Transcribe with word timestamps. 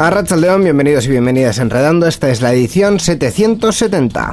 A 0.00 0.36
León, 0.36 0.62
bienvenidos 0.62 1.06
y 1.06 1.10
bienvenidas 1.10 1.58
a 1.58 1.62
Enredando. 1.62 2.06
Esta 2.06 2.30
es 2.30 2.40
la 2.40 2.52
edición 2.52 3.00
770. 3.00 4.32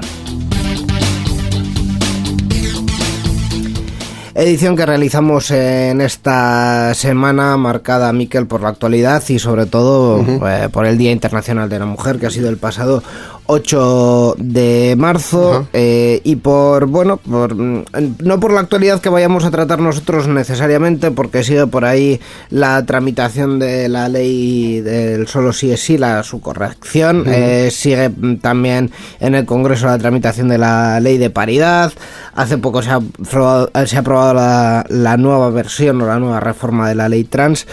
Edición 4.35 4.75
que 4.75 4.85
realizamos 4.85 5.49
en 5.49 6.01
esta 6.01 6.93
semana 6.93 7.57
marcada, 7.57 8.13
Miquel, 8.13 8.45
por 8.45 8.61
la 8.61 8.70
actualidad 8.70 9.23
y 9.29 9.39
sobre 9.39 9.65
todo 9.65 10.23
eh, 10.47 10.70
por 10.71 10.85
el 10.85 10.99
Día 10.99 11.11
Internacional 11.11 11.68
de 11.68 11.79
la 11.79 11.87
Mujer, 11.87 12.20
que 12.20 12.27
ha 12.27 12.31
sido 12.31 12.49
el 12.49 12.57
pasado 12.57 13.01
8 13.48 14.35
de 14.38 14.96
marzo 14.98 15.68
eh, 15.74 16.21
y 16.24 16.38
por, 16.38 16.88
bueno, 16.88 17.18
por, 17.18 17.55
mm, 17.55 17.85
no 18.20 18.40
por 18.40 18.52
la 18.52 18.62
actualidad 18.62 18.99
que 19.02 19.10
vayamos 19.10 19.46
a 19.46 19.52
tratar 19.52 19.79
nosotros 19.79 20.27
necesariamente, 20.27 21.12
porque 21.12 21.43
sigue 21.43 21.68
por 21.68 21.85
ahí 21.85 22.20
la 22.49 22.84
tramitación 22.85 23.60
de 23.60 23.87
la 23.87 24.10
ley 24.10 24.82
del 24.82 25.27
solo 25.27 25.54
sí 25.54 25.71
es 25.71 25.82
sí, 25.82 25.98
la, 25.98 26.24
su 26.24 26.41
corrección, 26.41 27.26
eh, 27.27 27.70
sigue 27.71 28.10
también 28.41 28.91
en 29.20 29.35
el 29.35 29.46
Congreso 29.46 29.85
la 29.87 29.98
tramitación 29.98 30.48
de 30.48 30.57
la 30.57 30.99
ley 30.99 31.18
de 31.18 31.30
paridad, 31.30 31.93
hace 32.34 32.57
poco 32.57 32.82
se 32.82 32.90
ha 32.90 32.96
aprobado, 32.96 33.70
se 33.85 33.98
ha 33.98 33.99
aprobado 33.99 34.34
la, 34.34 35.18
nueva 35.18 35.49
versión 35.49 36.02
o 36.02 36.07
la 36.07 36.20
nueva 36.20 36.40
reforma 36.40 36.90
de 36.90 36.96
la 36.96 37.07
ley 37.09 37.24
trans, 37.24 37.68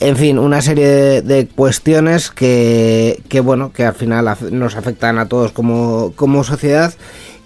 en 0.00 0.16
fin, 0.16 0.38
una 0.38 0.62
serie 0.62 1.22
de, 1.22 1.48
cuestiones 1.54 2.30
que, 2.30 3.22
que, 3.28 3.40
bueno, 3.40 3.72
que 3.72 3.84
al 3.84 3.94
final 3.94 4.26
nos 4.50 4.76
afectan 4.76 5.09
a 5.18 5.26
todos 5.26 5.52
como, 5.52 6.12
como 6.16 6.44
sociedad. 6.44 6.94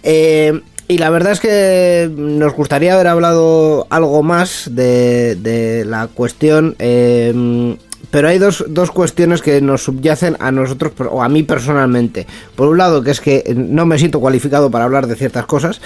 Eh, 0.02 0.60
y 0.86 0.98
la 0.98 1.10
verdad 1.10 1.32
es 1.32 1.40
que 1.40 2.10
nos 2.14 2.52
gustaría 2.52 2.94
haber 2.94 3.06
hablado 3.06 3.86
algo 3.90 4.22
más 4.22 4.68
de, 4.70 5.34
de 5.36 5.84
la 5.84 6.08
cuestión. 6.08 6.76
Eh, 6.78 7.76
pero 8.10 8.28
hay 8.28 8.38
dos, 8.38 8.64
dos 8.68 8.90
cuestiones 8.90 9.42
que 9.42 9.60
nos 9.60 9.84
subyacen 9.84 10.36
a 10.40 10.50
nosotros, 10.50 10.92
o 11.10 11.22
a 11.22 11.28
mí 11.28 11.42
personalmente. 11.42 12.26
Por 12.56 12.68
un 12.68 12.78
lado, 12.78 13.02
que 13.02 13.10
es 13.10 13.20
que 13.20 13.54
no 13.56 13.86
me 13.86 13.98
siento 13.98 14.20
cualificado 14.20 14.70
para 14.70 14.84
hablar 14.84 15.06
de 15.06 15.16
ciertas 15.16 15.46
cosas, 15.46 15.80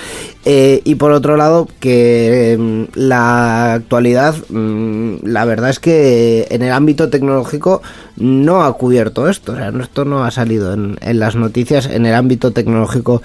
eh, 0.45 0.81
y 0.85 0.95
por 0.97 1.13
otro 1.13 1.37
lado, 1.37 1.69
que 1.81 2.53
em, 2.53 2.87
la 2.95 3.75
actualidad, 3.75 4.35
mm, 4.49 5.17
la 5.25 5.45
verdad 5.45 5.71
es 5.71 5.81
que 5.81 6.47
en 6.51 6.63
el 6.63 6.73
ámbito 6.73 7.11
tecnológico 7.11 7.83
no 8.17 8.65
ha 8.65 8.73
cubierto 8.75 9.29
esto, 9.29 9.53
o 9.53 9.57
sea, 9.57 9.73
esto 9.81 10.05
no 10.05 10.25
ha 10.25 10.31
salido 10.31 10.75
en, 10.75 10.99
en 11.01 11.19
las 11.19 11.37
noticias 11.37 11.87
en 11.87 12.07
el 12.07 12.15
ámbito 12.15 12.53
tecnológico 12.53 13.23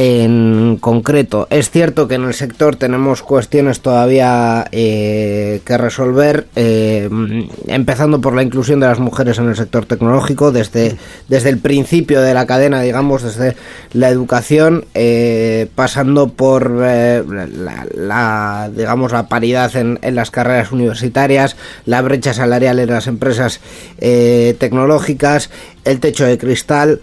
en 0.00 0.78
concreto. 0.80 1.48
Es 1.50 1.70
cierto 1.70 2.06
que 2.06 2.14
en 2.14 2.22
el 2.22 2.32
sector 2.32 2.76
tenemos 2.76 3.24
cuestiones 3.24 3.80
todavía 3.80 4.64
eh, 4.70 5.60
que 5.64 5.76
resolver, 5.76 6.46
eh, 6.54 7.10
empezando 7.66 8.20
por 8.20 8.36
la 8.36 8.44
inclusión 8.44 8.78
de 8.78 8.86
las 8.86 9.00
mujeres 9.00 9.38
en 9.38 9.48
el 9.48 9.56
sector 9.56 9.86
tecnológico, 9.86 10.52
desde, 10.52 10.96
desde 11.26 11.48
el 11.48 11.58
principio 11.58 12.20
de 12.20 12.32
la 12.32 12.46
cadena, 12.46 12.80
digamos, 12.80 13.24
desde 13.24 13.56
la 13.92 14.08
educación, 14.08 14.84
eh, 14.94 15.66
pasando 15.74 16.28
por 16.28 16.70
la, 16.70 18.70
digamos, 18.72 19.10
la 19.10 19.26
paridad 19.26 19.74
en, 19.74 19.98
en, 20.02 20.14
las 20.14 20.30
carreras 20.30 20.70
universitarias, 20.70 21.56
la 21.86 22.02
brecha 22.02 22.34
salarial 22.34 22.78
en 22.78 22.90
las 22.90 23.08
empresas 23.08 23.60
tecnológicas, 23.98 25.50
el 25.84 25.98
techo 25.98 26.24
de 26.24 26.38
cristal. 26.38 27.00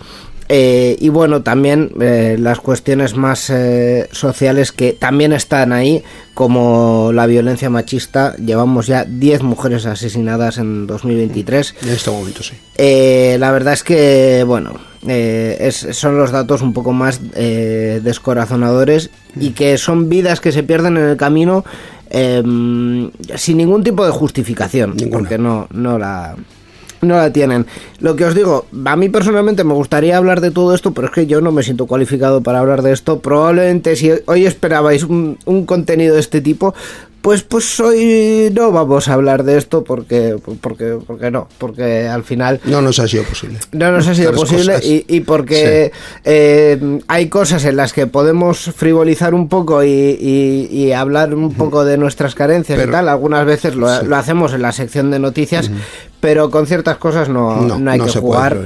Eh, 0.47 0.95
y 0.99 1.09
bueno, 1.09 1.41
también 1.41 1.91
eh, 1.99 2.35
las 2.39 2.59
cuestiones 2.59 3.15
más 3.15 3.49
eh, 3.49 4.07
sociales 4.11 4.71
que 4.71 4.93
también 4.93 5.33
están 5.33 5.73
ahí, 5.73 6.03
como 6.33 7.11
la 7.13 7.25
violencia 7.25 7.69
machista. 7.69 8.35
Llevamos 8.37 8.87
ya 8.87 9.05
10 9.05 9.41
mujeres 9.43 9.85
asesinadas 9.85 10.57
en 10.57 10.85
2023. 10.85 11.75
En 11.81 11.89
este 11.89 12.11
momento, 12.11 12.43
sí. 12.43 12.55
la 12.77 13.51
verdad 13.51 13.73
es 13.73 13.83
que, 13.83 14.43
bueno, 14.45 14.73
son 15.69 16.17
los 16.17 16.31
datos 16.31 16.61
un 16.61 16.73
poco 16.73 16.93
más 16.93 17.21
descorazonadores 17.33 19.09
y 19.39 19.51
que 19.51 19.77
son 19.77 20.09
vidas 20.09 20.41
que 20.41 20.51
se 20.51 20.63
pierden 20.63 20.97
en 20.97 21.05
el 21.05 21.17
camino 21.17 21.63
em, 22.09 23.11
sin 23.35 23.57
ningún 23.57 23.83
tipo 23.83 24.05
de 24.05 24.11
justificación. 24.11 24.95
Porque 25.11 25.37
no, 25.37 25.67
no 25.71 25.97
la 25.97 26.35
no 27.01 27.15
la 27.15 27.31
tienen. 27.31 27.65
Lo 27.99 28.15
que 28.15 28.25
os 28.25 28.35
digo, 28.35 28.65
a 28.85 28.95
mí 28.95 29.09
personalmente 29.09 29.63
me 29.63 29.73
gustaría 29.73 30.17
hablar 30.17 30.41
de 30.41 30.51
todo 30.51 30.73
esto, 30.73 30.93
pero 30.93 31.07
es 31.07 31.13
que 31.13 31.27
yo 31.27 31.41
no 31.41 31.51
me 31.51 31.63
siento 31.63 31.85
cualificado 31.87 32.41
para 32.41 32.59
hablar 32.59 32.81
de 32.81 32.93
esto. 32.93 33.19
Probablemente 33.19 33.95
si 33.95 34.11
hoy 34.25 34.45
esperabais 34.45 35.03
un, 35.03 35.37
un 35.45 35.65
contenido 35.65 36.15
de 36.15 36.21
este 36.21 36.41
tipo, 36.41 36.73
pues, 37.25 37.41
pues 37.41 37.79
hoy 37.79 38.53
no 38.53 38.71
vamos 38.71 39.07
a 39.07 39.13
hablar 39.13 39.43
de 39.45 39.57
esto 39.57 39.83
porque, 39.83 40.35
porque, 40.61 40.99
porque 41.07 41.31
no, 41.31 41.47
porque 41.57 42.07
al 42.07 42.23
final... 42.23 42.61
No 42.65 42.83
nos 42.83 42.99
ha 42.99 43.07
sido 43.07 43.23
posible. 43.23 43.57
No 43.71 43.91
nos 43.91 44.07
ha 44.07 44.13
sido 44.13 44.31
posible 44.31 44.77
y, 44.83 45.21
porque 45.21 45.91
eh, 46.23 46.99
hay 47.07 47.27
cosas 47.27 47.65
en 47.65 47.77
las 47.77 47.93
que 47.93 48.05
podemos 48.05 48.71
frivolizar 48.75 49.33
un 49.33 49.49
poco 49.49 49.83
y, 49.83 50.91
hablar 50.95 51.33
un 51.33 51.55
poco 51.55 51.83
de 51.83 51.97
nuestras 51.97 52.35
carencias 52.35 52.79
y 52.79 52.91
tal. 52.91 53.09
Algunas 53.09 53.43
veces 53.43 53.73
lo, 53.73 53.87
hacemos 53.89 54.53
en 54.53 54.61
la 54.61 54.71
sección 54.71 55.09
de 55.09 55.17
noticias, 55.17 55.71
pero 56.25 56.49
con 56.49 56.65
ciertas 56.65 56.97
cosas 56.97 57.29
no, 57.29 57.61
no, 57.77 57.91
hay 57.91 57.99
que 57.99 58.09
jugar. 58.09 58.57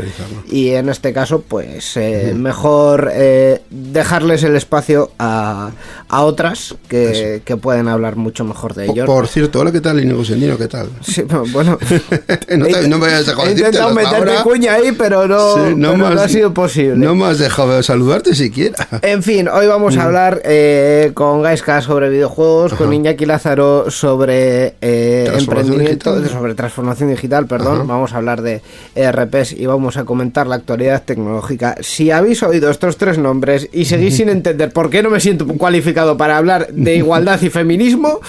Y 0.49 0.69
en 0.69 0.87
este 0.87 1.11
caso, 1.11 1.41
pues 1.41 1.97
eh, 1.97 2.33
mejor 2.33 3.11
eh, 3.11 3.61
dejarles 3.69 4.43
el 4.43 4.55
espacio 4.55 5.11
a, 5.19 5.71
a 6.07 6.23
otras 6.23 6.75
que, 6.87 7.41
que 7.43 7.57
pueden 7.57 7.89
hablar 7.89 8.15
mucho 8.15 8.45
mejor 8.45 8.75
de 8.75 8.85
ellos. 8.85 9.05
Por, 9.05 9.27
cierto, 9.27 9.59
hola, 9.59 9.73
¿qué 9.73 9.81
tal, 9.81 10.01
Inigo 10.01 10.23
Sendino? 10.23 10.57
¿Qué 10.57 10.69
tal? 10.69 10.87
Sí, 11.01 11.23
bueno. 11.51 11.77
no, 12.87 12.97
me 12.97 13.07
hayas 13.07 13.25
dejado 13.25 13.47
He 13.47 13.51
intentado 13.51 13.93
meterte 13.93 14.33
cuña 14.43 14.75
ahí, 14.75 14.93
pero 14.93 15.27
no, 15.27 15.75
no, 15.75 16.07
ha 16.07 16.29
sido 16.29 16.53
posible. 16.53 16.95
No 16.95 17.13
me 17.13 17.25
has 17.25 17.39
dejado 17.39 17.83
saludarte 17.83 18.35
siquiera. 18.35 18.87
En 19.01 19.21
fin, 19.21 19.49
hoy 19.49 19.67
vamos 19.67 19.97
a 19.97 20.03
hablar 20.03 20.41
eh, 20.45 21.11
con 21.13 21.41
Gaiska 21.41 21.81
sobre 21.81 22.09
videojuegos, 22.09 22.73
con 22.73 22.93
Iñaki 22.93 23.25
Lázaro 23.25 23.91
sobre 23.91 24.75
eh, 24.81 25.29
emprendimiento, 25.37 26.25
sobre 26.27 26.55
transformación 26.55 27.09
digital, 27.09 27.45
perdón. 27.49 27.85
Vamos 27.85 28.13
a 28.13 28.17
hablar 28.17 28.41
de 28.41 28.61
ERPs 28.95 29.51
y 29.51 29.65
vamos 29.65 29.97
a 29.97 30.05
comentar 30.05 30.47
la 30.47 30.55
actualidad 30.55 31.03
tecnológica. 31.03 31.75
Si 31.81 32.11
habéis 32.11 32.41
oído 32.43 32.69
estos 32.69 32.95
tres 32.95 33.17
nombres 33.17 33.67
y 33.73 33.83
seguís 33.83 34.15
sin 34.15 34.29
entender 34.29 34.71
por 34.71 34.89
qué 34.89 35.03
no 35.03 35.09
me 35.09 35.19
siento 35.19 35.45
cualificado 35.45 36.15
para 36.15 36.37
hablar 36.37 36.69
de 36.71 36.95
igualdad 36.95 37.41
y 37.41 37.49
feminismo, 37.49 38.21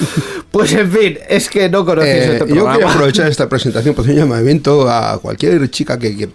pues 0.50 0.72
en 0.72 0.90
fin, 0.90 1.18
es 1.28 1.48
que 1.48 1.68
no 1.68 1.84
conocéis 1.84 2.14
eh, 2.14 2.32
este 2.32 2.46
programa. 2.46 2.72
Yo 2.72 2.78
quiero 2.78 2.88
aprovechar 2.88 3.28
esta 3.28 3.48
presentación 3.48 3.94
para 3.94 4.06
hacer 4.08 4.14
un 4.16 4.28
llamamiento 4.28 4.90
a 4.90 5.18
cualquier 5.18 5.70
chica 5.70 5.96
que, 5.96 6.28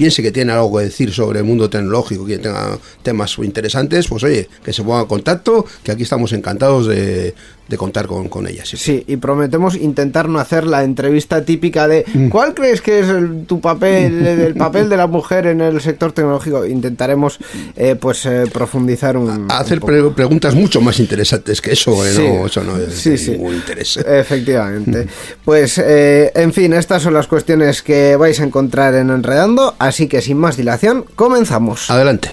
piense 0.00 0.22
que 0.22 0.32
tiene 0.32 0.52
algo 0.52 0.78
que 0.78 0.84
decir 0.84 1.12
sobre 1.12 1.40
el 1.40 1.44
mundo 1.44 1.68
tecnológico, 1.68 2.24
que 2.24 2.38
tenga 2.38 2.78
temas 3.02 3.36
interesantes, 3.36 4.08
pues 4.08 4.24
oye, 4.24 4.48
que 4.64 4.72
se 4.72 4.82
ponga 4.82 5.02
en 5.02 5.06
contacto, 5.06 5.66
que 5.82 5.92
aquí 5.92 6.04
estamos 6.04 6.32
encantados 6.32 6.86
de, 6.86 7.34
de 7.70 7.76
contar 7.76 8.06
con, 8.06 8.28
con 8.28 8.46
ella. 8.46 8.64
Sí. 8.66 9.04
y 9.06 9.16
prometemos 9.16 9.76
intentar 9.76 10.28
no 10.28 10.40
hacer 10.40 10.66
la 10.66 10.82
entrevista 10.82 11.44
típica 11.44 11.86
de 11.86 12.04
mm. 12.12 12.28
¿cuál 12.28 12.52
crees 12.52 12.82
que 12.82 13.00
es 13.00 13.06
tu 13.46 13.60
papel, 13.60 14.26
el 14.26 14.54
papel 14.54 14.88
de 14.88 14.96
la 14.96 15.06
mujer 15.06 15.46
en 15.46 15.60
el 15.60 15.80
sector 15.80 16.12
tecnológico? 16.12 16.66
Intentaremos 16.66 17.38
eh, 17.76 17.94
pues 17.94 18.26
eh, 18.26 18.44
profundizar 18.52 19.16
un... 19.16 19.46
hacer 19.50 19.80
preguntas 19.80 20.54
mucho 20.54 20.80
más 20.80 20.98
interesantes 20.98 21.60
que 21.60 21.72
eso, 21.72 21.92
no, 21.92 22.46
eso 22.46 22.64
no 22.64 22.76
es 22.76 22.94
sí, 22.94 23.30
ningún 23.30 23.54
interés. 23.54 23.96
Efectivamente. 24.06 25.06
pues, 25.44 25.78
eh, 25.78 26.32
en 26.34 26.52
fin, 26.52 26.72
estas 26.72 27.02
son 27.02 27.14
las 27.14 27.28
cuestiones 27.28 27.82
que 27.82 28.16
vais 28.16 28.40
a 28.40 28.44
encontrar 28.44 28.94
en 28.94 29.10
Enredando, 29.10 29.76
así 29.78 30.08
que 30.08 30.20
sin 30.20 30.38
más 30.38 30.56
dilación, 30.56 31.04
comenzamos. 31.14 31.88
Adelante. 31.88 32.32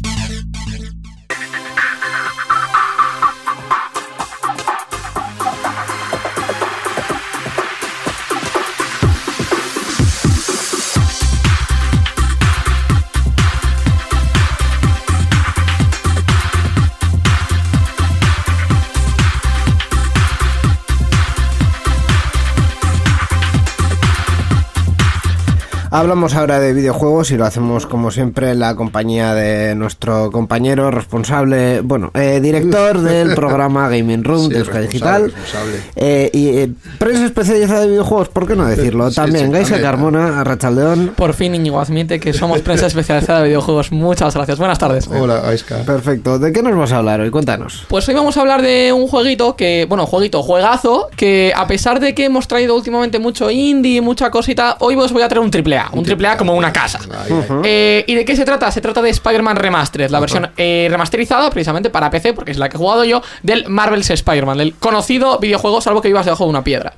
Hablamos 25.93 26.35
ahora 26.35 26.61
de 26.61 26.71
videojuegos 26.71 27.31
y 27.31 27.37
lo 27.37 27.43
hacemos 27.45 27.85
como 27.85 28.11
siempre 28.11 28.51
en 28.51 28.59
la 28.59 28.77
compañía 28.77 29.33
de 29.33 29.75
nuestro 29.75 30.31
compañero 30.31 30.89
responsable, 30.89 31.81
bueno, 31.81 32.11
eh, 32.13 32.39
director 32.41 32.99
del 33.01 33.35
programa 33.35 33.89
Gaming 33.89 34.23
Room 34.23 34.47
Sí, 34.47 34.53
de 34.53 34.59
Euskadi 34.59 34.87
Digital. 34.87 35.23
responsable. 35.25 35.75
Eh, 35.97 36.29
y 36.31 36.47
eh, 36.47 36.71
prensa 36.97 37.25
especializada 37.25 37.81
de 37.81 37.87
videojuegos, 37.89 38.29
¿por 38.29 38.47
qué 38.47 38.55
no 38.55 38.65
decirlo? 38.67 39.09
Sí, 39.09 39.17
También 39.17 39.47
sí, 39.47 39.51
Gaisa. 39.51 39.81
Carmona, 39.81 40.39
Arrachaldeón. 40.39 41.11
Por 41.17 41.33
fin 41.33 41.55
Íñigo 41.55 41.81
admite 41.81 42.21
que 42.21 42.31
somos 42.31 42.61
prensa 42.61 42.87
especializada 42.87 43.39
de 43.41 43.47
videojuegos. 43.49 43.91
Muchas 43.91 44.33
gracias. 44.33 44.57
Buenas 44.59 44.79
tardes. 44.79 45.09
Hola, 45.09 45.41
Aiska. 45.49 45.79
Perfecto. 45.79 46.39
¿De 46.39 46.53
qué 46.53 46.63
nos 46.63 46.77
vas 46.77 46.93
a 46.93 46.99
hablar 46.99 47.19
hoy? 47.19 47.31
Cuéntanos. 47.31 47.85
Pues 47.89 48.07
hoy 48.07 48.15
vamos 48.15 48.37
a 48.37 48.39
hablar 48.39 48.61
de 48.61 48.93
un 48.93 49.09
jueguito 49.09 49.57
que, 49.57 49.85
bueno, 49.89 50.05
jueguito, 50.05 50.41
juegazo, 50.41 51.09
que 51.17 51.51
a 51.53 51.67
pesar 51.67 51.99
de 51.99 52.15
que 52.15 52.23
hemos 52.23 52.47
traído 52.47 52.77
últimamente 52.77 53.19
mucho 53.19 53.51
indie, 53.51 53.99
mucha 53.99 54.31
cosita, 54.31 54.77
hoy 54.79 54.95
os 54.95 55.11
voy 55.11 55.23
a 55.23 55.27
traer 55.27 55.43
un 55.43 55.51
triple 55.51 55.80
A, 55.81 55.89
un 55.91 56.03
triple 56.03 56.27
A 56.27 56.37
como 56.37 56.53
una 56.53 56.71
casa. 56.71 56.99
Ay, 57.03 57.31
ay. 57.31 57.61
Eh, 57.63 58.05
¿Y 58.07 58.15
de 58.15 58.25
qué 58.25 58.35
se 58.35 58.45
trata? 58.45 58.71
Se 58.71 58.81
trata 58.81 59.01
de 59.01 59.09
Spider-Man 59.09 59.55
Remastered, 59.55 60.09
la 60.09 60.19
versión 60.19 60.49
eh, 60.57 60.87
remasterizada 60.89 61.49
precisamente 61.49 61.89
para 61.89 62.09
PC, 62.09 62.33
porque 62.33 62.51
es 62.51 62.57
la 62.57 62.69
que 62.69 62.77
he 62.77 62.79
jugado 62.79 63.03
yo, 63.03 63.21
del 63.43 63.67
Marvel's 63.69 64.09
Spider-Man, 64.09 64.57
del 64.57 64.75
conocido 64.75 65.39
videojuego, 65.39 65.81
salvo 65.81 66.01
que 66.01 66.07
vivas 66.07 66.25
debajo 66.25 66.45
de 66.45 66.49
una 66.49 66.63
piedra. 66.63 66.93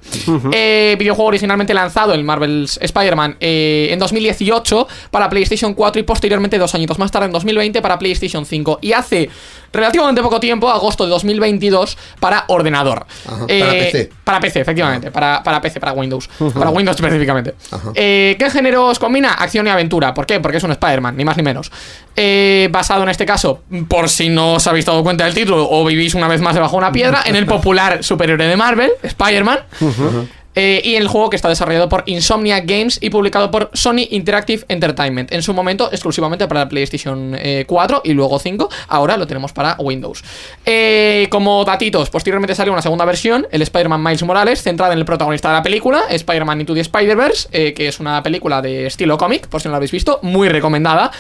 Eh, 0.52 0.96
videojuego 1.00 1.28
originalmente 1.28 1.74
lanzado, 1.74 2.14
el 2.14 2.24
Marvel's 2.24 2.78
Spider-Man, 2.82 3.38
en 3.40 4.00
2018 4.00 4.88
para 5.12 5.30
PlayStation 5.30 5.74
4 5.74 6.00
y 6.00 6.04
posteriormente 6.04 6.58
dos 6.58 6.74
añitos 6.76 7.00
más 7.00 7.12
tarde, 7.12 7.28
en 7.28 7.32
2020, 7.32 7.82
para 7.82 7.98
PlayStation 7.98 8.46
5. 8.46 8.80
Y 8.82 8.94
hace 8.94 9.30
relativamente 9.72 10.22
poco 10.22 10.40
tiempo, 10.40 10.70
agosto 10.70 11.04
de 11.04 11.10
2022, 11.10 11.98
para 12.20 12.46
ordenador. 12.48 13.06
Ajá, 13.26 13.48
para 13.48 13.72
PC. 13.72 14.10
Para 14.24 14.40
PC, 14.40 14.60
efectivamente. 14.62 15.12
Para, 15.12 15.42
para 15.44 15.62
PC, 15.62 15.80
para 15.80 15.94
Windows. 15.94 16.30
Para 16.54 16.70
Windows 16.70 16.96
específicamente. 16.96 17.56
Ajá. 17.72 17.92
Eh, 17.96 18.36
¿Qué 18.74 18.78
géneros 18.78 18.98
combina? 18.98 19.34
Acción 19.34 19.68
y 19.68 19.70
aventura. 19.70 20.16
¿Por 20.16 20.26
qué? 20.26 20.40
Porque 20.40 20.58
es 20.58 20.64
un 20.64 20.72
Spider-Man, 20.72 21.16
ni 21.16 21.24
más 21.24 21.38
ni 21.38 21.44
menos. 21.44 21.72
Eh, 22.16 22.70
basado 22.72 23.04
en 23.04 23.10
este 23.10 23.24
caso, 23.24 23.62
por 23.88 24.10
si 24.10 24.30
no 24.30 24.54
os 24.54 24.66
habéis 24.66 24.86
dado 24.86 25.04
cuenta 25.04 25.26
del 25.26 25.36
título 25.36 25.70
o 25.70 25.86
vivís 25.86 26.16
una 26.16 26.28
vez 26.28 26.42
más 26.42 26.56
debajo 26.56 26.72
de 26.72 26.78
una 26.80 26.92
piedra, 26.92 27.22
en 27.24 27.36
el 27.36 27.46
popular 27.46 28.04
superhéroe 28.04 28.48
de 28.48 28.58
Marvel, 28.58 28.92
Spider-Man. 29.04 29.60
Eh, 30.56 30.82
y 30.84 30.96
el 30.96 31.08
juego 31.08 31.30
que 31.30 31.36
está 31.36 31.50
desarrollado 31.50 31.90
por 31.90 32.04
Insomnia 32.06 32.60
Games 32.60 33.00
y 33.02 33.10
publicado 33.10 33.52
por 33.52 33.70
Sony 33.74 34.08
Interactive 34.10 34.66
Entertainment. 34.68 35.32
En 35.32 35.42
su 35.42 35.54
momento 35.54 35.90
exclusivamente 35.92 36.48
para 36.48 36.62
la 36.62 36.70
PlayStation 36.70 37.36
eh, 37.38 37.66
4 37.68 38.02
y 38.04 38.14
luego 38.14 38.40
5. 38.40 38.70
Ahora 38.88 39.18
lo 39.18 39.28
tenemos 39.28 39.54
para 39.54 39.76
Windows. 39.80 40.24
Eh, 40.66 41.28
como 41.30 41.64
datitos, 41.66 42.10
posteriormente 42.10 42.56
salió 42.56 42.74
una 42.74 42.82
segunda 42.82 43.06
versión, 43.06 43.48
el 43.52 43.62
Spider-Man 43.62 44.04
Miles 44.04 44.24
Morales, 44.24 44.62
centrada 44.62 44.94
en 44.94 45.00
el 45.00 45.06
protagonista 45.06 45.50
de 45.50 45.56
la 45.56 45.64
película, 45.64 46.04
Spider-Man 46.10 46.62
Into 46.62 46.74
the 46.74 46.82
Spider-Verse, 46.82 47.50
eh, 47.52 47.74
que 47.74 47.88
es 47.88 48.00
una 48.00 48.22
película 48.24 48.62
de 48.62 48.88
estilo 48.88 49.18
cómic, 49.18 49.48
por 49.48 49.62
si 49.62 49.68
no 49.68 49.72
la 49.72 49.78
habéis 49.78 49.92
visto, 49.92 50.20
muy 50.22 50.50
recomendada. 50.50 51.12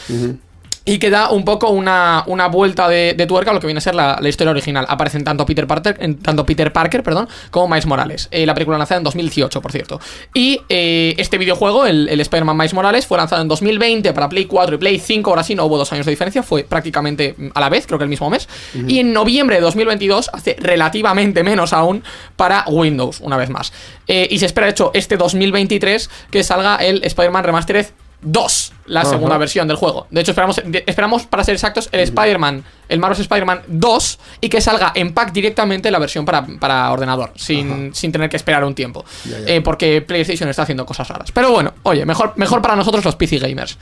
Y 0.85 0.97
que 0.97 1.09
da 1.09 1.29
un 1.29 1.45
poco 1.45 1.69
una, 1.69 2.23
una 2.27 2.47
vuelta 2.47 2.89
de, 2.89 3.13
de 3.13 3.25
tuerca 3.25 3.51
a 3.51 3.53
lo 3.53 3.59
que 3.59 3.67
viene 3.67 3.77
a 3.77 3.81
ser 3.81 3.95
la, 3.95 4.17
la 4.19 4.29
historia 4.29 4.51
original. 4.51 4.85
Aparecen 4.89 5.23
tanto 5.23 5.45
Peter 5.45 5.65
Parker, 5.65 5.97
tanto 6.21 6.45
Peter 6.45 6.73
Parker 6.73 7.03
perdón, 7.03 7.29
como 7.51 7.67
Miles 7.69 7.85
Morales. 7.85 8.27
Eh, 8.31 8.45
la 8.45 8.53
película 8.53 8.77
lanzada 8.77 8.97
en 8.97 9.03
2018, 9.03 9.61
por 9.61 9.71
cierto. 9.71 9.99
Y 10.33 10.61
eh, 10.69 11.15
este 11.17 11.37
videojuego, 11.37 11.85
el, 11.85 12.09
el 12.09 12.19
Spider-Man 12.19 12.57
Miles 12.57 12.73
Morales, 12.73 13.07
fue 13.07 13.17
lanzado 13.17 13.41
en 13.41 13.47
2020 13.47 14.13
para 14.13 14.27
Play 14.29 14.45
4 14.45 14.75
y 14.75 14.77
Play 14.77 14.99
5. 14.99 15.29
Ahora 15.29 15.43
sí, 15.43 15.55
no 15.55 15.65
hubo 15.65 15.77
dos 15.77 15.91
años 15.93 16.05
de 16.05 16.11
diferencia, 16.11 16.43
fue 16.43 16.63
prácticamente 16.63 17.35
a 17.53 17.59
la 17.59 17.69
vez, 17.69 17.85
creo 17.87 17.97
que 17.97 18.03
el 18.03 18.09
mismo 18.09 18.29
mes. 18.29 18.47
Y 18.87 18.99
en 18.99 19.13
noviembre 19.13 19.55
de 19.57 19.61
2022, 19.61 20.31
hace 20.33 20.55
relativamente 20.59 21.43
menos 21.43 21.73
aún, 21.73 22.03
para 22.35 22.65
Windows, 22.67 23.19
una 23.21 23.37
vez 23.37 23.49
más. 23.49 23.71
Eh, 24.07 24.27
y 24.29 24.39
se 24.39 24.45
espera, 24.45 24.67
de 24.67 24.71
hecho, 24.71 24.91
este 24.93 25.17
2023 25.17 26.09
que 26.29 26.43
salga 26.43 26.75
el 26.77 27.03
Spider-Man 27.03 27.43
Remastered 27.43 27.87
2, 28.21 28.73
la 28.85 29.05
segunda 29.05 29.37
versión 29.37 29.67
del 29.67 29.77
juego. 29.77 30.07
De 30.09 30.21
hecho, 30.21 30.31
esperamos, 30.31 30.61
esperamos 30.85 31.25
para 31.25 31.43
ser 31.43 31.55
exactos, 31.55 31.89
el 31.91 32.01
Spider-Man, 32.01 32.63
el 32.89 32.99
Marvel's 32.99 33.21
Spider-Man 33.21 33.61
2, 33.67 34.19
y 34.41 34.49
que 34.49 34.61
salga 34.61 34.91
en 34.95 35.13
pack 35.13 35.31
directamente 35.31 35.89
la 35.91 35.99
versión 35.99 36.25
para, 36.25 36.45
para 36.59 36.91
ordenador, 36.91 37.31
sin, 37.35 37.93
sin 37.93 38.11
tener 38.11 38.29
que 38.29 38.37
esperar 38.37 38.63
un 38.63 38.75
tiempo. 38.75 39.05
Ya, 39.25 39.39
ya. 39.39 39.45
Eh, 39.47 39.61
porque 39.61 40.01
PlayStation 40.01 40.49
está 40.49 40.63
haciendo 40.63 40.85
cosas 40.85 41.07
raras. 41.07 41.31
Pero 41.31 41.51
bueno, 41.51 41.73
oye, 41.83 42.05
mejor, 42.05 42.33
mejor 42.35 42.61
para 42.61 42.75
nosotros 42.75 43.03
los 43.05 43.15
PC 43.15 43.39
gamers. 43.39 43.77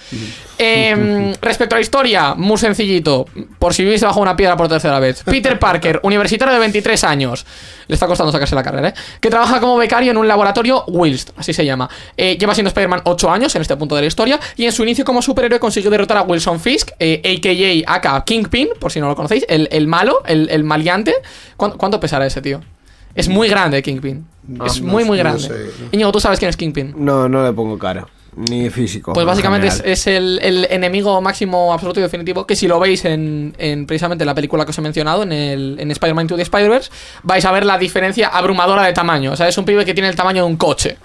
Eh, 0.57 1.33
respecto 1.41 1.75
a 1.75 1.77
la 1.77 1.81
historia, 1.81 2.33
muy 2.35 2.57
sencillito. 2.57 3.25
Por 3.59 3.73
si 3.73 3.83
vivís 3.83 4.01
bajo 4.01 4.19
una 4.19 4.35
piedra 4.35 4.55
por 4.55 4.67
tercera 4.67 4.99
vez. 4.99 5.23
Peter 5.23 5.57
Parker, 5.59 5.99
universitario 6.03 6.53
de 6.53 6.59
23 6.59 7.03
años. 7.03 7.45
Le 7.87 7.95
está 7.95 8.07
costando 8.07 8.31
sacarse 8.31 8.55
la 8.55 8.63
carrera, 8.63 8.89
¿eh? 8.89 8.93
Que 9.19 9.29
trabaja 9.29 9.59
como 9.59 9.75
becario 9.77 10.11
en 10.11 10.17
un 10.17 10.27
laboratorio 10.27 10.85
Wilst, 10.87 11.31
así 11.35 11.53
se 11.53 11.65
llama. 11.65 11.89
Eh, 12.15 12.37
lleva 12.37 12.53
siendo 12.53 12.69
Spider-Man 12.69 13.01
8 13.03 13.31
años 13.31 13.55
en 13.55 13.61
este 13.61 13.75
punto 13.75 13.95
de 13.95 14.01
la 14.01 14.07
historia. 14.07 14.39
Y 14.55 14.65
en 14.65 14.71
su 14.71 14.83
inicio 14.91 15.05
como 15.05 15.21
superhéroe 15.21 15.59
consiguió 15.59 15.89
derrotar 15.89 16.17
a 16.17 16.21
Wilson 16.23 16.59
Fisk, 16.59 16.91
eh, 16.99 17.21
a.k.a. 17.23 17.93
aka 17.95 18.23
Kingpin, 18.25 18.69
por 18.79 18.91
si 18.91 18.99
no 18.99 19.07
lo 19.07 19.15
conocéis. 19.15 19.45
El, 19.49 19.67
el 19.71 19.87
malo, 19.87 20.21
el, 20.25 20.49
el 20.49 20.63
maleante. 20.63 21.13
¿Cuánto, 21.57 21.77
cuánto 21.77 21.99
pesará 21.99 22.25
ese 22.25 22.41
tío? 22.41 22.61
Es 23.15 23.27
muy 23.27 23.49
grande 23.49 23.81
Kingpin. 23.81 24.25
es 24.65 24.81
no 24.81 24.87
muy, 24.91 25.03
muy 25.03 25.17
no 25.17 25.23
grande. 25.23 25.41
sé, 25.43 25.49
no. 25.81 25.87
Íñigo, 25.91 26.11
¿tú 26.11 26.19
sabes 26.19 26.39
quién 26.39 26.49
es 26.49 26.55
Kingpin? 26.57 26.93
No, 26.97 27.27
no 27.27 27.43
le 27.43 27.51
pongo 27.53 27.77
cara. 27.77 28.07
Ni 28.35 28.69
físico. 28.69 29.11
Pues 29.13 29.23
en 29.23 29.27
básicamente 29.27 29.67
es, 29.67 29.81
es 29.85 30.07
el, 30.07 30.39
el 30.41 30.65
enemigo 30.69 31.19
máximo 31.21 31.73
absoluto 31.73 31.99
y 31.99 32.03
definitivo 32.03 32.47
que 32.47 32.55
si 32.55 32.67
lo 32.67 32.79
veis 32.79 33.03
en, 33.03 33.53
en 33.57 33.85
precisamente 33.85 34.23
la 34.23 34.33
película 34.33 34.63
que 34.63 34.71
os 34.71 34.77
he 34.77 34.81
mencionado, 34.81 35.23
en, 35.23 35.33
el, 35.33 35.75
en 35.79 35.91
Spider-Man 35.91 36.27
to 36.27 36.35
the 36.37 36.43
Spider-Verse, 36.43 36.89
vais 37.23 37.43
a 37.43 37.51
ver 37.51 37.65
la 37.65 37.77
diferencia 37.77 38.29
abrumadora 38.29 38.83
de 38.83 38.93
tamaño. 38.93 39.33
O 39.33 39.35
sea, 39.35 39.47
es 39.49 39.57
un 39.57 39.65
pibe 39.65 39.83
que 39.85 39.93
tiene 39.93 40.07
el 40.09 40.15
tamaño 40.15 40.43
de 40.43 40.49
un 40.49 40.55
coche. 40.57 40.97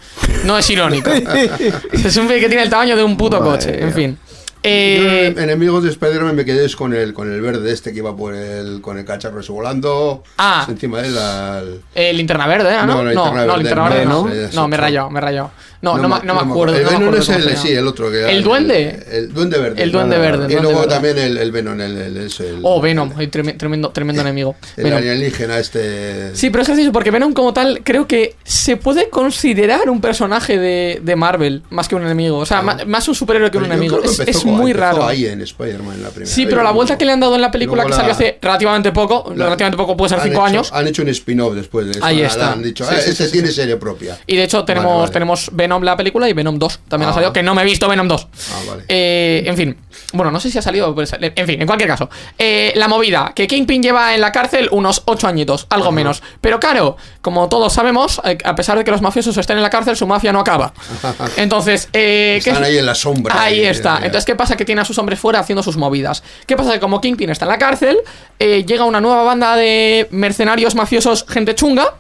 No 0.44 0.56
es 0.56 0.70
irónico. 0.70 1.10
es 1.92 2.16
un 2.16 2.28
pibe 2.28 2.40
que 2.40 2.48
tiene 2.48 2.62
el 2.62 2.70
tamaño 2.70 2.96
de 2.96 3.02
un 3.02 3.16
puto 3.16 3.40
Madre 3.40 3.50
coche. 3.50 3.78
En 3.80 3.86
mía. 3.86 3.94
fin. 3.94 4.18
Yo 4.62 4.70
Eh, 4.72 5.26
en 5.28 5.38
enemigos 5.38 5.84
de 5.84 5.90
Spider-Man 5.90 6.34
me 6.34 6.44
quedé 6.44 6.68
con 6.74 6.92
el, 6.92 7.12
con 7.14 7.32
el 7.32 7.40
verde 7.40 7.70
este 7.72 7.92
que 7.92 7.98
iba 7.98 8.16
por 8.16 8.34
el, 8.34 8.80
con 8.80 8.98
el 8.98 9.04
cacharro 9.04 9.38
ese 9.40 9.52
volando. 9.52 10.24
Ah. 10.38 10.66
Encima 10.68 11.02
de 11.02 11.08
él 11.08 11.18
al- 11.18 11.80
eh, 11.94 12.12
linterna 12.12 12.48
verde, 12.48 12.70
¿eh? 12.74 12.78
No, 12.84 12.86
¿no? 12.86 13.04
la 13.04 13.12
No, 13.14 13.22
linterna 13.22 13.30
no, 13.30 13.46
verde, 13.46 13.56
linterna 13.58 13.88
verde 13.88 14.04
no, 14.06 14.24
no. 14.26 14.48
No, 14.54 14.68
me 14.68 14.76
rayado, 14.76 15.10
me 15.10 15.20
he 15.20 15.50
No, 15.82 15.96
no, 15.98 16.08
me- 16.08 16.20
no 16.24 16.34
me 16.34 16.42
ma- 16.44 16.50
acuerdo. 16.52 16.76
El 16.76 16.84
no 16.84 16.90
me 16.90 16.96
Venom 16.96 17.08
acuerdo 17.14 17.22
es 17.22 17.28
el, 17.28 17.42
se 17.42 17.48
llama. 17.50 17.62
sí, 17.62 17.72
el 17.72 17.86
otro. 17.86 18.10
Que 18.10 18.30
¿El 18.30 18.42
duende? 18.42 19.02
El, 19.10 19.14
el 19.16 19.32
duende 19.34 19.58
verde. 19.58 19.82
El 19.82 19.92
duende 19.92 20.18
verde, 20.18 20.52
Y 20.52 20.60
luego 20.60 20.86
también 20.86 21.18
el, 21.18 21.50
Venom, 21.52 21.80
el, 21.80 22.30
Oh, 22.62 22.80
Venom, 22.80 23.12
tremendo, 23.30 23.90
tremendo 23.90 24.22
enemigo. 24.22 24.56
el 24.76 24.84
Venom. 24.84 24.98
alienígena 24.98 25.58
este. 25.58 26.34
Sí, 26.34 26.50
pero 26.50 26.62
es 26.62 26.68
gracioso 26.68 26.92
porque 26.92 27.10
Venom 27.10 27.32
como 27.32 27.52
tal 27.52 27.80
creo 27.84 28.06
que 28.06 28.36
se 28.44 28.76
puede 28.76 29.08
considerar 29.10 29.88
un 29.90 30.00
personaje 30.00 30.58
de, 30.58 31.00
de 31.02 31.16
Marvel 31.16 31.62
más 31.70 31.88
que 31.88 31.94
un 31.94 32.02
enemigo. 32.02 32.38
O 32.38 32.46
sea, 32.46 32.62
ma- 32.62 32.78
más 32.86 33.06
un 33.08 33.14
superhéroe 33.14 33.50
que 33.50 33.58
un 33.58 33.64
enemigo. 33.66 34.00
Es, 34.02 34.44
muy 34.44 34.72
raro. 34.72 35.06
ahí 35.06 35.26
en 35.26 35.40
Spider-Man 35.40 35.96
en 35.96 36.02
la 36.02 36.08
primera. 36.10 36.30
Sí, 36.34 36.46
pero 36.46 36.62
la 36.62 36.70
vuelta 36.70 36.96
que 36.98 37.04
le 37.04 37.12
han 37.12 37.20
dado 37.20 37.34
en 37.34 37.40
la 37.42 37.50
película 37.50 37.84
que 37.84 37.92
salió 37.92 38.12
hace 38.12 38.38
relativamente 38.40 38.92
poco, 38.92 39.32
la- 39.36 39.44
relativamente 39.44 39.76
poco 39.76 39.96
puede 39.96 40.10
ser 40.10 40.18
han 40.20 40.24
5 40.24 40.34
hecho- 40.36 40.44
años. 40.46 40.70
Han 40.72 40.86
hecho 40.88 41.02
un 41.02 41.08
spin-off 41.08 41.54
después 41.54 41.86
de 41.86 41.92
eso. 41.92 42.04
Ahí 42.04 42.22
está. 42.22 42.52
Han 42.52 42.62
dicho, 42.62 42.84
ah, 42.88 42.94
este 42.96 43.28
tiene 43.28 43.50
serie 43.50 43.76
propia. 43.76 44.18
Y 44.26 44.36
de 44.36 44.44
hecho 44.44 44.64
tenemos, 44.64 45.10
tenemos 45.10 45.50
Venom 45.66 45.82
la 45.82 45.96
película 45.96 46.28
y 46.28 46.32
Venom 46.32 46.58
2 46.58 46.80
también 46.88 47.08
Ah. 47.08 47.10
ha 47.10 47.14
salido, 47.14 47.32
que 47.32 47.42
no 47.42 47.54
me 47.54 47.62
he 47.62 47.64
visto 47.64 47.88
Venom 47.88 48.06
2. 48.08 48.28
Ah, 48.52 48.60
vale. 48.68 48.84
Eh, 48.88 49.42
en 49.46 49.56
fin, 49.56 49.76
bueno, 50.12 50.30
no 50.30 50.38
sé 50.40 50.50
si 50.50 50.58
ha 50.58 50.62
salido, 50.62 50.94
pues, 50.94 51.14
en 51.20 51.46
fin, 51.46 51.60
en 51.60 51.66
cualquier 51.66 51.88
caso. 51.90 52.08
Eh, 52.38 52.72
la 52.76 52.88
movida, 52.88 53.32
que 53.34 53.46
Kingpin 53.46 53.82
lleva 53.82 54.14
en 54.14 54.20
la 54.20 54.30
cárcel 54.32 54.68
unos 54.70 55.02
8 55.06 55.26
añitos, 55.28 55.66
algo 55.70 55.90
menos. 55.92 56.22
Pero 56.40 56.60
claro, 56.60 56.96
como 57.20 57.48
todos 57.48 57.72
sabemos, 57.72 58.20
eh, 58.24 58.38
a 58.44 58.54
pesar 58.54 58.78
de 58.78 58.84
que 58.84 58.90
los 58.90 59.02
mafiosos 59.02 59.36
estén 59.36 59.56
en 59.56 59.62
la 59.62 59.70
cárcel, 59.70 59.96
su 59.96 60.06
mafia 60.06 60.32
no 60.32 60.40
acaba. 60.40 60.72
Entonces, 61.36 61.88
eh, 61.92 62.40
¿qué 62.44 62.50
Están 62.50 62.62
es- 62.64 62.68
ahí 62.70 62.78
en 62.78 62.86
la 62.86 62.94
sombra. 62.94 63.40
Ahí 63.40 63.60
eh, 63.60 63.70
está. 63.70 63.96
Entonces, 63.96 64.24
¿qué 64.24 64.36
pasa? 64.36 64.56
Que 64.56 64.64
tiene 64.64 64.80
a 64.80 64.84
sus 64.84 64.98
hombres 64.98 65.18
fuera 65.18 65.40
haciendo 65.40 65.62
sus 65.62 65.76
movidas. 65.76 66.22
¿Qué 66.46 66.56
pasa? 66.56 66.72
Que 66.72 66.80
como 66.80 67.00
Kingpin 67.00 67.30
está 67.30 67.44
en 67.44 67.50
la 67.50 67.58
cárcel, 67.58 67.98
eh, 68.38 68.64
llega 68.66 68.84
una 68.84 69.00
nueva 69.00 69.22
banda 69.24 69.56
de 69.56 70.06
mercenarios 70.10 70.74
mafiosos, 70.74 71.24
gente 71.28 71.54
chunga, 71.54 71.94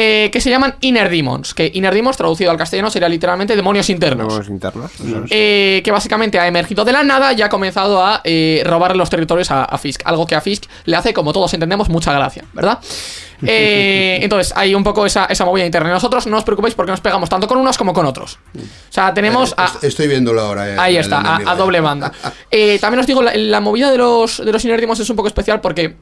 eh, 0.00 0.30
que 0.32 0.40
se 0.40 0.48
llaman 0.48 0.76
Inner 0.80 1.10
Demons. 1.10 1.54
Que 1.54 1.70
Inner 1.74 1.92
Demons, 1.92 2.16
traducido 2.16 2.52
al 2.52 2.56
castellano, 2.56 2.88
sería 2.88 3.08
literalmente 3.08 3.56
demonios 3.56 3.90
internos. 3.90 4.28
Tenemos 4.28 4.48
internos. 4.48 4.92
Eh, 5.30 5.80
que 5.84 5.90
básicamente 5.90 6.38
ha 6.38 6.46
emergido 6.46 6.84
de 6.84 6.92
la 6.92 7.02
nada 7.02 7.32
y 7.32 7.42
ha 7.42 7.48
comenzado 7.48 8.04
a 8.04 8.20
eh, 8.22 8.62
robar 8.64 8.94
los 8.96 9.10
territorios 9.10 9.50
a, 9.50 9.64
a 9.64 9.76
Fisk. 9.76 10.02
Algo 10.04 10.24
que 10.26 10.36
a 10.36 10.40
Fisk 10.40 10.64
le 10.84 10.94
hace, 10.96 11.12
como 11.12 11.32
todos 11.32 11.52
entendemos, 11.54 11.88
mucha 11.88 12.12
gracia, 12.12 12.44
¿verdad? 12.52 12.78
Entonces, 13.42 14.52
hay 14.56 14.74
un 14.74 14.84
poco 14.84 15.06
esa, 15.06 15.26
esa 15.26 15.44
movida 15.44 15.64
interna. 15.66 15.90
Nosotros 15.90 16.26
no 16.26 16.36
os 16.38 16.44
preocupéis 16.44 16.74
porque 16.74 16.90
nos 16.92 17.00
pegamos 17.00 17.28
tanto 17.28 17.46
con 17.48 17.58
unos 17.58 17.76
como 17.78 17.92
con 17.92 18.06
otros. 18.06 18.38
O 18.56 18.60
sea, 18.92 19.12
tenemos 19.14 19.54
a, 19.56 19.66
est- 19.66 19.84
Estoy 19.84 20.08
viéndolo 20.08 20.40
ahora. 20.40 20.68
eh, 20.70 20.76
Ahí 20.78 20.96
está, 20.96 21.36
a, 21.46 21.54
doble 21.56 21.80
banda. 21.80 22.12
También 22.80 23.00
os 23.00 23.06
digo, 23.06 23.22
la, 23.22 23.34
la 23.34 23.60
movida 23.60 23.90
de 23.90 23.98
los, 23.98 24.44
de 24.44 24.52
los 24.52 24.64
Inerdimos 24.64 24.98
es 25.00 25.10
un 25.10 25.16
poco 25.16 25.28
especial 25.28 25.60
porque 25.60 25.96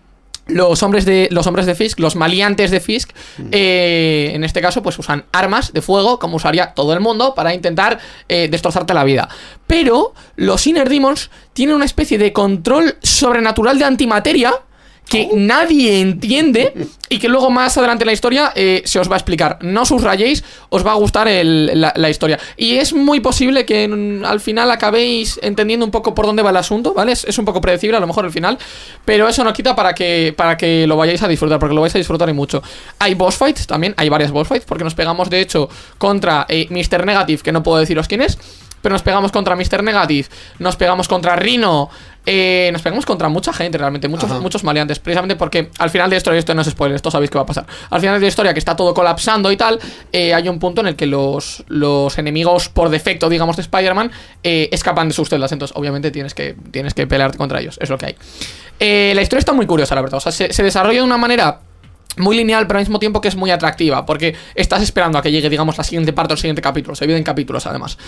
los 0.46 0.82
hombres 0.82 1.04
de 1.04 1.28
los 1.30 1.46
hombres 1.46 1.66
de 1.66 1.74
Fisk, 1.74 1.98
los 1.98 2.16
maleantes 2.16 2.70
de 2.70 2.80
Fisk, 2.80 3.10
eh, 3.50 4.30
en 4.34 4.44
este 4.44 4.60
caso, 4.60 4.82
pues 4.82 4.98
usan 4.98 5.24
armas 5.32 5.72
de 5.72 5.82
fuego, 5.82 6.18
como 6.18 6.36
usaría 6.36 6.72
todo 6.74 6.92
el 6.92 7.00
mundo, 7.00 7.34
para 7.34 7.54
intentar 7.54 7.98
eh, 8.28 8.48
destrozarte 8.50 8.94
la 8.94 9.04
vida. 9.04 9.28
Pero 9.66 10.14
los 10.36 10.66
Inner 10.66 10.88
Demons 10.88 11.30
tienen 11.52 11.74
una 11.74 11.84
especie 11.84 12.18
de 12.18 12.32
control 12.32 12.96
sobrenatural 13.02 13.78
de 13.78 13.84
antimateria 13.84 14.52
que 15.08 15.28
nadie 15.34 16.00
entiende 16.00 16.74
y 17.08 17.20
que 17.20 17.28
luego 17.28 17.48
más 17.48 17.76
adelante 17.78 18.02
en 18.02 18.06
la 18.06 18.12
historia 18.12 18.52
eh, 18.56 18.82
se 18.84 18.98
os 18.98 19.08
va 19.08 19.14
a 19.14 19.18
explicar. 19.18 19.58
No 19.62 19.82
os 19.82 20.02
rayéis, 20.02 20.42
os 20.68 20.84
va 20.84 20.90
a 20.90 20.94
gustar 20.96 21.28
el- 21.28 21.80
la, 21.80 21.92
la 21.94 22.10
historia. 22.10 22.40
Y 22.56 22.74
es 22.76 22.92
muy 22.92 23.20
posible 23.20 23.64
que 23.64 23.86
mm, 23.86 24.24
al 24.24 24.40
final 24.40 24.68
acabéis 24.70 25.38
entendiendo 25.42 25.84
un 25.86 25.92
poco 25.92 26.12
por 26.12 26.26
dónde 26.26 26.42
va 26.42 26.50
el 26.50 26.56
asunto, 26.56 26.92
¿vale? 26.92 27.12
Es, 27.12 27.24
es 27.24 27.38
un 27.38 27.44
poco 27.44 27.60
predecible 27.60 27.96
a 27.96 28.00
lo 28.00 28.08
mejor 28.08 28.24
el 28.24 28.32
final, 28.32 28.58
pero 29.04 29.28
eso 29.28 29.44
no 29.44 29.52
quita 29.52 29.76
para 29.76 29.94
que, 29.94 30.34
para 30.36 30.56
que 30.56 30.88
lo 30.88 30.96
vayáis 30.96 31.22
a 31.22 31.28
disfrutar, 31.28 31.60
porque 31.60 31.74
lo 31.76 31.82
vais 31.82 31.94
a 31.94 31.98
disfrutar 31.98 32.28
y 32.28 32.32
mucho. 32.32 32.60
Hay 32.98 33.14
boss 33.14 33.36
fights 33.36 33.68
también, 33.68 33.94
hay 33.96 34.08
varias 34.08 34.32
boss 34.32 34.48
fights, 34.48 34.64
porque 34.66 34.82
nos 34.82 34.94
pegamos 34.96 35.30
de 35.30 35.40
hecho 35.40 35.68
contra 35.98 36.46
eh, 36.48 36.66
Mr. 36.68 37.06
Negative, 37.06 37.42
que 37.44 37.52
no 37.52 37.62
puedo 37.62 37.78
deciros 37.78 38.08
quién 38.08 38.22
es. 38.22 38.38
Pero 38.86 38.94
nos 38.94 39.02
pegamos 39.02 39.32
contra 39.32 39.56
Mr. 39.56 39.82
Negative, 39.82 40.28
nos 40.60 40.76
pegamos 40.76 41.08
contra 41.08 41.34
Rhino, 41.34 41.90
eh, 42.24 42.70
nos 42.72 42.82
pegamos 42.82 43.04
contra 43.04 43.28
mucha 43.28 43.52
gente 43.52 43.76
realmente, 43.78 44.06
muchos, 44.06 44.30
Ajá. 44.30 44.38
muchos 44.38 44.62
maleantes, 44.62 45.00
precisamente 45.00 45.34
porque 45.34 45.70
al 45.78 45.90
final 45.90 46.08
de 46.08 46.14
la 46.14 46.18
historia, 46.18 46.38
esto 46.38 46.54
no 46.54 46.60
es 46.62 46.68
spoiler, 46.68 46.94
esto 46.94 47.10
sabéis 47.10 47.32
qué 47.32 47.36
va 47.36 47.42
a 47.42 47.46
pasar. 47.46 47.66
Al 47.90 47.98
final 48.00 48.14
de 48.14 48.20
la 48.20 48.28
historia, 48.28 48.52
que 48.52 48.60
está 48.60 48.76
todo 48.76 48.94
colapsando 48.94 49.50
y 49.50 49.56
tal, 49.56 49.80
eh, 50.12 50.32
hay 50.32 50.48
un 50.48 50.60
punto 50.60 50.82
en 50.82 50.86
el 50.86 50.94
que 50.94 51.06
los, 51.06 51.64
los 51.66 52.16
enemigos 52.16 52.68
por 52.68 52.88
defecto, 52.88 53.28
digamos, 53.28 53.56
de 53.56 53.62
Spider-Man, 53.62 54.12
eh, 54.44 54.68
escapan 54.70 55.08
de 55.08 55.14
sus 55.14 55.28
celdas. 55.28 55.50
Entonces, 55.50 55.76
obviamente, 55.76 56.12
tienes 56.12 56.32
que, 56.32 56.54
tienes 56.70 56.94
que 56.94 57.08
pelearte 57.08 57.38
contra 57.38 57.60
ellos, 57.60 57.78
es 57.82 57.90
lo 57.90 57.98
que 57.98 58.06
hay. 58.06 58.16
Eh, 58.78 59.14
la 59.16 59.22
historia 59.22 59.40
está 59.40 59.52
muy 59.52 59.66
curiosa, 59.66 59.96
la 59.96 60.02
verdad. 60.02 60.18
O 60.18 60.20
sea, 60.20 60.30
se, 60.30 60.52
se 60.52 60.62
desarrolla 60.62 61.00
de 61.00 61.04
una 61.04 61.18
manera 61.18 61.58
muy 62.16 62.36
lineal, 62.36 62.66
pero 62.66 62.78
al 62.78 62.84
mismo 62.84 62.98
tiempo 62.98 63.20
que 63.20 63.28
es 63.28 63.36
muy 63.36 63.50
atractiva, 63.50 64.06
porque 64.06 64.34
estás 64.54 64.82
esperando 64.82 65.18
a 65.18 65.22
que 65.22 65.30
llegue, 65.30 65.50
digamos, 65.50 65.76
la 65.78 65.84
siguiente 65.84 66.12
parte 66.12 66.32
o 66.32 66.34
el 66.34 66.40
siguiente 66.40 66.62
capítulo. 66.62 66.94
Se 66.94 67.04
divide 67.04 67.18
en 67.18 67.24
capítulos, 67.24 67.66
además. 67.66 67.98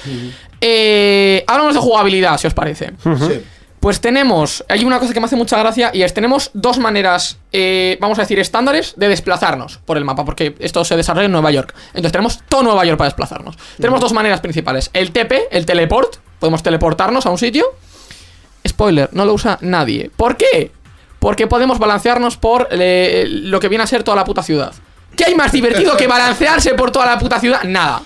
Eh, 0.60 1.44
hablamos 1.46 1.74
de 1.74 1.80
jugabilidad, 1.80 2.38
si 2.38 2.46
os 2.46 2.54
parece. 2.54 2.92
Sí. 3.02 3.42
Pues 3.80 4.00
tenemos, 4.00 4.64
hay 4.68 4.84
una 4.84 4.98
cosa 4.98 5.14
que 5.14 5.20
me 5.20 5.26
hace 5.26 5.36
mucha 5.36 5.56
gracia 5.58 5.92
y 5.94 6.02
es, 6.02 6.12
tenemos 6.12 6.50
dos 6.52 6.78
maneras, 6.78 7.38
eh, 7.52 7.96
vamos 8.00 8.18
a 8.18 8.22
decir, 8.22 8.40
estándares 8.40 8.94
de 8.96 9.08
desplazarnos 9.08 9.78
por 9.84 9.96
el 9.96 10.04
mapa, 10.04 10.24
porque 10.24 10.56
esto 10.58 10.84
se 10.84 10.96
desarrolla 10.96 11.26
en 11.26 11.32
Nueva 11.32 11.52
York. 11.52 11.74
Entonces 11.88 12.10
tenemos 12.10 12.40
todo 12.48 12.64
Nueva 12.64 12.84
York 12.84 12.98
para 12.98 13.08
desplazarnos. 13.08 13.56
Tenemos 13.76 14.00
dos 14.00 14.12
maneras 14.12 14.40
principales. 14.40 14.90
El 14.92 15.12
TP, 15.12 15.46
el 15.52 15.64
teleport, 15.64 16.16
podemos 16.40 16.62
teleportarnos 16.62 17.24
a 17.26 17.30
un 17.30 17.38
sitio. 17.38 17.66
Spoiler, 18.66 19.10
no 19.12 19.24
lo 19.24 19.34
usa 19.34 19.58
nadie. 19.60 20.10
¿Por 20.14 20.36
qué? 20.36 20.72
Porque 21.18 21.46
podemos 21.46 21.78
balancearnos 21.78 22.36
por 22.36 22.68
eh, 22.70 23.26
lo 23.28 23.58
que 23.60 23.68
viene 23.68 23.84
a 23.84 23.86
ser 23.86 24.02
toda 24.02 24.16
la 24.16 24.24
puta 24.24 24.42
ciudad. 24.42 24.72
¿Qué 25.16 25.24
hay 25.24 25.34
más 25.34 25.50
divertido 25.50 25.96
que 25.96 26.06
balancearse 26.06 26.74
por 26.74 26.92
toda 26.92 27.06
la 27.06 27.18
puta 27.18 27.40
ciudad? 27.40 27.64
Nada. 27.64 28.02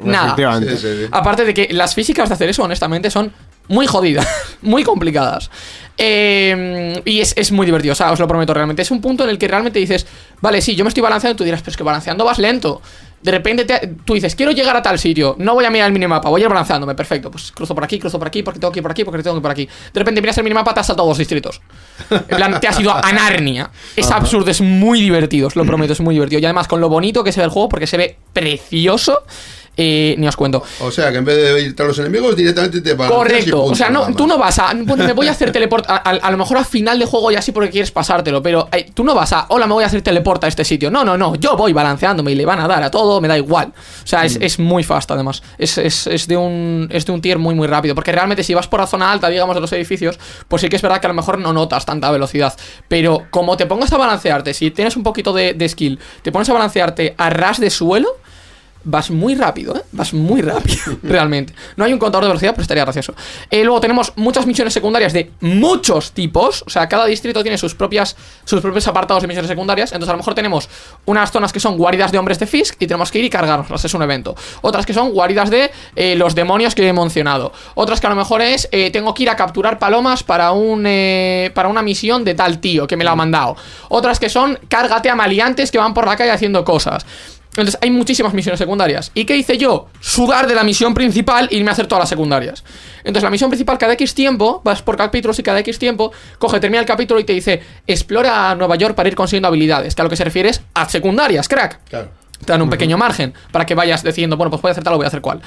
Nada. 0.00 0.26
Efectivamente. 0.26 0.76
Sí, 0.76 0.82
sí, 0.82 1.02
sí. 1.04 1.08
Aparte 1.10 1.44
de 1.44 1.54
que 1.54 1.68
las 1.72 1.94
físicas 1.94 2.28
de 2.28 2.34
hacer 2.34 2.50
eso, 2.50 2.62
honestamente, 2.62 3.10
son 3.10 3.32
muy 3.68 3.86
jodidas, 3.86 4.26
muy 4.60 4.84
complicadas. 4.84 5.50
Eh, 5.96 7.00
y 7.04 7.20
es, 7.20 7.34
es 7.36 7.52
muy 7.52 7.66
divertido, 7.66 7.92
o 7.92 7.94
sea, 7.94 8.12
os 8.12 8.18
lo 8.18 8.28
prometo 8.28 8.52
realmente. 8.52 8.82
Es 8.82 8.90
un 8.90 9.00
punto 9.00 9.24
en 9.24 9.30
el 9.30 9.38
que 9.38 9.48
realmente 9.48 9.78
dices, 9.78 10.06
vale, 10.40 10.60
sí, 10.60 10.74
yo 10.74 10.84
me 10.84 10.88
estoy 10.88 11.02
balanceando, 11.02 11.34
y 11.34 11.36
tú 11.36 11.44
dirás, 11.44 11.60
pero 11.60 11.70
es 11.70 11.76
que 11.76 11.82
balanceando 11.82 12.24
vas 12.24 12.38
lento. 12.38 12.82
De 13.22 13.30
repente 13.30 13.64
te- 13.66 13.86
tú 14.04 14.14
dices, 14.14 14.34
quiero 14.34 14.50
llegar 14.52 14.74
a 14.76 14.80
tal 14.82 14.98
sitio, 14.98 15.36
no 15.38 15.52
voy 15.54 15.64
a 15.66 15.70
mirar 15.70 15.88
el 15.88 15.92
minimapa, 15.92 16.28
voy 16.30 16.40
a 16.40 16.44
ir 16.44 16.48
balanceándome, 16.48 16.94
perfecto. 16.94 17.30
Pues 17.30 17.52
cruzo 17.52 17.74
por 17.74 17.84
aquí, 17.84 17.98
cruzo 17.98 18.18
por 18.18 18.28
aquí, 18.28 18.42
porque 18.42 18.58
tengo 18.58 18.72
que 18.72 18.78
ir 18.78 18.82
por 18.82 18.90
aquí, 18.92 19.04
porque 19.04 19.22
tengo 19.22 19.34
que 19.36 19.38
ir 19.38 19.42
por 19.42 19.50
aquí. 19.50 19.66
De 19.92 20.00
repente 20.00 20.20
miras 20.22 20.38
el 20.38 20.44
minimapa, 20.44 20.72
te 20.72 20.80
has 20.80 20.86
saltado 20.86 21.06
dos 21.08 21.18
distritos. 21.18 21.60
En 22.10 22.22
plan, 22.36 22.58
te 22.60 22.66
has 22.68 22.80
ido 22.80 22.92
a 22.94 23.12
Narnia. 23.12 23.70
Es 23.94 24.10
absurdo, 24.10 24.50
es 24.50 24.60
muy 24.62 25.00
divertido, 25.02 25.48
os 25.48 25.56
lo 25.56 25.64
prometo, 25.66 25.92
es 25.92 26.00
muy 26.00 26.14
divertido. 26.14 26.40
Y 26.40 26.44
además, 26.46 26.66
con 26.66 26.80
lo 26.80 26.88
bonito 26.88 27.22
que 27.22 27.32
se 27.32 27.40
ve 27.40 27.44
el 27.44 27.50
juego, 27.50 27.68
porque 27.68 27.86
se 27.86 27.96
ve 27.98 28.16
precioso, 28.32 29.22
eh, 29.82 30.14
ni 30.18 30.28
os 30.28 30.36
cuento. 30.36 30.62
O 30.80 30.90
sea, 30.90 31.10
que 31.10 31.18
en 31.18 31.24
vez 31.24 31.36
de 31.36 31.62
irte 31.62 31.82
a 31.82 31.86
los 31.86 31.98
enemigos, 31.98 32.36
directamente 32.36 32.80
te 32.80 32.92
y 32.92 32.96
Correcto, 32.96 33.64
o 33.64 33.74
sea, 33.74 33.88
no, 33.90 34.14
tú 34.14 34.26
no 34.26 34.36
vas 34.38 34.58
a. 34.58 34.72
Bueno, 34.74 35.04
me 35.04 35.12
voy 35.12 35.28
a 35.28 35.30
hacer 35.32 35.52
teleport. 35.52 35.88
A, 35.88 35.96
a- 35.96 36.10
a 36.10 36.30
lo 36.30 36.36
mejor 36.36 36.58
a 36.58 36.64
final 36.64 36.98
de 36.98 37.06
juego 37.06 37.30
y 37.30 37.36
así 37.36 37.52
porque 37.52 37.70
quieres 37.70 37.90
pasártelo, 37.90 38.42
pero 38.42 38.68
eh, 38.72 38.90
tú 38.92 39.04
no 39.04 39.14
vas 39.14 39.32
a. 39.32 39.46
Hola, 39.48 39.66
me 39.66 39.72
voy 39.74 39.84
a 39.84 39.86
hacer 39.86 40.02
teleport 40.02 40.44
a 40.44 40.48
este 40.48 40.64
sitio. 40.64 40.90
No, 40.90 41.04
no, 41.04 41.16
no. 41.16 41.34
Yo 41.36 41.56
voy 41.56 41.72
balanceándome 41.72 42.32
y 42.32 42.34
le 42.34 42.44
van 42.44 42.60
a 42.60 42.68
dar 42.68 42.82
a 42.82 42.90
todo, 42.90 43.20
me 43.20 43.28
da 43.28 43.36
igual. 43.38 43.72
O 44.04 44.06
sea, 44.06 44.20
Mm. 44.22 44.26
es, 44.26 44.38
es 44.40 44.58
muy 44.58 44.84
fast 44.84 45.10
además. 45.10 45.42
Es, 45.56 45.78
es, 45.78 46.06
es 46.06 46.26
de 46.26 46.36
un, 46.36 46.88
es 46.90 47.06
de 47.06 47.12
un 47.12 47.20
tier 47.22 47.38
muy, 47.38 47.54
muy 47.54 47.66
rápido. 47.66 47.94
Porque 47.94 48.12
realmente 48.12 48.42
si 48.44 48.52
vas 48.54 48.68
por 48.68 48.80
la 48.80 48.86
zona 48.86 49.10
alta, 49.10 49.28
digamos, 49.28 49.54
de 49.54 49.60
los 49.62 49.72
edificios, 49.72 50.18
pues 50.48 50.60
sí 50.62 50.68
que 50.68 50.76
es 50.76 50.82
verdad 50.82 51.00
que 51.00 51.06
a 51.06 51.10
lo 51.10 51.14
mejor 51.14 51.38
no 51.38 51.52
notas 51.52 51.86
tanta 51.86 52.10
velocidad. 52.10 52.54
Pero 52.88 53.24
como 53.30 53.56
te 53.56 53.66
pongas 53.66 53.92
a 53.92 53.96
balancearte, 53.96 54.52
si 54.54 54.70
tienes 54.70 54.96
un 54.96 55.02
poquito 55.02 55.32
de, 55.32 55.54
de 55.54 55.68
skill, 55.68 55.98
te 56.22 56.32
pones 56.32 56.48
a 56.50 56.52
balancearte 56.52 57.14
a 57.16 57.30
ras 57.30 57.58
de 57.60 57.70
suelo. 57.70 58.08
Vas 58.82 59.10
muy 59.10 59.34
rápido, 59.34 59.76
¿eh? 59.76 59.82
Vas 59.92 60.14
muy 60.14 60.40
rápido, 60.40 60.80
realmente. 61.02 61.54
No 61.76 61.84
hay 61.84 61.92
un 61.92 61.98
contador 61.98 62.24
de 62.24 62.28
velocidad, 62.28 62.52
pero 62.52 62.62
estaría 62.62 62.84
gracioso. 62.84 63.14
Eh, 63.50 63.62
luego 63.62 63.80
tenemos 63.80 64.12
muchas 64.16 64.46
misiones 64.46 64.72
secundarias 64.72 65.12
de 65.12 65.30
muchos 65.40 66.12
tipos. 66.12 66.62
O 66.66 66.70
sea, 66.70 66.88
cada 66.88 67.04
distrito 67.06 67.42
tiene 67.42 67.58
sus 67.58 67.74
propias 67.74 68.16
sus 68.44 68.60
propios 68.60 68.86
apartados 68.88 69.22
de 69.22 69.28
misiones 69.28 69.48
secundarias. 69.48 69.92
Entonces, 69.92 70.08
a 70.08 70.12
lo 70.12 70.18
mejor 70.18 70.34
tenemos 70.34 70.68
unas 71.04 71.30
zonas 71.30 71.52
que 71.52 71.60
son 71.60 71.76
guaridas 71.76 72.10
de 72.10 72.18
hombres 72.18 72.38
de 72.38 72.46
Fisk 72.46 72.76
y 72.80 72.86
tenemos 72.86 73.10
que 73.10 73.18
ir 73.18 73.24
y 73.26 73.30
cargarnoslas. 73.30 73.84
Es 73.84 73.94
un 73.94 74.02
evento. 74.02 74.34
Otras 74.62 74.86
que 74.86 74.94
son 74.94 75.10
guaridas 75.10 75.50
de 75.50 75.70
eh, 75.96 76.16
los 76.16 76.34
demonios 76.34 76.74
que 76.74 76.88
he 76.88 76.92
mencionado. 76.92 77.52
Otras 77.74 78.00
que 78.00 78.06
a 78.06 78.10
lo 78.10 78.16
mejor 78.16 78.40
es 78.40 78.68
eh, 78.72 78.90
tengo 78.90 79.12
que 79.14 79.24
ir 79.24 79.30
a 79.30 79.36
capturar 79.36 79.78
palomas 79.78 80.22
para 80.22 80.52
un 80.52 80.84
eh, 80.86 81.50
para 81.54 81.68
una 81.68 81.82
misión 81.82 82.24
de 82.24 82.34
tal 82.34 82.60
tío 82.60 82.86
que 82.86 82.96
me 82.96 83.04
la 83.04 83.12
ha 83.12 83.16
mandado. 83.16 83.56
Otras 83.88 84.18
que 84.18 84.28
son 84.28 84.58
cárgate 84.68 85.10
a 85.10 85.14
maleantes 85.14 85.70
que 85.70 85.78
van 85.78 85.92
por 85.92 86.06
la 86.06 86.16
calle 86.16 86.30
haciendo 86.30 86.64
cosas. 86.64 87.04
Entonces 87.50 87.78
hay 87.80 87.90
muchísimas 87.90 88.32
misiones 88.32 88.58
secundarias. 88.58 89.10
¿Y 89.14 89.24
qué 89.24 89.36
hice 89.36 89.58
yo? 89.58 89.88
Sudar 90.00 90.46
de 90.46 90.54
la 90.54 90.62
misión 90.62 90.94
principal 90.94 91.48
e 91.50 91.56
irme 91.56 91.70
a 91.70 91.72
hacer 91.72 91.86
todas 91.86 92.02
las 92.02 92.08
secundarias. 92.08 92.62
Entonces 92.98 93.24
la 93.24 93.30
misión 93.30 93.50
principal 93.50 93.76
cada 93.76 93.94
X 93.94 94.14
tiempo, 94.14 94.60
vas 94.64 94.82
por 94.82 94.96
capítulos 94.96 95.38
y 95.38 95.42
cada 95.42 95.58
X 95.60 95.78
tiempo, 95.78 96.12
coge, 96.38 96.60
termina 96.60 96.80
el 96.80 96.86
capítulo 96.86 97.18
y 97.18 97.24
te 97.24 97.32
dice, 97.32 97.60
explora 97.86 98.54
Nueva 98.54 98.76
York 98.76 98.94
para 98.94 99.08
ir 99.08 99.16
consiguiendo 99.16 99.48
habilidades, 99.48 99.94
que 99.94 100.02
a 100.02 100.04
lo 100.04 100.10
que 100.10 100.16
se 100.16 100.24
refiere 100.24 100.50
es 100.50 100.62
a 100.74 100.88
secundarias, 100.88 101.48
crack. 101.48 101.80
Claro. 101.88 102.08
Te 102.44 102.52
dan 102.52 102.62
un 102.62 102.70
pequeño 102.70 102.96
margen 102.96 103.34
para 103.50 103.66
que 103.66 103.74
vayas 103.74 104.02
decidiendo, 104.02 104.36
bueno, 104.36 104.50
pues 104.50 104.62
voy 104.62 104.70
a 104.70 104.72
hacer 104.72 104.84
tal 104.84 104.94
o 104.94 104.96
voy 104.96 105.04
a 105.04 105.08
hacer 105.08 105.20
cual. 105.20 105.42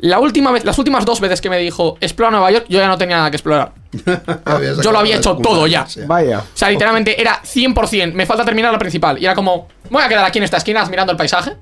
La 0.00 0.20
última 0.20 0.52
vez, 0.52 0.64
las 0.64 0.78
últimas 0.78 1.04
dos 1.04 1.20
veces 1.20 1.40
que 1.40 1.50
me 1.50 1.58
dijo, 1.58 1.96
explora 2.00 2.30
Nueva 2.30 2.50
York, 2.52 2.66
yo 2.68 2.78
ya 2.78 2.86
no 2.86 2.96
tenía 2.96 3.16
nada 3.16 3.30
que 3.30 3.36
explorar. 3.36 3.72
Yo 4.82 4.92
lo 4.92 4.98
había 4.98 5.16
hecho 5.16 5.36
todo 5.36 5.66
ya. 5.66 5.86
Vaya. 6.06 6.40
O 6.40 6.56
sea, 6.56 6.68
literalmente 6.68 7.20
era 7.20 7.42
100%. 7.42 8.12
Me 8.12 8.26
falta 8.26 8.44
terminar 8.44 8.70
la 8.70 8.78
principal. 8.78 9.18
Y 9.18 9.24
era 9.24 9.34
como, 9.34 9.66
voy 9.90 10.02
a 10.02 10.08
quedar 10.08 10.24
aquí 10.26 10.38
en 10.38 10.44
esta 10.44 10.58
esquina 10.58 10.84
mirando 10.84 11.12
el 11.12 11.16
paisaje. 11.16 11.56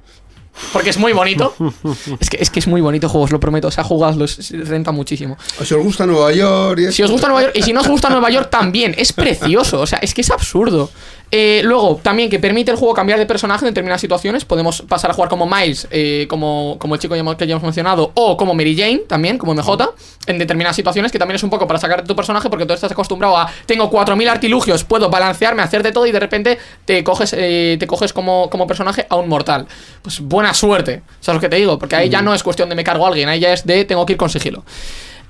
Porque 0.72 0.90
es 0.90 0.98
muy 0.98 1.12
bonito. 1.12 1.54
es, 2.20 2.30
que, 2.30 2.38
es 2.40 2.50
que 2.50 2.60
es 2.60 2.66
muy 2.66 2.80
bonito 2.80 3.06
el 3.06 3.10
juego, 3.10 3.24
os 3.24 3.30
lo 3.30 3.40
prometo. 3.40 3.68
O 3.68 3.70
sea, 3.70 3.84
jugadlo, 3.84 4.26
renta 4.64 4.90
muchísimo. 4.90 5.36
O 5.60 5.64
si 5.64 5.74
os 5.74 5.82
gusta 5.82 6.06
Nueva 6.06 6.32
York 6.32 6.80
y. 6.80 6.92
Si 6.92 7.02
os 7.02 7.10
gusta 7.10 7.28
Nueva 7.28 7.42
York, 7.42 7.56
y 7.56 7.62
si 7.62 7.72
no 7.72 7.80
os 7.80 7.88
gusta 7.88 8.08
Nueva 8.10 8.30
York 8.30 8.50
también, 8.50 8.94
es 8.96 9.12
precioso. 9.12 9.80
O 9.80 9.86
sea, 9.86 9.98
es 9.98 10.14
que 10.14 10.22
es 10.22 10.30
absurdo. 10.30 10.90
Eh, 11.30 11.62
luego, 11.64 11.98
también 12.02 12.30
que 12.30 12.38
permite 12.38 12.70
el 12.70 12.76
juego 12.76 12.94
cambiar 12.94 13.18
de 13.18 13.26
personaje 13.26 13.64
en 13.64 13.70
determinadas 13.72 14.00
situaciones. 14.00 14.44
Podemos 14.44 14.82
pasar 14.82 15.10
a 15.10 15.14
jugar 15.14 15.28
como 15.28 15.46
Miles, 15.46 15.88
eh, 15.90 16.26
como, 16.28 16.76
como 16.78 16.94
el 16.94 17.00
chico 17.00 17.14
que 17.14 17.46
ya 17.46 17.52
hemos 17.52 17.62
mencionado, 17.64 18.12
o 18.14 18.36
como 18.36 18.54
Mary 18.54 18.76
Jane, 18.76 18.98
también, 19.08 19.36
como 19.36 19.52
MJ, 19.52 19.92
en 20.26 20.38
determinadas 20.38 20.76
situaciones, 20.76 21.10
que 21.10 21.18
también 21.18 21.36
es 21.36 21.42
un 21.42 21.50
poco 21.50 21.66
para 21.66 21.80
sacar 21.80 22.02
de 22.02 22.06
tu 22.06 22.14
personaje, 22.14 22.48
porque 22.48 22.64
tú 22.64 22.74
estás 22.74 22.92
acostumbrado 22.92 23.36
a, 23.36 23.50
tengo 23.66 23.90
4.000 23.90 24.28
artilugios, 24.28 24.84
puedo 24.84 25.10
balancearme, 25.10 25.62
hacer 25.62 25.82
de 25.82 25.90
todo, 25.90 26.06
y 26.06 26.12
de 26.12 26.20
repente 26.20 26.58
te 26.84 27.02
coges, 27.02 27.34
eh, 27.36 27.76
te 27.78 27.86
coges 27.86 28.12
como, 28.12 28.48
como 28.48 28.66
personaje 28.66 29.06
a 29.08 29.16
un 29.16 29.28
mortal. 29.28 29.66
Pues 30.02 30.20
buena 30.20 30.54
suerte, 30.54 31.02
¿sabes 31.20 31.36
lo 31.36 31.40
que 31.40 31.48
te 31.48 31.56
digo? 31.56 31.78
Porque 31.78 31.96
ahí 31.96 32.08
ya 32.08 32.22
no 32.22 32.34
es 32.34 32.42
cuestión 32.44 32.68
de 32.68 32.76
me 32.76 32.84
cargo 32.84 33.04
a 33.04 33.08
alguien, 33.08 33.28
ahí 33.28 33.40
ya 33.40 33.52
es 33.52 33.66
de 33.66 33.84
tengo 33.84 34.06
que 34.06 34.12
ir 34.12 34.16
con 34.16 34.30
sigilo. 34.30 34.64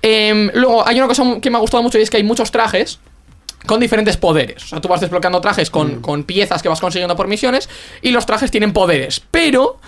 Em, 0.02 0.50
luego, 0.52 0.86
hay 0.86 0.98
una 0.98 1.08
cosa 1.08 1.24
que 1.40 1.50
me 1.50 1.56
ha 1.56 1.60
gustado 1.60 1.82
mucho 1.82 1.98
y 1.98 2.02
es 2.02 2.10
que 2.10 2.18
hay 2.18 2.22
muchos 2.22 2.50
trajes 2.50 3.00
con 3.64 3.80
diferentes 3.80 4.16
poderes. 4.16 4.64
O 4.64 4.68
sea, 4.68 4.80
tú 4.80 4.88
vas 4.88 5.00
desbloqueando 5.00 5.40
trajes 5.40 5.70
con, 5.70 6.00
con 6.00 6.24
piezas 6.24 6.62
que 6.62 6.68
vas 6.68 6.80
consiguiendo 6.80 7.16
por 7.16 7.28
misiones 7.28 7.68
y 8.02 8.10
los 8.10 8.26
trajes 8.26 8.50
tienen 8.50 8.72
poderes. 8.72 9.22
Pero 9.30 9.78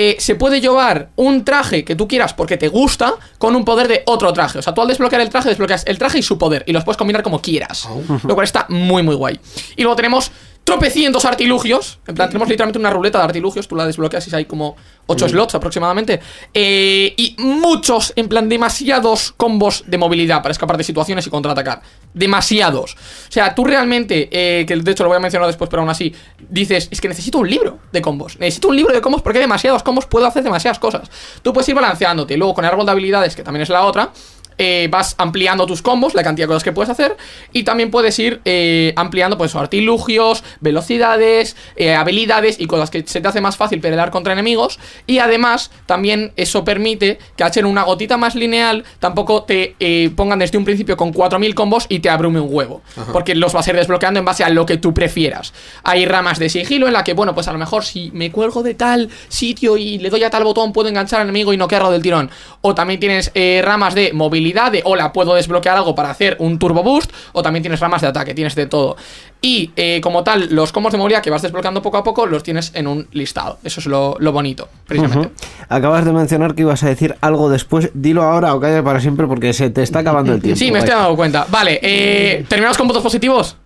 eh, 0.00 0.16
se 0.20 0.36
puede 0.36 0.60
llevar 0.60 1.08
un 1.16 1.44
traje 1.44 1.84
que 1.84 1.96
tú 1.96 2.06
quieras 2.06 2.32
porque 2.32 2.56
te 2.56 2.68
gusta 2.68 3.14
con 3.38 3.56
un 3.56 3.64
poder 3.64 3.88
de 3.88 4.04
otro 4.06 4.32
traje. 4.32 4.60
O 4.60 4.62
sea, 4.62 4.72
tú 4.72 4.80
al 4.80 4.86
desbloquear 4.86 5.20
el 5.20 5.28
traje 5.28 5.48
desbloqueas 5.48 5.84
el 5.88 5.98
traje 5.98 6.20
y 6.20 6.22
su 6.22 6.38
poder 6.38 6.62
y 6.68 6.72
los 6.72 6.84
puedes 6.84 6.96
combinar 6.96 7.24
como 7.24 7.42
quieras. 7.42 7.88
Lo 8.22 8.34
cual 8.34 8.44
está 8.44 8.66
muy, 8.68 9.02
muy 9.02 9.16
guay. 9.16 9.40
Y 9.74 9.82
luego 9.82 9.96
tenemos 9.96 10.30
tropecientos 10.68 11.24
artilugios. 11.24 11.98
En 12.06 12.14
plan, 12.14 12.28
tenemos 12.28 12.46
literalmente 12.46 12.78
una 12.78 12.90
ruleta 12.90 13.16
de 13.18 13.24
artilugios. 13.24 13.66
Tú 13.66 13.74
la 13.74 13.86
desbloqueas 13.86 14.28
y 14.28 14.36
hay 14.36 14.44
como 14.44 14.76
8 15.06 15.30
slots 15.30 15.54
aproximadamente. 15.54 16.20
Eh, 16.52 17.14
y 17.16 17.36
muchos, 17.38 18.12
en 18.16 18.28
plan, 18.28 18.50
demasiados 18.50 19.32
combos 19.32 19.84
de 19.86 19.96
movilidad 19.96 20.42
para 20.42 20.52
escapar 20.52 20.76
de 20.76 20.84
situaciones 20.84 21.26
y 21.26 21.30
contraatacar. 21.30 21.80
Demasiados. 22.12 22.92
O 22.92 23.32
sea, 23.32 23.54
tú 23.54 23.64
realmente, 23.64 24.28
eh, 24.30 24.66
que 24.66 24.76
de 24.76 24.90
hecho 24.90 25.04
lo 25.04 25.08
voy 25.08 25.16
a 25.16 25.20
mencionar 25.20 25.46
después, 25.46 25.70
pero 25.70 25.80
aún 25.80 25.90
así, 25.90 26.14
dices, 26.50 26.88
es 26.90 27.00
que 27.00 27.08
necesito 27.08 27.38
un 27.38 27.48
libro 27.48 27.78
de 27.90 28.02
combos. 28.02 28.38
Necesito 28.38 28.68
un 28.68 28.76
libro 28.76 28.92
de 28.92 29.00
combos 29.00 29.22
porque 29.22 29.38
hay 29.38 29.44
demasiados 29.44 29.82
combos, 29.82 30.04
puedo 30.04 30.26
hacer 30.26 30.42
demasiadas 30.42 30.78
cosas. 30.78 31.10
Tú 31.40 31.54
puedes 31.54 31.68
ir 31.70 31.76
balanceándote. 31.76 32.36
Luego 32.36 32.52
con 32.52 32.66
el 32.66 32.70
árbol 32.70 32.84
de 32.84 32.92
habilidades, 32.92 33.34
que 33.34 33.42
también 33.42 33.62
es 33.62 33.70
la 33.70 33.86
otra. 33.86 34.12
Eh, 34.60 34.88
vas 34.90 35.14
ampliando 35.18 35.66
tus 35.66 35.82
combos, 35.82 36.14
la 36.14 36.24
cantidad 36.24 36.46
de 36.46 36.48
cosas 36.48 36.64
que 36.64 36.72
puedes 36.72 36.90
hacer, 36.90 37.16
y 37.52 37.62
también 37.62 37.92
puedes 37.92 38.18
ir 38.18 38.40
eh, 38.44 38.92
ampliando 38.96 39.38
pues 39.38 39.54
artilugios, 39.54 40.42
velocidades, 40.60 41.54
eh, 41.76 41.94
habilidades 41.94 42.58
y 42.58 42.66
cosas 42.66 42.90
que 42.90 43.04
se 43.06 43.20
te 43.20 43.28
hace 43.28 43.40
más 43.40 43.56
fácil 43.56 43.80
pelear 43.80 44.10
contra 44.10 44.32
enemigos. 44.32 44.80
Y 45.06 45.20
además, 45.20 45.70
también 45.86 46.32
eso 46.34 46.64
permite 46.64 47.20
que 47.36 47.44
al 47.44 47.52
ser 47.52 47.66
una 47.66 47.84
gotita 47.84 48.16
más 48.16 48.34
lineal, 48.34 48.84
tampoco 48.98 49.44
te 49.44 49.76
pongan 50.16 50.40
desde 50.40 50.58
un 50.58 50.64
principio 50.64 50.96
con 50.96 51.12
4000 51.12 51.54
combos 51.54 51.86
y 51.88 52.00
te 52.00 52.10
abrume 52.10 52.40
un 52.40 52.52
huevo. 52.52 52.82
Porque 53.12 53.36
los 53.36 53.52
vas 53.52 53.68
a 53.68 53.70
ir 53.70 53.76
desbloqueando 53.76 54.18
en 54.18 54.26
base 54.26 54.42
a 54.42 54.48
lo 54.48 54.66
que 54.66 54.76
tú 54.76 54.92
prefieras. 54.92 55.52
Hay 55.84 56.04
ramas 56.04 56.40
de 56.40 56.48
sigilo 56.48 56.88
en 56.88 56.94
la 56.94 57.04
que, 57.04 57.14
bueno, 57.14 57.34
pues 57.34 57.46
a 57.46 57.52
lo 57.52 57.58
mejor 57.58 57.84
si 57.84 58.10
me 58.12 58.32
cuelgo 58.32 58.64
de 58.64 58.74
tal 58.74 59.08
sitio 59.28 59.76
y 59.76 59.98
le 59.98 60.10
doy 60.10 60.24
a 60.24 60.30
tal 60.30 60.42
botón, 60.42 60.72
puedo 60.72 60.88
enganchar 60.88 61.20
al 61.20 61.28
enemigo 61.28 61.52
y 61.52 61.56
no 61.56 61.68
quedarlo 61.68 61.92
del 61.92 62.02
tirón. 62.02 62.30
O 62.60 62.74
también 62.74 62.98
tienes 62.98 63.30
ramas 63.62 63.94
de 63.94 64.12
movilidad, 64.12 64.47
de 64.52 64.82
hola, 64.84 65.12
puedo 65.12 65.34
desbloquear 65.34 65.76
algo 65.76 65.94
para 65.94 66.10
hacer 66.10 66.36
un 66.40 66.58
turbo 66.58 66.82
boost. 66.82 67.12
O 67.32 67.42
también 67.42 67.62
tienes 67.62 67.80
ramas 67.80 68.00
de 68.02 68.08
ataque, 68.08 68.34
tienes 68.34 68.54
de 68.54 68.66
todo. 68.66 68.96
Y 69.40 69.70
eh, 69.76 70.00
como 70.02 70.24
tal, 70.24 70.48
los 70.50 70.72
combos 70.72 70.92
de 70.92 70.98
movilidad 70.98 71.22
que 71.22 71.30
vas 71.30 71.42
desbloqueando 71.42 71.80
poco 71.80 71.96
a 71.98 72.04
poco 72.04 72.26
los 72.26 72.42
tienes 72.42 72.72
en 72.74 72.86
un 72.86 73.06
listado. 73.12 73.58
Eso 73.62 73.80
es 73.80 73.86
lo, 73.86 74.16
lo 74.18 74.32
bonito, 74.32 74.68
precisamente. 74.86 75.30
Acabas 75.68 76.04
de 76.04 76.12
mencionar 76.12 76.54
que 76.54 76.62
ibas 76.62 76.82
a 76.82 76.88
decir 76.88 77.16
algo 77.20 77.48
después. 77.48 77.90
Dilo 77.94 78.22
ahora 78.22 78.54
o 78.54 78.60
calla 78.60 78.82
para 78.82 79.00
siempre 79.00 79.26
porque 79.26 79.52
se 79.52 79.70
te 79.70 79.82
está 79.82 80.00
acabando 80.00 80.32
el 80.32 80.42
tiempo. 80.42 80.58
Sí, 80.58 80.72
me 80.72 80.80
estoy 80.80 80.94
dando 80.94 81.14
cuenta. 81.16 81.46
Vale, 81.48 81.78
eh, 81.82 82.44
¿terminamos 82.48 82.76
con 82.76 82.86
puntos 82.88 83.02
positivos? 83.02 83.56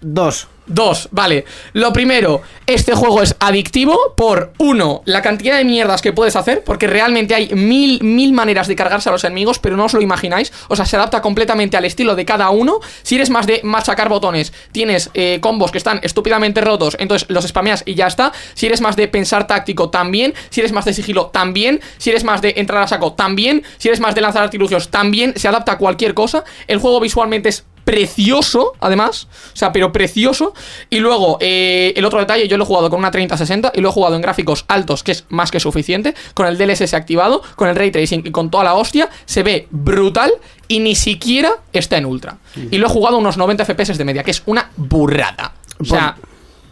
Dos. 0.00 0.48
Dos, 0.66 1.08
vale. 1.12 1.44
Lo 1.74 1.92
primero, 1.92 2.42
este 2.66 2.94
juego 2.94 3.22
es 3.22 3.36
adictivo 3.38 4.14
por, 4.16 4.52
uno, 4.58 5.02
la 5.04 5.22
cantidad 5.22 5.56
de 5.56 5.64
mierdas 5.64 6.02
que 6.02 6.12
puedes 6.12 6.34
hacer, 6.34 6.64
porque 6.64 6.88
realmente 6.88 7.36
hay 7.36 7.54
mil, 7.54 8.02
mil 8.02 8.32
maneras 8.32 8.66
de 8.66 8.74
cargarse 8.74 9.08
a 9.08 9.12
los 9.12 9.22
enemigos, 9.22 9.60
pero 9.60 9.76
no 9.76 9.84
os 9.84 9.94
lo 9.94 10.00
imagináis. 10.02 10.52
O 10.68 10.74
sea, 10.74 10.84
se 10.84 10.96
adapta 10.96 11.22
completamente 11.22 11.76
al 11.76 11.84
estilo 11.84 12.16
de 12.16 12.24
cada 12.24 12.50
uno. 12.50 12.80
Si 13.02 13.14
eres 13.14 13.30
más 13.30 13.46
de 13.46 13.60
machacar 13.62 14.08
botones, 14.08 14.52
tienes 14.72 15.10
eh, 15.14 15.38
combos 15.40 15.70
que 15.70 15.78
están 15.78 16.00
estúpidamente 16.02 16.60
rotos, 16.60 16.96
entonces 16.98 17.28
los 17.30 17.46
spameas 17.46 17.84
y 17.86 17.94
ya 17.94 18.08
está. 18.08 18.32
Si 18.54 18.66
eres 18.66 18.80
más 18.80 18.96
de 18.96 19.06
pensar 19.06 19.46
táctico, 19.46 19.88
también. 19.90 20.34
Si 20.50 20.60
eres 20.60 20.72
más 20.72 20.84
de 20.84 20.94
sigilo, 20.94 21.26
también. 21.26 21.80
Si 21.98 22.10
eres 22.10 22.24
más 22.24 22.42
de 22.42 22.54
entrar 22.56 22.82
a 22.82 22.88
saco, 22.88 23.12
también. 23.12 23.62
Si 23.78 23.86
eres 23.86 24.00
más 24.00 24.16
de 24.16 24.20
lanzar 24.20 24.42
artilugios, 24.42 24.90
también. 24.90 25.34
Se 25.36 25.46
adapta 25.46 25.72
a 25.72 25.78
cualquier 25.78 26.12
cosa. 26.12 26.42
El 26.66 26.78
juego 26.78 26.98
visualmente 26.98 27.50
es 27.50 27.64
precioso, 27.86 28.72
además. 28.80 29.28
O 29.54 29.56
sea, 29.56 29.70
pero 29.70 29.92
precioso. 29.92 30.54
Y 30.90 30.98
luego, 30.98 31.38
eh, 31.40 31.94
el 31.96 32.04
otro 32.04 32.18
detalle, 32.18 32.48
yo 32.48 32.56
lo 32.56 32.64
he 32.64 32.66
jugado 32.66 32.90
con 32.90 32.98
una 32.98 33.12
3060 33.12 33.70
y 33.76 33.80
lo 33.80 33.90
he 33.90 33.92
jugado 33.92 34.16
en 34.16 34.22
gráficos 34.22 34.64
altos, 34.66 35.04
que 35.04 35.12
es 35.12 35.24
más 35.28 35.52
que 35.52 35.60
suficiente. 35.60 36.12
Con 36.34 36.46
el 36.48 36.58
DLSS 36.58 36.94
activado, 36.94 37.42
con 37.54 37.68
el 37.68 37.76
ray 37.76 37.92
tracing 37.92 38.26
y 38.26 38.32
con 38.32 38.50
toda 38.50 38.64
la 38.64 38.74
hostia. 38.74 39.08
Se 39.24 39.44
ve 39.44 39.68
brutal 39.70 40.32
y 40.66 40.80
ni 40.80 40.96
siquiera 40.96 41.52
está 41.72 41.96
en 41.96 42.06
ultra. 42.06 42.38
Y 42.72 42.78
lo 42.78 42.88
he 42.88 42.90
jugado 42.90 43.16
a 43.16 43.20
unos 43.20 43.36
90 43.36 43.64
FPS 43.64 43.96
de 43.96 44.04
media, 44.04 44.24
que 44.24 44.32
es 44.32 44.42
una 44.46 44.68
burrada. 44.76 45.52
O 45.78 45.84
sea, 45.84 46.16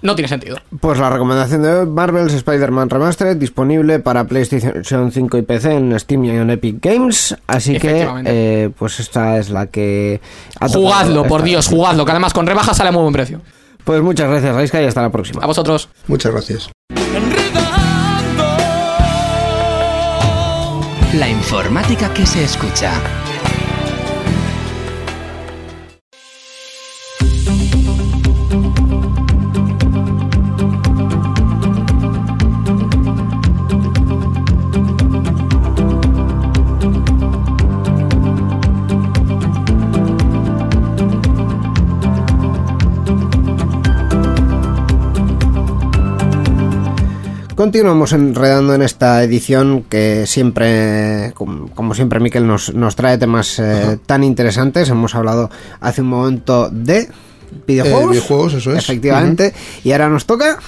no 0.04 0.14
tiene 0.14 0.28
sentido. 0.28 0.58
Pues 0.80 0.98
la 0.98 1.08
recomendación 1.08 1.62
de 1.62 1.72
hoy, 1.72 1.86
Marvel's 1.86 2.34
Spider-Man 2.34 2.90
Remastered, 2.90 3.36
disponible 3.36 4.00
para 4.00 4.24
PlayStation 4.24 5.10
5 5.10 5.38
y 5.38 5.42
PC 5.42 5.72
en 5.72 5.98
Steam 5.98 6.24
y 6.26 6.30
en 6.30 6.50
Epic 6.50 6.76
Games. 6.80 7.34
Así 7.46 7.78
que, 7.78 8.06
eh, 8.26 8.70
pues 8.78 9.00
esta 9.00 9.38
es 9.38 9.48
la 9.48 9.66
que... 9.66 10.20
ha 10.60 10.68
Jugadlo, 10.68 11.24
por 11.24 11.42
Dios, 11.42 11.66
jugadlo, 11.66 12.04
que 12.04 12.10
además 12.10 12.34
con 12.34 12.46
rebajas 12.46 12.76
sale 12.76 12.90
a 12.90 12.92
muy 12.92 13.00
buen 13.00 13.14
precio. 13.14 13.40
Pues 13.82 14.02
muchas 14.02 14.28
gracias, 14.28 14.54
Raiska, 14.54 14.82
y 14.82 14.84
hasta 14.84 15.00
la 15.00 15.10
próxima. 15.10 15.42
A 15.42 15.46
vosotros. 15.46 15.88
Muchas 16.06 16.32
gracias. 16.32 16.70
La 21.14 21.28
informática 21.28 22.12
que 22.12 22.26
se 22.26 22.44
escucha. 22.44 22.92
Continuamos 47.54 48.12
enredando 48.12 48.74
en 48.74 48.82
esta 48.82 49.22
edición 49.22 49.84
que 49.84 50.26
siempre, 50.26 51.32
como, 51.34 51.94
siempre, 51.94 52.18
Miquel 52.18 52.48
nos, 52.48 52.74
nos 52.74 52.96
trae 52.96 53.16
temas 53.16 53.60
eh, 53.60 53.98
tan 54.06 54.24
interesantes. 54.24 54.88
Hemos 54.88 55.14
hablado 55.14 55.50
hace 55.80 56.00
un 56.00 56.08
momento 56.08 56.68
de 56.70 57.08
videojuegos. 57.64 58.02
Eh, 58.02 58.10
videojuegos, 58.10 58.54
eso 58.54 58.72
es. 58.72 58.78
Efectivamente. 58.78 59.54
Y 59.84 59.92
ahora 59.92 60.08
nos 60.08 60.26
toca. 60.26 60.58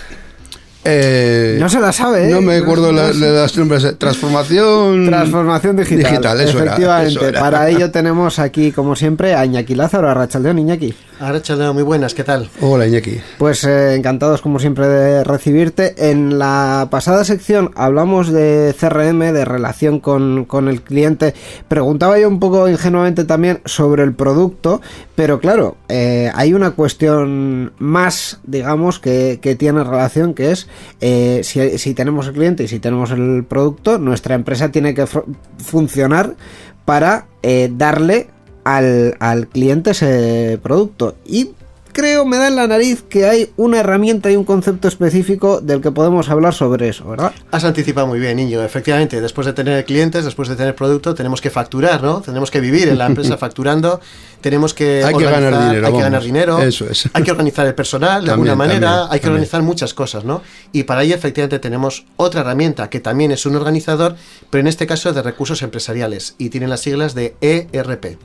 Eh, 0.89 1.57
No 1.61 1.69
se 1.69 1.81
la 1.81 1.93
sabe, 1.93 2.29
¿eh? 2.29 2.31
No 2.33 2.41
me 2.41 2.57
acuerdo 2.57 2.93
no 2.93 3.03
la- 3.03 3.13
se- 3.13 3.19
de 3.19 3.33
las 3.33 3.57
nombres. 3.57 3.99
Transformación. 3.99 5.07
Transformación 5.07 5.77
digital. 5.77 6.11
Digital, 6.11 6.41
eso 6.41 6.59
era, 6.59 6.65
Efectivamente. 6.67 7.11
eso 7.13 7.27
era. 7.29 7.41
Para 7.41 7.69
ello 7.69 7.91
tenemos 7.93 8.39
aquí, 8.39 8.73
como 8.73 8.95
siempre, 8.97 9.35
a 9.35 9.45
Iñaki 9.45 9.75
Lázaro, 9.75 10.09
a 10.09 10.15
Rachaldeón 10.15 10.59
Iñaki. 10.59 10.95
Ahora, 11.19 11.41
Chaldeo, 11.41 11.73
muy 11.73 11.83
buenas, 11.83 12.13
¿qué 12.13 12.25
tal? 12.25 12.51
Hola, 12.61 12.87
Iñaki. 12.87 13.19
Pues 13.39 13.65
eh, 13.65 13.95
encantados 13.95 14.43
como 14.43 14.59
siempre 14.59 14.87
de 14.87 15.25
recibirte. 15.25 16.11
En 16.11 16.39
la 16.39 16.89
pasada 16.91 17.25
sección 17.25 17.71
hablamos 17.75 18.31
de 18.31 18.75
CRM, 18.79 19.33
de 19.33 19.45
relación 19.47 19.99
con, 19.99 20.45
con 20.45 20.69
el 20.69 20.83
cliente. 20.83 21.35
Preguntaba 21.69 22.19
yo 22.19 22.29
un 22.29 22.39
poco 22.39 22.69
ingenuamente 22.69 23.25
también 23.25 23.61
sobre 23.65 24.03
el 24.03 24.13
producto, 24.13 24.83
pero 25.15 25.41
claro, 25.41 25.79
eh, 25.89 26.31
hay 26.35 26.53
una 26.53 26.73
cuestión 26.73 27.73
más, 27.79 28.39
digamos, 28.45 28.99
que, 28.99 29.39
que 29.41 29.55
tiene 29.57 29.85
relación, 29.85 30.35
que 30.35 30.51
es 30.53 30.69
eh, 31.01 31.41
si, 31.43 31.79
si 31.79 31.95
tenemos 31.95 32.27
el 32.27 32.35
cliente 32.35 32.65
y 32.65 32.69
si 32.69 32.79
tenemos 32.79 33.11
el 33.11 33.45
producto, 33.45 33.99
nuestra 33.99 34.35
empresa 34.35 34.71
tiene 34.71 34.95
que 34.95 35.07
funcionar 35.59 36.35
para 36.85 37.27
eh, 37.43 37.71
darle 37.73 38.29
al, 38.65 39.17
al 39.21 39.49
cliente 39.49 39.91
ese 39.91 40.59
producto. 40.63 41.17
Y 41.25 41.51
creo, 41.97 42.27
me 42.27 42.37
da 42.37 42.49
en 42.49 42.57
la 42.57 42.67
nariz 42.67 43.03
que 43.09 43.25
hay 43.25 43.51
una 43.57 43.81
herramienta 43.81 44.31
y 44.31 44.37
un 44.37 44.45
concepto 44.45 44.87
específico 44.87 45.63
del 45.63 45.81
que 45.81 45.91
podemos 45.91 46.29
hablar 46.29 46.53
sobre 46.53 46.91
eso, 46.91 47.09
¿verdad? 47.09 47.33
Has 47.51 47.65
anticipado 47.65 48.07
muy 48.07 48.21
bien, 48.21 48.37
niño. 48.37 48.63
Efectivamente, 48.63 49.19
después 49.23 49.47
de 49.47 49.55
tener 49.55 49.83
clientes, 49.87 50.23
después 50.27 50.51
de 50.51 50.57
tener 50.57 50.75
producto, 50.75 51.15
tenemos 51.15 51.41
que 51.41 51.49
facturar, 51.49 52.03
¿no? 52.03 52.21
Tenemos 52.21 52.51
que 52.51 52.61
vivir 52.61 52.89
en 52.89 52.99
la 52.99 53.07
empresa 53.07 53.37
facturando, 53.39 53.99
tenemos 54.43 54.75
que 54.75 55.03
Hay 55.05 55.15
que 55.15 55.25
ganar 55.25 55.59
dinero, 55.59 55.87
hay 55.87 55.93
que 55.95 56.01
ganar 56.01 56.23
dinero, 56.23 56.59
Eso 56.59 56.85
es. 56.85 57.09
hay 57.15 57.23
que 57.23 57.31
organizar 57.31 57.67
el 57.67 57.75
personal 57.75 58.23
de 58.23 58.29
También, 58.31 58.51
alguna 58.51 58.55
manera, 58.67 58.91
también, 58.91 59.13
hay 59.13 59.19
que 59.19 59.23
también. 59.23 59.33
organizar 59.33 59.63
muchas 59.63 59.95
cosas, 59.95 60.25
¿no? 60.25 60.43
Y 60.73 60.83
para 60.83 61.03
ello, 61.03 61.15
efectivamente, 61.15 61.59
tenemos 61.59 62.05
otra 62.17 62.43
herramienta 62.43 62.91
que 62.91 63.01
también 63.01 63.33
es 63.33 63.47
un 63.47 63.57
organizador, 63.57 64.17
pero 64.51 64.61
en 64.61 64.67
este 64.67 64.87
caso 64.87 65.15
de 65.15 65.23
recursos 65.23 65.63
empresariales 65.63 66.35
y 66.37 66.51
tiene 66.51 66.69
las 66.69 66.81
siglas 66.81 67.15
de 67.15 67.37
ERP. 67.41 68.19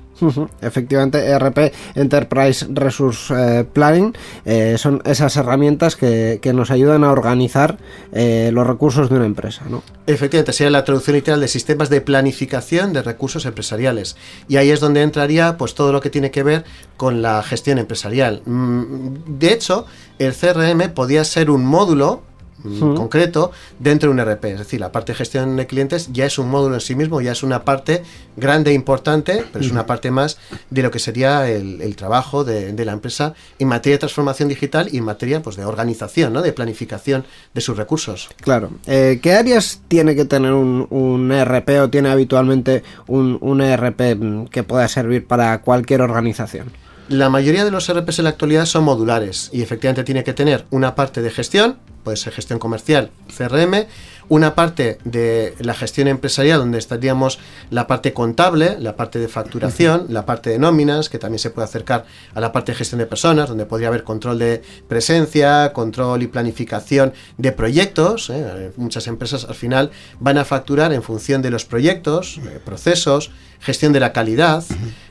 Efectivamente, 0.62 1.26
ERP, 1.26 1.74
Enterprise 1.96 2.68
Resource 2.70 3.34
eh, 3.36 3.64
Planning, 3.64 4.14
eh, 4.46 4.76
son 4.78 5.02
esas 5.06 5.36
herramientas 5.38 5.96
que, 5.96 6.40
que 6.42 6.54
nos 6.54 6.72
ayudan 6.72 7.04
a 7.04 7.12
organizar 7.12 7.78
eh, 8.12 8.52
los 8.54 8.68
recursos 8.68 9.10
de 9.10 9.16
una 9.16 9.26
empresa. 9.26 9.64
¿no? 9.70 9.84
Efectivamente, 10.08 10.54
sería 10.54 10.72
la 10.72 10.84
traducción 10.84 11.16
literal 11.16 11.40
de 11.42 11.48
sistemas 11.48 11.90
de 11.90 12.02
planificación 12.02 12.94
de 12.94 13.02
recursos 13.02 13.46
empresariales. 13.46 14.16
Y 14.48 14.58
ahí 14.58 14.70
es 14.70 14.80
donde 14.80 15.02
entraría 15.02 15.58
pues 15.58 15.76
todo 15.76 15.92
lo 15.92 16.02
que 16.02 16.10
tiene 16.10 16.32
que 16.32 16.44
ver 16.44 16.64
con 16.98 17.22
la 17.22 17.42
gestión 17.44 17.78
empresarial. 17.78 18.42
Mm, 18.46 19.40
De 19.40 19.54
hecho, 19.54 19.86
el 20.20 20.34
CRM 20.34 20.94
podía 20.94 21.24
ser 21.24 21.50
un 21.50 21.66
módulo 21.66 22.24
mm, 22.64 22.96
concreto 22.96 23.52
dentro 23.80 24.10
de 24.10 24.14
un 24.14 24.26
RP. 24.26 24.46
Es 24.46 24.60
decir, 24.60 24.80
la 24.80 24.92
parte 24.92 25.14
de 25.14 25.18
gestión 25.18 25.56
de 25.56 25.68
clientes 25.68 26.10
ya 26.12 26.26
es 26.26 26.38
un 26.38 26.50
módulo 26.50 26.76
en 26.76 26.82
sí 26.82 26.96
mismo, 26.96 27.22
ya 27.22 27.32
es 27.32 27.44
una 27.44 27.64
parte 27.64 28.04
grande 28.38 28.72
e 28.72 28.74
importante, 28.74 29.44
pero 29.52 29.64
es 29.64 29.72
una 29.72 29.86
parte 29.86 30.12
más 30.12 30.38
de 30.70 30.82
lo 30.82 30.92
que 30.92 31.00
sería 31.00 31.50
el, 31.50 31.82
el 31.82 31.96
trabajo 31.96 32.44
de, 32.44 32.74
de 32.74 32.86
la 32.86 32.94
empresa 32.94 33.34
en 33.60 33.68
materia 33.68 33.96
de 33.96 34.00
transformación 34.00 34.50
digital 34.50 34.90
y 34.92 34.98
en 34.98 35.04
materia 35.04 35.42
pues, 35.42 35.56
de 35.56 35.66
organización, 35.66 36.34
¿no? 36.34 36.42
de 36.42 36.54
planificación 36.54 37.26
de 37.54 37.62
sus 37.62 37.78
recursos. 37.78 38.30
Claro. 38.42 38.72
Eh, 38.86 39.20
¿Qué 39.22 39.34
áreas 39.34 39.82
tiene 39.88 40.16
que 40.16 40.26
tener 40.26 40.54
un, 40.54 40.88
un 40.90 41.32
ERP 41.32 41.70
o 41.82 41.90
tiene 41.90 42.10
habitualmente 42.10 42.84
un, 43.08 43.38
un 43.42 43.62
ERP 43.62 44.16
mm, 44.18 44.46
que 44.46 44.64
pueda 44.64 44.88
servir 44.88 45.26
para 45.26 45.62
cualquier 45.62 46.02
organización? 46.02 46.81
La 47.12 47.30
mayoría 47.30 47.66
de 47.66 47.72
los 47.72 47.92
RPs 47.92 48.20
en 48.20 48.24
la 48.24 48.30
actualidad 48.30 48.66
son 48.66 48.86
modulares 48.86 49.50
y 49.52 49.62
efectivamente 49.62 50.06
tiene 50.06 50.24
que 50.24 50.32
tener 50.32 50.64
una 50.70 50.96
parte 50.96 51.22
de 51.22 51.30
gestión, 51.30 51.76
puede 52.06 52.16
ser 52.16 52.32
gestión 52.32 52.58
comercial, 52.58 53.12
CRM, 53.36 53.86
una 54.30 54.56
parte 54.56 54.98
de 55.04 55.54
la 55.60 55.74
gestión 55.74 56.08
empresarial 56.08 56.60
donde 56.60 56.78
estaríamos 56.78 57.38
la 57.70 57.86
parte 57.86 58.14
contable, 58.14 58.78
la 58.80 58.96
parte 58.96 59.20
de 59.20 59.28
facturación, 59.28 60.06
la 60.08 60.26
parte 60.26 60.52
de 60.52 60.58
nóminas, 60.58 61.10
que 61.10 61.20
también 61.20 61.40
se 61.40 61.50
puede 61.50 61.66
acercar 61.66 62.06
a 62.34 62.40
la 62.40 62.54
parte 62.54 62.72
de 62.72 62.78
gestión 62.78 63.00
de 63.00 63.08
personas, 63.08 63.50
donde 63.50 63.66
podría 63.66 63.90
haber 63.90 64.06
control 64.06 64.40
de 64.40 64.62
presencia, 64.88 65.74
control 65.74 66.24
y 66.24 66.28
planificación 66.28 67.12
de 67.38 67.52
proyectos. 67.52 68.30
¿eh? 68.30 68.72
Muchas 68.78 69.08
empresas 69.08 69.44
al 69.44 69.56
final 69.56 69.92
van 70.22 70.38
a 70.38 70.46
facturar 70.46 70.94
en 70.94 71.04
función 71.04 71.42
de 71.42 71.50
los 71.50 71.66
proyectos, 71.66 72.38
eh, 72.38 72.62
procesos, 72.64 73.32
gestión 73.62 73.94
de 73.94 74.00
la 74.00 74.12
calidad, 74.12 74.64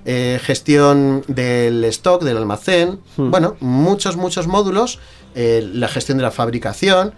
eh, 0.05 0.39
gestión 0.43 1.25
del 1.29 1.85
stock, 1.85 2.23
del 2.23 2.37
almacén, 2.37 3.01
bueno, 3.17 3.57
muchos, 3.61 4.17
muchos 4.17 4.47
módulos, 4.47 4.99
eh, 5.35 5.69
la 5.73 5.89
gestión 5.89 6.19
de 6.19 6.25
la 6.25 6.33
fabricación, 6.33 7.15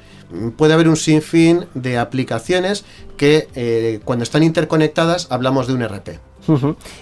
puede 0.56 0.74
haber 0.74 0.88
un 0.88 0.96
sinfín 0.96 1.66
de 1.74 1.98
aplicaciones 1.98 2.84
que 3.16 3.48
eh, 3.54 4.00
cuando 4.04 4.22
están 4.22 4.42
interconectadas 4.42 5.26
hablamos 5.30 5.66
de 5.66 5.74
un 5.74 5.82
RP. 5.82 6.20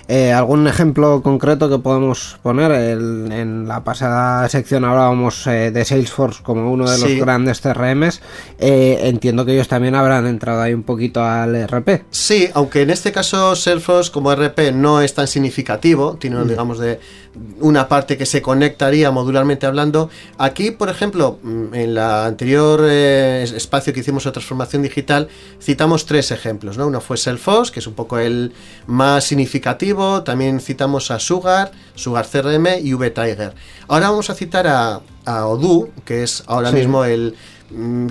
Eh, 0.09 0.33
¿Algún 0.33 0.67
ejemplo 0.69 1.23
concreto 1.23 1.69
que 1.69 1.79
podemos 1.79 2.39
poner? 2.43 2.71
El- 2.73 3.31
en 3.33 3.69
la 3.69 3.83
pasada 3.85 4.49
sección 4.49 4.85
hablábamos 4.85 5.47
eh, 5.47 5.71
de 5.71 5.85
Salesforce 5.85 6.43
como 6.43 6.71
uno 6.73 6.89
de 6.91 6.99
los 6.99 7.15
grandes 7.21 7.61
CRMs. 7.61 8.21
Eh, 8.59 8.99
entiendo 9.05 9.45
que 9.45 9.53
ellos 9.55 9.69
también 9.69 9.95
habrán 9.95 10.27
entrado 10.27 10.61
ahí 10.63 10.75
un 10.75 10.83
poquito 10.83 11.25
al 11.25 11.55
E 11.57 11.61
ERP. 11.63 12.03
Sí, 12.11 12.49
aunque 12.55 12.83
en 12.83 12.91
este 12.91 13.13
caso 13.13 13.55
Salesforce 13.57 14.11
como 14.11 14.33
RP 14.35 14.73
no 14.73 15.01
es 15.01 15.15
tan 15.15 15.27
significativo, 15.27 16.17
tiene 16.21 16.45
digamos 16.45 16.79
de 16.79 17.01
una 17.61 17.89
parte 17.89 18.17
que 18.19 18.27
se 18.27 18.43
conectaría 18.43 19.11
modularmente 19.11 19.67
hablando. 19.67 20.11
Aquí, 20.39 20.71
por 20.71 20.89
ejemplo, 20.89 21.39
mm, 21.43 21.75
en 21.75 21.95
la 21.95 22.27
anterior 22.27 22.81
eh, 22.85 23.43
es- 23.45 23.53
espacio 23.53 23.93
que 23.93 24.01
hicimos 24.01 24.25
de 24.25 24.31
transformación 24.33 24.83
digital, 24.83 25.29
citamos 25.61 26.07
tres 26.07 26.31
ejemplos, 26.31 26.77
¿no? 26.79 26.87
Uno 26.87 27.01
fue 27.01 27.17
Salesforce, 27.17 27.73
que 27.73 27.81
es 27.81 27.87
un 27.87 27.95
poco 27.95 28.19
el 28.19 28.53
más 28.87 29.25
significativo, 29.25 30.23
también 30.23 30.61
citamos 30.61 31.11
a 31.11 31.19
Sugar, 31.19 31.73
Sugar 31.95 32.27
CRM 32.27 32.79
y 32.83 32.95
V-Tiger. 32.95 33.55
Ahora 33.89 34.11
vamos 34.11 34.31
a 34.31 34.35
citar 34.35 34.67
a, 34.67 35.01
a 35.25 35.47
Odoo, 35.47 35.89
que 36.05 36.23
es 36.23 36.43
ahora 36.47 36.71
Sí. 36.71 36.77
mismo 36.77 37.05
el 37.05 37.35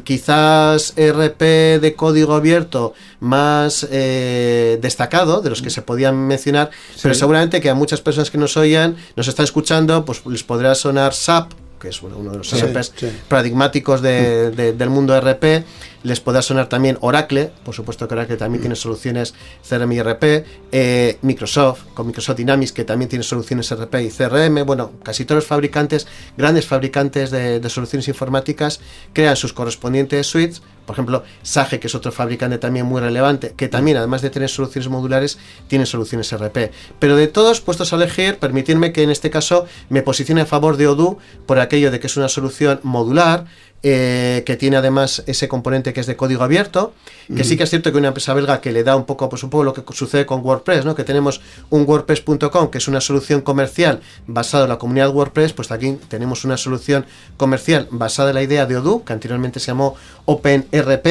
quizás 0.04 0.94
RP 0.96 1.80
de 1.80 1.94
código 1.96 2.34
abierto 2.36 2.94
más 3.20 3.88
eh, 3.92 4.78
destacado 4.82 5.42
de 5.42 5.50
los 5.50 5.62
que 5.62 5.70
se 5.70 5.82
podían 5.82 6.16
mencionar, 6.28 6.70
pero 7.02 7.14
seguramente 7.14 7.62
que 7.62 7.70
a 7.70 7.76
muchas 7.76 8.02
personas 8.02 8.32
que 8.32 8.38
nos 8.38 8.56
oigan, 8.58 8.96
nos 9.16 9.28
están 9.28 9.44
escuchando, 9.44 10.06
pues 10.06 10.26
les 10.26 10.44
podrá 10.44 10.76
sonar 10.76 11.14
SAP, 11.14 11.52
que 11.80 11.90
es 11.90 12.02
uno 12.02 12.32
de 12.32 12.38
los 12.38 12.50
Sí, 12.50 12.58
RPs 12.58 12.94
sí. 12.96 13.08
paradigmáticos 13.28 14.02
de- 14.02 14.52
de- 14.52 14.74
del 14.74 14.90
mundo 14.90 15.16
RP. 15.16 15.64
Les 16.04 16.20
podrá 16.22 16.42
sonar 16.42 16.70
también 16.70 16.98
Oracle, 17.02 17.52
por 17.66 17.76
supuesto 17.76 18.08
que 18.08 18.14
Oracle 18.14 18.38
también 18.38 18.62
tiene 18.62 18.76
soluciones 18.76 19.34
CRM 19.68 19.92
y 19.92 20.02
RP. 20.02 20.46
eh, 20.72 21.18
Microsoft, 21.22 21.82
con 21.94 22.08
Microsoft 22.08 22.38
Dynamics, 22.38 22.72
que 22.72 22.86
también 22.86 23.10
tiene 23.10 23.24
soluciones 23.24 23.70
RP 23.72 23.96
y 24.04 24.10
CRM. 24.10 24.66
Bueno, 24.66 24.92
casi 25.04 25.26
todos 25.26 25.38
los 25.44 25.48
fabricantes, 25.48 26.08
grandes 26.38 26.66
fabricantes 26.66 27.32
de, 27.32 27.60
de 27.60 27.70
soluciones 27.70 28.08
informáticas, 28.08 28.80
crean 29.14 29.36
sus 29.36 29.52
correspondientes 29.54 30.28
suites. 30.28 30.62
Por 30.86 30.96
ejemplo, 30.96 31.24
Sage, 31.44 31.80
que 31.80 31.86
es 31.86 31.94
otro 31.94 32.12
fabricante 32.12 32.58
también 32.58 32.88
muy 32.88 33.00
relevante, 33.00 33.54
que 33.56 33.68
también, 33.68 33.98
además 33.98 34.24
de 34.24 34.32
tener 34.32 34.50
soluciones 34.50 34.90
modulares, 34.90 35.38
tiene 35.68 35.86
soluciones 35.86 36.32
RP. 36.32 36.72
Pero 36.98 37.16
de 37.16 37.28
todos, 37.28 37.62
puestos 37.62 37.94
a 37.94 37.96
elegir, 37.96 38.40
permitirme 38.40 38.92
que 38.92 39.04
en 39.04 39.12
este 39.12 39.30
caso 39.30 39.66
me 39.90 40.02
posicione 40.02 40.42
a 40.42 40.46
favor 40.48 40.78
de 40.78 40.88
Odoo 40.88 41.20
por 41.46 41.60
aquello 41.60 41.92
de 41.92 42.00
que 42.00 42.08
es 42.08 42.18
una 42.18 42.28
solución 42.28 42.80
modular, 42.82 43.46
eh, 43.82 44.44
que 44.46 44.58
tiene 44.58 44.78
además 44.78 45.24
ese 45.26 45.48
componente 45.48 45.94
que 45.94 46.02
es 46.02 46.08
de 46.08 46.16
código 46.18 46.44
abierto, 46.44 46.94
que 47.34 47.44
sí 47.44 47.56
que 47.56 47.64
es 47.64 47.70
cierto 47.70 47.92
que 47.92 47.98
una 47.98 48.10
empresa 48.10 48.34
belga 48.34 48.60
que 48.60 48.72
le 48.72 48.84
da 48.84 48.96
un 48.96 49.06
poco, 49.06 49.30
pues 49.30 49.44
un 49.44 49.50
poco 49.50 49.64
lo 49.64 49.74
que 49.74 49.84
sucede 49.94 50.26
con 50.26 50.44
WordPress, 50.44 50.84
¿no? 50.84 50.96
Que 50.96 51.04
tenemos 51.04 51.42
un 51.70 51.86
WordPress.com, 51.88 52.72
que 52.72 52.80
es 52.80 52.88
una 52.88 53.02
solución 53.02 53.42
comercial 53.42 54.02
basada 54.26 54.64
en 54.64 54.70
la 54.70 54.78
comunidad 54.80 55.12
WordPress, 55.12 55.54
pues 55.54 55.72
aquí 55.72 55.98
tenemos 56.08 56.44
una 56.44 56.58
solución 56.58 57.06
comercial 57.38 57.88
basada 57.92 58.30
en 58.30 58.36
la 58.36 58.44
idea 58.44 58.66
de 58.66 58.78
Odoo, 58.78 59.06
que 59.06 59.14
anteriormente 59.14 59.60
se 59.60 59.68
llamó 59.68 59.96
OpenRP, 60.26 61.06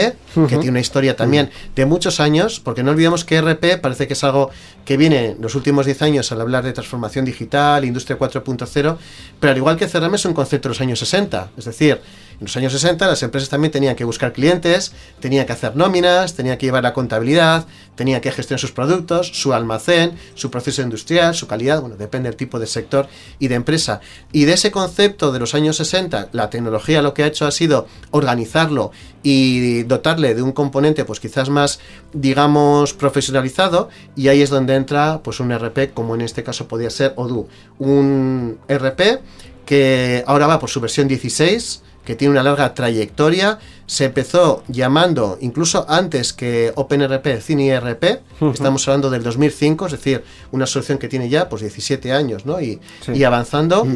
que 0.48 0.56
tiene 0.56 0.70
una 0.70 0.80
historia 0.80 1.16
también 1.16 1.50
de 1.74 1.86
muchos 1.86 2.20
años, 2.20 2.60
porque 2.60 2.82
no 2.82 2.90
olvidemos 2.90 3.24
que 3.24 3.40
RP 3.40 3.80
parece 3.80 4.06
que 4.06 4.12
es 4.12 4.24
algo 4.24 4.50
que 4.84 4.96
viene 4.96 5.30
en 5.30 5.42
los 5.42 5.54
últimos 5.54 5.86
10 5.86 6.02
años 6.02 6.32
al 6.32 6.40
hablar 6.40 6.64
de 6.64 6.72
transformación 6.72 7.24
digital, 7.24 7.84
industria 7.84 8.18
4.0, 8.18 8.96
pero 9.40 9.50
al 9.50 9.56
igual 9.56 9.76
que 9.76 9.86
CRM 9.86 10.14
es 10.14 10.24
un 10.24 10.34
concepto 10.34 10.68
de 10.68 10.74
los 10.74 10.80
años 10.80 10.98
60, 10.98 11.50
es 11.56 11.64
decir, 11.64 12.00
en 12.40 12.46
los 12.46 12.56
años 12.58 12.72
60 12.72 13.06
las 13.06 13.22
empresas 13.22 13.48
también 13.48 13.72
tenían 13.72 13.96
que 13.96 14.04
buscar 14.04 14.32
clientes, 14.32 14.92
tenían 15.20 15.46
que 15.46 15.52
hacer 15.52 15.76
nóminas, 15.76 16.34
tenían 16.34 16.58
que 16.58 16.66
llevar 16.66 16.82
la 16.82 16.92
contabilidad, 16.92 17.66
tenían 17.94 18.20
que 18.20 18.30
gestionar 18.30 18.60
sus 18.60 18.72
productos, 18.72 19.28
su 19.28 19.54
almacén, 19.54 20.12
su 20.34 20.50
proceso 20.50 20.82
industrial, 20.82 21.34
su 21.34 21.46
calidad, 21.46 21.80
bueno, 21.80 21.96
depende 21.96 22.28
del 22.28 22.36
tipo 22.36 22.58
de 22.58 22.66
sector 22.66 23.08
y 23.38 23.48
de 23.48 23.54
empresa. 23.54 24.00
Y 24.32 24.44
de 24.44 24.52
ese 24.52 24.70
concepto 24.70 25.32
de 25.32 25.38
los 25.38 25.54
años 25.54 25.76
60, 25.76 26.28
la 26.32 26.50
tecnología 26.50 27.02
lo 27.02 27.14
que 27.14 27.22
ha 27.22 27.26
hecho 27.26 27.46
ha 27.46 27.50
sido 27.50 27.86
organizarlo 28.10 28.92
y 29.22 29.82
dotarle 29.82 30.34
de 30.34 30.42
un 30.42 30.52
componente 30.52 31.04
pues 31.04 31.20
quizás 31.20 31.48
más 31.50 31.80
digamos 32.12 32.94
profesionalizado 32.94 33.88
y 34.14 34.28
ahí 34.28 34.42
es 34.42 34.50
donde 34.50 34.74
entra 34.74 35.20
pues 35.22 35.40
un 35.40 35.52
RP 35.52 35.92
como 35.92 36.14
en 36.14 36.20
este 36.20 36.44
caso 36.44 36.68
podía 36.68 36.90
ser 36.90 37.14
Odoo, 37.16 37.48
un 37.78 38.58
RP 38.68 39.20
que 39.66 40.24
ahora 40.26 40.46
va 40.46 40.58
por 40.58 40.70
su 40.70 40.80
versión 40.80 41.08
16 41.08 41.82
que 42.08 42.16
tiene 42.16 42.32
una 42.32 42.42
larga 42.42 42.72
trayectoria. 42.72 43.58
Se 43.84 44.06
empezó 44.06 44.62
llamando, 44.66 45.36
incluso 45.42 45.84
antes 45.90 46.32
que 46.32 46.72
OpenRP, 46.74 47.38
CineRP, 47.42 48.02
estamos 48.50 48.88
hablando 48.88 49.10
del 49.10 49.22
2005, 49.22 49.84
es 49.84 49.92
decir, 49.92 50.24
una 50.50 50.64
solución 50.64 50.96
que 50.96 51.06
tiene 51.08 51.28
ya 51.28 51.50
pues 51.50 51.60
17 51.60 52.10
años, 52.12 52.46
¿no? 52.46 52.62
Y, 52.62 52.80
Sí. 53.04 53.12
y 53.12 53.24
avanzando. 53.24 53.86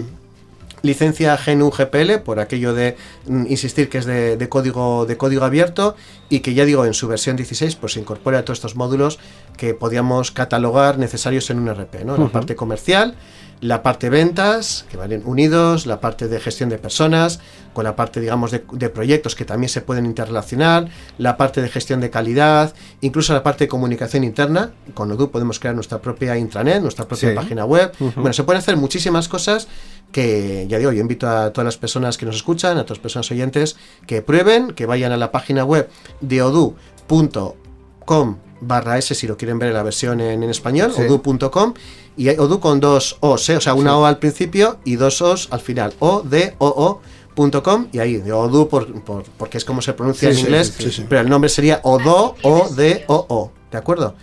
Licencia 0.82 1.38
GNU 1.38 1.70
GPL, 1.70 2.18
por 2.24 2.40
aquello 2.40 2.74
de 2.74 2.96
mm, 3.26 3.46
insistir 3.48 3.88
que 3.88 3.98
es 3.98 4.04
de, 4.04 4.36
de 4.36 4.48
código, 4.48 5.06
de 5.06 5.16
código 5.16 5.44
abierto 5.44 5.94
y 6.28 6.40
que 6.40 6.52
ya 6.54 6.64
digo, 6.64 6.84
en 6.84 6.92
su 6.92 7.06
versión 7.08 7.36
16 7.36 7.76
pues 7.76 7.92
se 7.92 8.00
incorpora 8.00 8.44
todos 8.44 8.58
estos 8.58 8.74
módulos 8.74 9.20
que 9.56 9.74
podíamos 9.74 10.32
catalogar 10.32 10.98
necesarios 10.98 11.48
en 11.50 11.60
un 11.60 11.68
RP, 11.72 12.04
¿no? 12.04 12.18
La 12.18 12.28
parte 12.28 12.56
comercial, 12.56 13.14
la 13.62 13.82
parte 13.84 14.10
ventas, 14.10 14.84
que 14.90 14.96
van 14.96 15.22
unidos, 15.24 15.86
la 15.86 16.00
parte 16.00 16.26
de 16.26 16.40
gestión 16.40 16.68
de 16.68 16.78
personas, 16.78 17.38
con 17.72 17.84
la 17.84 17.94
parte, 17.94 18.20
digamos, 18.20 18.50
de, 18.50 18.64
de 18.72 18.88
proyectos 18.90 19.36
que 19.36 19.44
también 19.44 19.68
se 19.68 19.80
pueden 19.80 20.04
interrelacionar, 20.04 20.88
la 21.16 21.36
parte 21.36 21.62
de 21.62 21.68
gestión 21.68 22.00
de 22.00 22.10
calidad, 22.10 22.74
incluso 23.02 23.32
la 23.32 23.44
parte 23.44 23.64
de 23.64 23.68
comunicación 23.68 24.24
interna. 24.24 24.72
Con 24.94 25.12
Odoo 25.12 25.30
podemos 25.30 25.60
crear 25.60 25.76
nuestra 25.76 26.00
propia 26.02 26.36
intranet, 26.36 26.82
nuestra 26.82 27.06
propia 27.06 27.30
Sí. 27.30 27.34
página 27.36 27.64
web. 27.64 27.92
Bueno, 28.16 28.32
se 28.32 28.42
pueden 28.42 28.58
hacer 28.58 28.76
muchísimas 28.76 29.28
cosas 29.28 29.68
que, 30.10 30.66
ya 30.68 30.78
digo, 30.78 30.90
yo 30.90 31.00
invito 31.00 31.28
a 31.28 31.52
todas 31.52 31.64
las 31.64 31.76
personas 31.78 32.18
que 32.18 32.26
nos 32.26 32.34
escuchan, 32.34 32.72
a 32.78 32.82
todas 32.82 32.98
las 32.98 33.02
personas 33.02 33.30
oyentes, 33.30 33.76
que 34.08 34.22
prueben, 34.22 34.72
que 34.72 34.86
vayan 34.86 35.12
a 35.12 35.16
la 35.16 35.30
página 35.30 35.64
web 35.64 35.88
de 36.20 36.42
odoo.com 36.42 38.36
barra 38.62 38.96
S 38.98 39.14
si 39.14 39.26
lo 39.26 39.36
quieren 39.36 39.58
ver 39.58 39.68
en 39.68 39.74
la 39.74 39.82
versión 39.82 40.20
en, 40.20 40.42
en 40.42 40.50
español, 40.50 40.92
Sí. 40.94 41.02
odoo.com 41.02 41.74
y 42.16 42.28
hay 42.28 42.36
Odoo 42.38 42.60
con 42.60 42.78
dos 42.80 43.16
O's, 43.20 43.48
¿eh? 43.50 43.56
o 43.56 43.60
sea, 43.60 43.74
una 43.74 43.96
O 43.98 44.04
al 44.06 44.18
principio 44.18 44.78
y 44.84 44.96
dos 44.96 45.20
O's 45.22 45.48
al 45.50 45.60
final, 45.60 45.94
o 45.98 46.22
d 46.22 46.54
o 46.58 46.66
o 46.68 47.00
punto 47.34 47.62
com, 47.62 47.88
y 47.92 47.98
ahí 47.98 48.18
de 48.18 48.32
Odoo 48.32 48.68
por, 48.68 48.92
por- 49.02 49.24
porque 49.38 49.56
es 49.58 49.64
como 49.64 49.80
se 49.82 49.94
pronuncia 49.94 50.30
Sí, 50.32 50.40
en 50.40 50.44
inglés, 50.46 50.74
sí, 50.76 50.84
sí, 50.84 50.90
sí. 50.92 51.06
pero 51.08 51.22
el 51.22 51.28
nombre 51.30 51.48
sería 51.48 51.80
Odo 51.82 52.34
o 52.42 52.68
d 52.68 53.04
o 53.08 53.26
o, 53.28 53.50
¿de 53.70 53.78
acuerdo? 53.78 54.14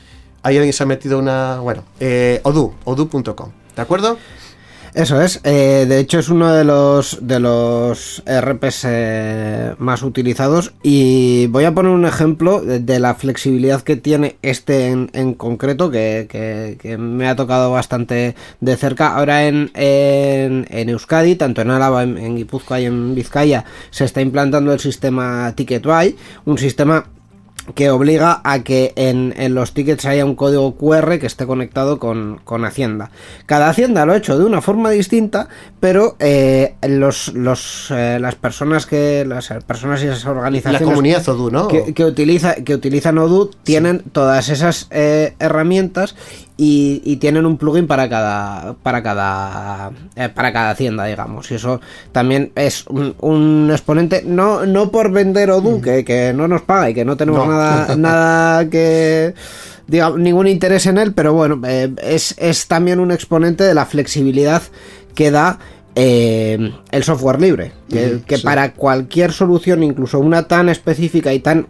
ahí 0.43 0.55
alguien 0.55 0.71
se 0.73 0.83
ha 0.83 0.85
metido 0.85 1.19
una, 1.19 1.59
bueno, 1.59 1.83
eh, 1.99 2.39
Odoo, 2.43 2.73
odoo.com, 2.85 3.49
¿de 3.75 3.81
acuerdo? 3.81 4.17
Eso 4.95 5.21
es, 5.21 5.39
eh, 5.43 5.85
de 5.87 5.99
hecho 5.99 6.17
es 6.19 6.29
uno 6.29 6.51
de 6.51 6.63
los 6.63 7.19
de 7.21 7.39
los 7.39 8.23
RPs 8.25 8.85
eh, 8.87 9.75
más 9.77 10.01
utilizados 10.01 10.73
y 10.81 11.45
voy 11.47 11.65
a 11.65 11.73
poner 11.73 11.91
un 11.91 12.05
ejemplo 12.05 12.59
de, 12.61 12.99
la 12.99 13.13
flexibilidad 13.13 13.81
que 13.81 13.95
tiene 13.95 14.37
este 14.41 14.87
en, 14.87 15.09
en 15.13 15.35
concreto 15.35 15.91
que, 15.91 16.27
que- 16.29 16.77
que 16.81 16.97
me 16.97 17.27
ha 17.29 17.35
tocado 17.35 17.71
bastante 17.71 18.35
de 18.61 18.75
cerca. 18.77 19.15
Ahora 19.15 19.45
en, 19.45 19.71
en, 19.75 20.65
en 20.69 20.89
Euskadi, 20.89 21.35
tanto 21.35 21.61
en 21.61 21.69
Álava, 21.71 22.03
en, 22.03 22.17
en 22.17 22.35
Guipúzcoa 22.35 22.79
y 22.81 22.85
en 22.85 23.13
Vizcaya, 23.15 23.65
se 23.91 24.05
está 24.05 24.21
implantando 24.21 24.73
el 24.73 24.79
sistema 24.79 25.53
TicketBuy, 25.55 26.15
un 26.45 26.57
sistema 26.57 27.05
que 27.75 27.89
obliga 27.89 28.41
a 28.43 28.63
que 28.63 28.93
en, 28.95 29.33
en 29.37 29.55
los 29.55 29.73
tickets 29.73 30.05
haya 30.05 30.25
un 30.25 30.35
código 30.35 30.75
QR 30.75 31.19
que 31.19 31.25
esté 31.25 31.45
conectado 31.45 31.99
con, 31.99 32.39
con 32.43 32.65
Hacienda. 32.65 33.11
Cada 33.45 33.69
Hacienda 33.69 34.05
lo 34.05 34.13
ha 34.13 34.17
hecho 34.17 34.37
de 34.37 34.45
una 34.45 34.61
forma 34.61 34.89
distinta, 34.89 35.47
pero 35.79 36.15
eh, 36.19 36.75
los, 36.87 37.33
los, 37.33 37.91
eh, 37.91 38.17
las 38.19 38.35
personas 38.35 38.85
que 38.85 39.25
las 39.25 39.49
personas 39.65 40.03
y 40.03 40.07
las 40.07 40.23
La 40.23 40.31
organizaciones 40.31 40.81
comunidad 40.81 41.27
Odoo, 41.29 41.51
¿no? 41.51 41.67
que, 41.67 41.93
que 41.93 42.05
utiliza, 42.05 42.55
que 42.55 42.73
utilizan 42.73 43.17
Odoo 43.17 43.49
tienen 43.63 44.03
todas 44.11 44.49
esas 44.49 44.87
eh, 44.91 45.33
herramientas 45.39 46.15
y, 46.61 47.01
y 47.05 47.15
tienen 47.15 47.45
un 47.45 47.57
plugin 47.57 47.87
para 47.87 48.09
cada 48.09 48.73
para 48.83 49.01
cada 49.01 49.91
eh, 50.17 50.27
para 50.27 50.51
cada 50.51 50.71
hacienda 50.71 51.05
digamos 51.05 51.49
y 51.51 51.55
eso 51.55 51.79
también 52.11 52.51
es 52.55 52.85
un, 52.87 53.15
un 53.21 53.69
exponente 53.71 54.23
no 54.25 54.65
no 54.65 54.91
por 54.91 55.09
vender 55.09 55.51
Odoo 55.51 55.79
que, 55.81 56.03
que 56.03 56.33
no 56.33 56.49
nos 56.49 56.63
paga 56.63 56.89
y 56.89 56.93
que 56.93 57.05
no 57.05 57.15
tenemos 57.15 57.47
No. 57.47 57.53
nada 57.53 57.95
nada 57.97 58.69
que 58.69 59.33
diga 59.87 60.09
ningún 60.17 60.47
interés 60.47 60.85
en 60.85 60.97
él 60.97 61.13
pero 61.13 61.33
bueno 61.33 61.61
eh, 61.65 61.93
es, 62.03 62.35
es 62.37 62.67
también 62.67 62.99
un 62.99 63.11
exponente 63.11 63.63
de 63.63 63.73
la 63.73 63.85
flexibilidad 63.85 64.61
que 65.15 65.31
da 65.31 65.59
eh, 65.95 66.73
el 66.91 67.03
software 67.05 67.39
libre 67.39 67.71
que, 67.89 68.19
que 68.27 68.35
sí. 68.37 68.43
para 68.43 68.73
cualquier 68.73 69.31
solución 69.31 69.81
incluso 69.81 70.19
una 70.19 70.43
tan 70.47 70.67
específica 70.67 71.31
y 71.33 71.39
tan 71.39 71.67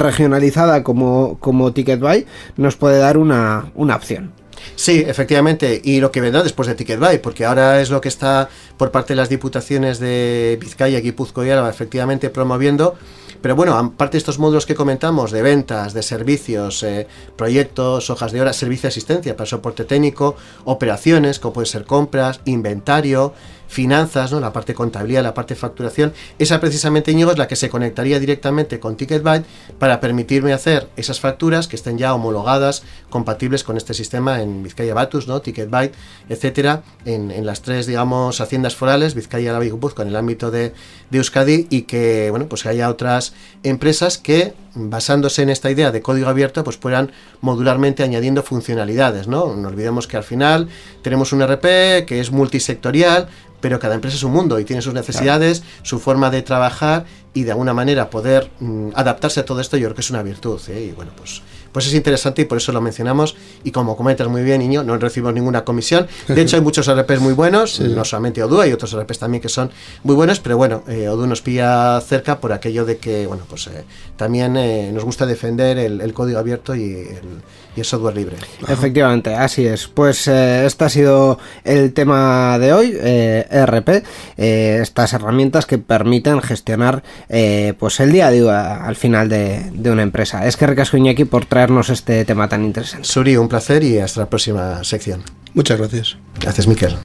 regionalizada 0.00 0.82
como, 0.82 1.38
como 1.40 1.72
TicketBuy 1.72 2.26
nos 2.56 2.76
puede 2.76 2.98
dar 2.98 3.18
una, 3.18 3.70
una 3.74 3.96
opción. 3.96 4.32
Sí, 4.76 5.04
efectivamente, 5.06 5.80
y 5.84 6.00
lo 6.00 6.10
que 6.10 6.20
vendrá 6.20 6.42
después 6.42 6.66
de 6.66 6.74
TicketBuy, 6.74 7.18
porque 7.18 7.44
ahora 7.44 7.80
es 7.80 7.90
lo 7.90 8.00
que 8.00 8.08
está 8.08 8.48
por 8.76 8.90
parte 8.90 9.12
de 9.12 9.16
las 9.16 9.28
diputaciones 9.28 9.98
de 9.98 10.58
Vizcaya, 10.60 11.00
Guipúzcoa 11.00 11.46
y 11.46 11.50
Álava 11.50 11.70
efectivamente 11.70 12.30
promoviendo. 12.30 12.94
Pero 13.40 13.56
bueno, 13.56 13.76
aparte 13.76 14.12
de 14.12 14.18
estos 14.18 14.38
módulos 14.38 14.64
que 14.64 14.74
comentamos 14.74 15.30
de 15.30 15.42
ventas, 15.42 15.92
de 15.92 16.02
servicios, 16.02 16.82
eh, 16.82 17.06
proyectos, 17.36 18.08
hojas 18.08 18.32
de 18.32 18.40
horas, 18.40 18.56
servicio 18.56 18.82
de 18.84 18.88
asistencia 18.88 19.36
para 19.36 19.46
soporte 19.46 19.84
técnico, 19.84 20.34
operaciones, 20.64 21.38
como 21.38 21.52
pueden 21.52 21.66
ser 21.66 21.84
compras, 21.84 22.40
inventario, 22.46 23.34
finanzas, 23.68 24.32
¿no? 24.32 24.40
la 24.40 24.52
parte 24.52 24.74
contabilidad, 24.74 25.22
la 25.22 25.34
parte 25.34 25.54
facturación, 25.54 26.12
esa 26.38 26.60
precisamente 26.60 27.10
Íñigo 27.10 27.32
es 27.32 27.38
la 27.38 27.48
que 27.48 27.56
se 27.56 27.68
conectaría 27.68 28.20
directamente 28.20 28.80
con 28.80 28.96
TicketByte 28.96 29.46
para 29.78 30.00
permitirme 30.00 30.52
hacer 30.52 30.88
esas 30.96 31.20
facturas 31.20 31.68
que 31.68 31.76
estén 31.76 31.98
ya 31.98 32.14
homologadas, 32.14 32.82
compatibles 33.10 33.64
con 33.64 33.76
este 33.76 33.94
sistema 33.94 34.40
en 34.40 34.62
Vizcaya 34.62 34.94
Batus, 34.94 35.28
¿no? 35.28 35.40
TicketByte, 35.40 35.94
etcétera, 36.28 36.82
en, 37.04 37.44
las 37.44 37.62
tres, 37.62 37.86
digamos, 37.86 38.40
haciendas 38.40 38.76
forales, 38.76 39.14
Vizcaya, 39.14 39.50
Álava 39.50 39.64
y 39.64 39.70
Guipúzcoa, 39.70 40.04
en 40.04 40.10
el 40.10 40.16
ámbito 40.16 40.50
de, 40.50 40.72
de 41.10 41.18
Euskadi 41.18 41.66
y 41.70 41.82
que, 41.82 42.28
bueno, 42.30 42.46
pues 42.46 42.62
que 42.62 42.68
haya 42.70 42.88
otras 42.88 43.34
empresas 43.62 44.18
que 44.18 44.54
basándose 44.74 45.42
en 45.42 45.50
esta 45.50 45.70
idea 45.70 45.90
de 45.90 46.02
código 46.02 46.28
abierto, 46.28 46.64
pues 46.64 46.76
puedan 46.76 47.12
modularmente 47.40 48.02
añadiendo 48.02 48.42
funcionalidades, 48.42 49.28
¿no? 49.28 49.54
No 49.54 49.68
olvidemos 49.68 50.06
que 50.06 50.16
al 50.16 50.24
final 50.24 50.68
tenemos 51.02 51.32
un 51.32 51.42
RP 51.42 52.06
que 52.06 52.20
es 52.20 52.30
multisectorial, 52.30 53.28
pero 53.60 53.78
cada 53.78 53.94
empresa 53.94 54.16
es 54.16 54.22
un 54.22 54.32
mundo 54.32 54.58
y 54.58 54.64
tiene 54.64 54.82
sus 54.82 54.94
necesidades, 54.94 55.62
su 55.82 55.98
forma 55.98 56.30
de 56.30 56.42
trabajar 56.42 57.06
y 57.34 57.42
de 57.42 57.50
alguna 57.50 57.74
manera 57.74 58.08
poder 58.08 58.48
mm, 58.60 58.90
adaptarse 58.94 59.40
a 59.40 59.44
todo 59.44 59.60
esto, 59.60 59.76
yo 59.76 59.88
creo 59.88 59.96
que 59.96 60.00
es 60.00 60.10
una 60.10 60.22
virtud. 60.22 60.60
¿eh? 60.68 60.86
Y 60.90 60.92
bueno, 60.92 61.10
pues, 61.16 61.42
pues 61.72 61.86
es 61.86 61.94
interesante 61.94 62.42
y 62.42 62.44
por 62.44 62.58
eso 62.58 62.70
lo 62.70 62.80
mencionamos. 62.80 63.34
Y 63.64 63.72
como 63.72 63.96
comentas 63.96 64.28
muy 64.28 64.42
bien, 64.42 64.60
niño, 64.60 64.84
no 64.84 64.96
recibimos 64.96 65.34
ninguna 65.34 65.64
comisión. 65.64 66.06
De 66.28 66.40
hecho, 66.40 66.56
hay 66.56 66.62
muchos 66.68 66.88
RPs 66.88 67.20
muy 67.20 67.32
buenos, 67.32 67.80
no 67.80 68.04
solamente 68.04 68.42
Odoo, 68.42 68.60
hay 68.60 68.72
otros 68.72 68.96
RPs 68.96 69.18
también 69.18 69.42
que 69.42 69.48
son 69.48 69.70
muy 70.04 70.14
buenos, 70.14 70.38
pero 70.38 70.56
bueno, 70.56 70.84
eh, 70.86 71.08
Odoo 71.08 71.26
nos 71.26 71.42
pilla 71.42 72.00
cerca 72.00 72.40
por 72.40 72.52
aquello 72.52 72.84
de 72.84 72.98
que, 72.98 73.26
bueno, 73.26 73.42
pues 73.48 73.66
eh, 73.66 73.84
también 74.16 74.56
eh, 74.56 74.92
nos 74.92 75.04
gusta 75.04 75.26
defender 75.26 75.76
el, 75.78 76.00
el 76.00 76.14
código 76.14 76.38
abierto 76.38 76.76
y 76.76 76.92
el, 76.92 77.42
y 77.76 77.80
el 77.80 77.86
software 77.86 78.16
libre. 78.16 78.36
Efectivamente, 78.68 79.34
así 79.34 79.66
es. 79.66 79.88
Pues 79.88 80.28
eh, 80.28 80.66
este 80.66 80.84
ha 80.84 80.88
sido 80.88 81.38
el 81.64 81.92
tema 81.92 82.58
de 82.58 82.72
hoy, 82.72 82.96
eh, 83.00 83.46
ERP, 83.50 84.04
eh, 84.36 84.78
estas 84.82 85.12
herramientas 85.12 85.66
que 85.66 85.78
permiten 85.78 86.40
gestionar 86.40 87.02
eh, 87.28 87.74
pues 87.78 88.00
el 88.00 88.12
día 88.12 88.28
a 88.28 88.30
día 88.30 88.84
al 88.84 88.96
final 88.96 89.28
de, 89.28 89.70
de 89.72 89.90
una 89.90 90.02
empresa. 90.02 90.46
Es 90.46 90.56
que 90.56 90.66
recasco 90.66 90.96
Iñaki 90.96 91.24
por 91.24 91.46
traernos 91.46 91.90
este 91.90 92.24
tema 92.24 92.48
tan 92.48 92.64
interesante. 92.64 93.06
Suri, 93.06 93.36
un 93.36 93.48
placer 93.48 93.82
y 93.82 93.98
hasta 93.98 94.20
la 94.20 94.26
próxima 94.26 94.82
sección. 94.84 95.22
Muchas 95.54 95.78
gracias. 95.78 96.16
Gracias, 96.40 96.66
Miquel. 96.66 96.96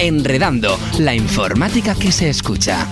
Enredando, 0.00 0.78
la 1.00 1.14
informática 1.14 1.94
que 1.94 2.12
se 2.12 2.28
escucha. 2.28 2.86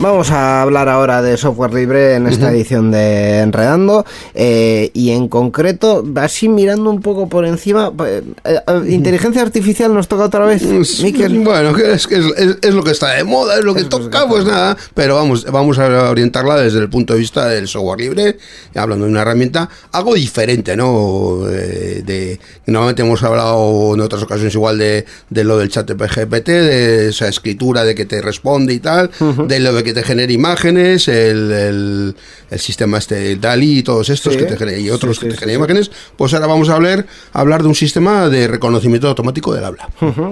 Vamos 0.00 0.30
a 0.30 0.62
hablar 0.62 0.88
ahora 0.88 1.22
de 1.22 1.36
software 1.36 1.74
libre 1.74 2.14
en 2.14 2.28
esta 2.28 2.52
edición 2.52 2.92
de 2.92 3.40
Enredando 3.40 4.06
eh, 4.32 4.92
y 4.94 5.10
en 5.10 5.26
concreto, 5.26 6.04
así 6.14 6.48
mirando 6.48 6.88
un 6.88 7.00
poco 7.02 7.28
por 7.28 7.44
encima, 7.44 7.92
eh, 8.06 8.22
eh, 8.44 8.60
inteligencia 8.90 9.42
artificial 9.42 9.92
nos 9.92 10.06
toca 10.06 10.24
otra 10.26 10.46
vez, 10.46 10.62
Pues, 10.64 11.02
Miquel. 11.02 11.40
Bueno, 11.40 11.76
es, 11.76 12.06
es, 12.12 12.24
es- 12.36 12.58
es 12.62 12.74
lo 12.74 12.84
que 12.84 12.92
está 12.92 13.08
de 13.14 13.24
moda, 13.24 13.58
es 13.58 13.64
lo 13.64 13.74
que 13.74 13.84
toca, 13.84 14.28
pues 14.28 14.44
nada. 14.44 14.76
Pero 14.94 15.16
vamos, 15.16 15.44
vamos 15.50 15.78
a 15.80 16.10
orientarla 16.10 16.56
desde 16.58 16.78
el 16.78 16.88
punto 16.88 17.14
de 17.14 17.18
vista 17.18 17.48
del 17.48 17.66
software 17.66 17.98
libre, 17.98 18.38
hablando 18.76 19.04
de 19.04 19.10
una 19.10 19.22
herramienta 19.22 19.68
algo 19.90 20.14
diferente, 20.14 20.76
¿no? 20.76 21.40
Eh, 21.50 22.02
de, 22.06 22.38
normalmente 22.66 23.02
hemos 23.02 23.22
hablado 23.24 23.94
en 23.94 24.00
otras 24.00 24.22
ocasiones 24.22 24.54
igual 24.54 24.78
de, 24.78 25.04
de 25.28 25.42
lo 25.44 25.58
del 25.58 25.70
chat 25.70 25.90
de 25.90 25.94
GPT, 26.06 26.46
de 26.48 27.08
esa 27.08 27.26
escritura 27.26 27.82
de 27.82 27.96
que 27.96 28.04
te 28.04 28.22
responde 28.22 28.72
y 28.72 28.78
tal, 28.78 29.10
de 29.48 29.58
lo 29.58 29.72
de 29.72 29.87
que 29.88 29.94
te 29.94 30.02
genera 30.02 30.32
imágenes, 30.32 31.08
el, 31.08 31.50
el, 31.52 32.16
el 32.50 32.58
sistema 32.58 32.98
este 32.98 33.36
DALI 33.36 33.78
y 33.78 33.82
todos 33.82 34.08
estos 34.10 34.34
Sí. 34.34 34.38
que 34.38 34.44
te 34.46 34.56
genera, 34.56 34.78
y 34.78 34.90
otros 34.90 35.16
Sí, 35.16 35.22
que 35.26 35.32
te 35.32 35.36
generan 35.38 35.58
imágenes. 35.60 35.90
Pues 36.16 36.34
ahora 36.34 36.46
vamos 36.46 36.68
a 36.68 36.74
hablar, 36.74 37.06
a 37.32 37.40
hablar 37.40 37.62
de 37.62 37.68
un 37.68 37.74
sistema 37.74 38.28
de 38.28 38.48
reconocimiento 38.48 39.08
automático 39.08 39.54
del 39.54 39.64
habla. 39.64 39.88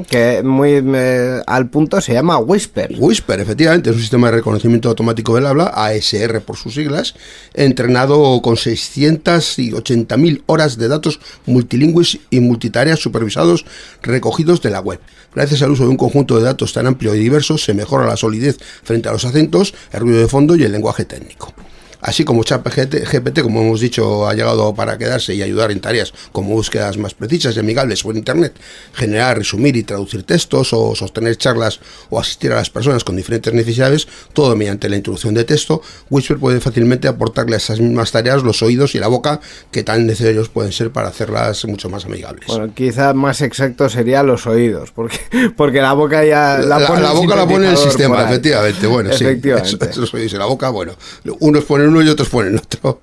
Que 0.08 0.42
muy 0.44 0.82
eh, 0.94 1.40
al 1.46 1.68
punto 1.70 2.00
se 2.00 2.12
llama 2.12 2.38
Whisper. 2.38 2.94
Whisper, 2.98 3.40
efectivamente, 3.40 3.90
es 3.90 3.96
un 3.96 4.02
sistema 4.02 4.30
de 4.30 4.36
reconocimiento 4.36 4.88
automático 4.88 5.34
del 5.34 5.46
habla, 5.46 5.66
ASR 5.74 6.40
por 6.42 6.56
sus 6.56 6.74
siglas, 6.74 7.14
entrenado 7.54 8.40
con 8.42 8.56
680.000 8.56 10.42
horas 10.46 10.76
de 10.78 10.88
datos 10.88 11.20
multilingües 11.46 12.18
y 12.30 12.40
multitareas 12.40 13.00
supervisados 13.00 13.64
recogidos 14.02 14.60
de 14.62 14.70
la 14.70 14.80
web. 14.80 15.00
Gracias 15.36 15.60
al 15.60 15.70
uso 15.70 15.82
de 15.82 15.90
un 15.90 15.98
conjunto 15.98 16.38
de 16.38 16.44
datos 16.44 16.72
tan 16.72 16.86
amplio 16.86 17.14
y 17.14 17.18
diverso, 17.18 17.58
se 17.58 17.74
mejora 17.74 18.06
la 18.06 18.16
solidez 18.16 18.56
frente 18.82 19.10
a 19.10 19.12
los 19.12 19.26
acentos, 19.26 19.74
el 19.92 20.00
ruido 20.00 20.18
de 20.18 20.28
fondo 20.28 20.56
y 20.56 20.62
el 20.62 20.72
lenguaje 20.72 21.04
técnico. 21.04 21.52
Así 22.00 22.24
como 22.24 22.44
ChatGPT, 22.44 23.04
GPT, 23.10 23.40
como 23.42 23.60
hemos 23.62 23.80
dicho, 23.80 24.26
ha 24.28 24.34
llegado 24.34 24.74
para 24.74 24.98
quedarse 24.98 25.34
y 25.34 25.42
ayudar 25.42 25.70
en 25.70 25.80
tareas 25.80 26.12
como 26.32 26.50
búsquedas 26.50 26.96
más 26.98 27.14
precisas 27.14 27.56
y 27.56 27.60
amigables 27.60 28.02
por 28.02 28.16
Internet, 28.16 28.54
generar, 28.94 29.38
resumir 29.38 29.76
y 29.76 29.82
traducir 29.82 30.22
textos 30.22 30.72
o 30.72 30.94
sostener 30.94 31.36
charlas 31.36 31.80
o 32.10 32.20
asistir 32.20 32.52
a 32.52 32.56
las 32.56 32.70
personas 32.70 33.04
con 33.04 33.16
diferentes 33.16 33.52
necesidades, 33.52 34.06
todo 34.32 34.54
mediante 34.56 34.88
la 34.88 34.96
introducción 34.96 35.34
de 35.34 35.44
texto, 35.44 35.82
Whisper 36.10 36.38
puede 36.38 36.60
fácilmente 36.60 37.08
aportarle 37.08 37.54
a 37.54 37.58
esas 37.58 37.80
mismas 37.80 38.12
tareas 38.12 38.42
los 38.42 38.62
oídos 38.62 38.94
y 38.94 38.98
la 38.98 39.08
boca 39.08 39.40
que 39.70 39.82
tan 39.82 40.06
necesarios 40.06 40.48
pueden 40.48 40.72
ser 40.72 40.90
para 40.90 41.08
hacerlas 41.08 41.64
mucho 41.66 41.88
más 41.88 42.04
amigables. 42.04 42.46
Bueno, 42.48 42.72
quizá 42.74 43.12
más 43.14 43.40
exacto 43.40 43.88
sería 43.88 44.22
los 44.22 44.46
oídos, 44.46 44.90
porque, 44.92 45.18
porque 45.56 45.80
la 45.80 45.92
boca 45.94 46.24
ya 46.24 46.58
la, 46.58 46.78
la, 46.78 46.86
pone 46.86 47.02
la 47.02 47.12
boca 47.12 47.36
la 47.36 47.46
pone 47.46 47.70
el 47.70 47.76
sistema, 47.76 48.22
efectivamente. 48.24 48.86
Bueno, 48.86 49.12
sí. 49.12 49.24
Efectivamente. 49.24 49.90
Eso- 49.90 50.00
Los 50.06 50.12
oídos 50.14 50.32
y 50.34 50.36
la 50.36 50.44
boca, 50.46 50.68
bueno. 50.70 50.92
Unos 51.40 51.64
ponen 51.64 51.85
ponen 51.86 51.96
uno 51.96 52.02
y 52.04 52.08
otros 52.08 52.28
ponen 52.28 52.56
otro. 52.58 53.00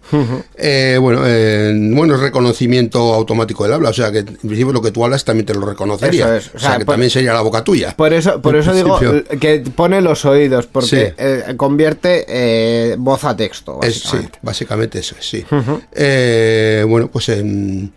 Eh, 0.56 0.98
bueno, 1.00 1.22
eh, 1.26 1.74
bueno, 1.94 2.16
es 2.16 2.20
reconocimiento 2.22 3.14
automático 3.14 3.64
del 3.64 3.74
habla, 3.74 3.90
o 3.90 3.94
sea 3.94 4.12
que 4.12 4.20
en 4.20 4.26
principio 4.26 4.72
lo 4.74 4.82
que 4.82 4.92
tú 4.92 5.04
hablas 5.04 5.24
también 5.26 5.46
te 5.46 5.54
lo 5.54 5.66
reconocería. 5.66 6.38
Es, 6.38 6.52
O 6.54 6.60
sea, 6.60 6.78
que 6.78 6.86
por- 6.86 6.94
también 6.94 7.10
sería 7.10 7.34
la 7.34 7.42
boca 7.42 7.64
tuya. 7.64 7.96
Por 7.96 8.14
eso, 8.14 8.42
por 8.42 8.56
eso 8.56 8.74
digo 8.74 8.98
que 9.40 9.64
pone 9.76 10.02
los 10.02 10.26
oídos, 10.26 10.68
porque 10.68 10.88
Sí. 10.88 10.98
eh, 11.18 11.54
convierte 11.58 12.26
eh, 12.28 12.96
voz 12.98 13.24
a 13.24 13.36
texto. 13.36 13.80
Es- 13.82 13.96
sí, 13.96 14.02
básicamente. 14.04 14.40
básicamente 14.42 15.00
eso 15.00 15.16
es, 15.20 15.26
sí. 15.30 15.46
Bueno, 16.88 17.10
pues 17.12 17.30
en 17.30 17.92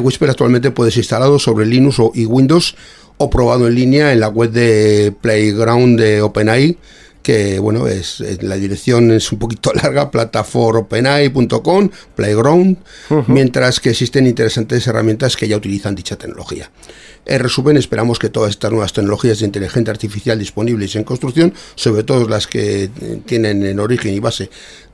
Whisper 0.00 0.30
actualmente 0.30 0.70
puedes 0.70 0.96
instalado 0.96 1.38
sobre 1.38 1.66
Linux 1.66 1.98
o- 1.98 2.12
y 2.14 2.24
Windows 2.26 2.76
o 3.18 3.28
probado 3.28 3.66
en 3.66 3.74
línea 3.74 4.12
en 4.12 4.20
la 4.20 4.28
web 4.28 4.50
de 4.50 5.12
Playground 5.20 5.98
de 6.00 6.22
OpenAI, 6.22 6.78
que 7.22 7.58
bueno, 7.58 7.86
es, 7.86 8.20
es- 8.20 8.42
la 8.42 8.56
dirección 8.56 9.10
es 9.10 9.30
un 9.32 9.38
poquito 9.38 9.72
larga, 9.74 10.10
plataformopenai.com, 10.10 11.90
Playground, 12.14 12.76
mientras 13.28 13.80
que 13.80 13.90
existen 13.90 14.26
interesantes 14.26 14.86
herramientas 14.86 15.36
que 15.36 15.48
ya 15.48 15.56
utilizan 15.56 15.94
dicha 15.94 16.16
tecnología. 16.16 16.70
En 17.26 17.40
resumen, 17.40 17.76
esperamos 17.76 18.18
que 18.18 18.30
todas 18.30 18.50
estas 18.50 18.70
nuevas 18.70 18.92
tecnologías 18.92 19.38
de 19.40 19.46
inteligencia 19.46 19.90
artificial 19.92 20.38
disponibles 20.38 20.96
en 20.96 21.04
construcción, 21.04 21.52
sobre 21.74 22.02
todo 22.02 22.26
las 22.28 22.46
que 22.46 22.84
eh, 22.84 22.90
tienen 23.26 23.64
en 23.64 23.78
origen 23.78 24.14
y 24.14 24.20
base 24.20 24.50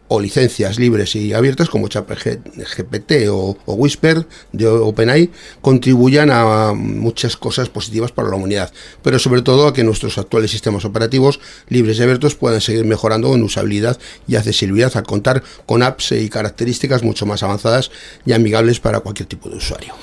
o 0.09 0.21
licencias 0.21 0.79
libres 0.79 1.17
y 1.17 1.33
abiertas 1.33 1.69
como 1.69 1.89
ChatGPT 1.89 3.29
o, 3.31 3.57
o 3.67 3.75
Whisper 3.75 4.27
de 4.53 4.67
OpenAI 4.67 5.31
contribuyan 5.61 6.31
a 6.31 6.73
muchas 6.75 7.37
cosas 7.37 7.69
positivas 7.69 8.13
para 8.13 8.29
la 8.29 8.37
humanidad, 8.37 8.73
pero 9.03 9.19
sobre 9.19 9.43
todo 9.43 9.69
a 9.69 9.73
que 9.73 9.85
nuestros 9.85 10.19
actuales 10.19 10.51
sistemas 10.51 10.85
operativos 10.85 11.41
libres 11.69 11.99
y 11.99 12.03
abiertos 12.03 12.35
puedan 12.35 12.61
seguir 12.61 12.85
mejorando 12.85 13.35
en 13.35 13.43
usabilidad 13.43 13.99
y 14.27 14.37
accesibilidad 14.37 14.97
al 14.97 15.05
contar 15.05 15.43
con 15.67 15.83
apps 15.83 16.13
y 16.13 16.29
características 16.29 17.03
mucho 17.03 17.27
más 17.27 17.43
avanzadas 17.43 17.91
y 18.25 18.33
amigables 18.33 18.81
para 18.81 19.01
cualquier 19.01 19.29
tipo 19.29 19.49
de 19.49 19.57
usuario. 19.57 19.95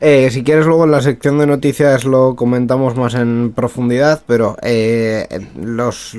Eh, 0.00 0.30
si 0.30 0.42
quieres 0.42 0.66
luego 0.66 0.84
en 0.84 0.90
la 0.90 1.02
sección 1.02 1.38
de 1.38 1.46
noticias 1.46 2.04
lo 2.04 2.36
comentamos 2.36 2.96
más 2.96 3.14
en 3.14 3.52
profundidad, 3.54 4.22
pero 4.26 4.56
eh, 4.62 5.26
los 5.60 6.16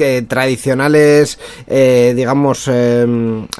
que 0.00 0.22
tradicionales, 0.22 1.38
eh, 1.66 2.14
digamos, 2.16 2.66
eh, 2.72 3.06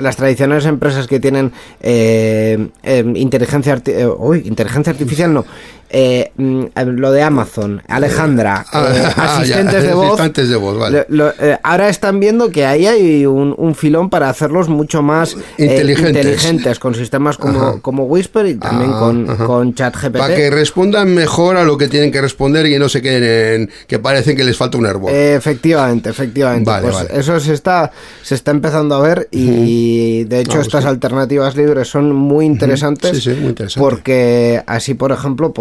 las 0.00 0.16
tradicionales 0.16 0.64
empresas 0.64 1.06
que 1.06 1.20
tienen 1.20 1.52
eh, 1.82 2.68
eh, 2.82 3.04
inteligencia, 3.14 3.76
arti- 3.76 4.16
uy, 4.18 4.44
inteligencia 4.46 4.90
artificial, 4.90 5.34
no, 5.34 5.44
eh, 5.92 6.30
mm, 6.36 6.64
lo 6.96 7.12
de 7.12 7.22
Amazon, 7.22 7.82
Alejandra, 7.88 8.64
Ah, 8.72 8.88
eh, 8.94 9.02
ah, 9.16 9.24
ya, 9.26 9.40
asistentes 9.40 9.82
de 9.82 9.92
voz, 9.94 10.06
asistentes 10.06 10.48
de 10.48 10.56
voz, 10.56 10.78
vale. 10.78 11.06
lo- 11.08 11.26
lo- 11.26 11.32
eh, 11.40 11.58
ahora 11.62 11.88
están 11.88 12.20
viendo 12.20 12.50
que 12.50 12.66
ahí 12.66 12.86
hay 12.86 13.26
un, 13.26 13.54
un 13.56 13.74
filón 13.74 14.10
para 14.10 14.28
hacerlos 14.28 14.68
mucho 14.68 15.02
más 15.02 15.34
eh, 15.58 15.64
Inteligentes. 15.64 16.16
inteligentes, 16.16 16.78
con 16.78 16.94
sistemas 16.94 17.38
como, 17.38 17.60
Ajá. 17.60 17.78
como 17.80 18.04
Whisper 18.04 18.46
y 18.46 18.54
también 18.54 18.90
Ah, 18.94 18.98
con, 18.98 19.30
ajá. 19.30 19.44
con 19.46 19.74
ChatGPT. 19.74 20.18
Para 20.18 20.34
que 20.34 20.50
respondan 20.50 21.14
mejor 21.14 21.56
a 21.56 21.64
lo 21.64 21.76
que 21.78 21.88
tienen 21.88 22.12
que 22.12 22.20
responder 22.20 22.66
y 22.66 22.78
no 22.78 22.88
se 22.88 23.00
queden 23.02 23.62
en 23.62 23.70
que 23.86 23.98
parecen 23.98 24.36
que 24.36 24.44
les 24.44 24.56
falta 24.56 24.76
un. 24.78 24.86
Eh, 25.08 25.34
Efectivamente, 25.34 26.08
efectivamente. 26.10 26.70
Vale, 26.70 26.82
pues 26.88 26.94
vale. 27.08 27.20
eso 27.20 27.38
se 27.40 27.52
está, 27.54 27.90
se 28.22 28.34
está 28.34 28.50
empezando 28.50 28.94
a 28.94 29.00
ver 29.00 29.28
y 29.30 30.24
de 30.24 30.40
hecho 30.40 30.52
Vamos, 30.52 30.66
estas 30.66 30.82
sí. 30.84 30.88
alternativas 30.88 31.56
libres 31.56 31.88
son 31.88 32.12
muy 32.14 32.46
interesantes 32.46 33.16
Sí, 33.16 33.20
sí, 33.34 33.40
muy 33.40 33.50
interesante. 33.50 33.80
porque 33.80 34.62
así, 34.66 34.94
por 34.94 35.12
ejemplo, 35.12 35.52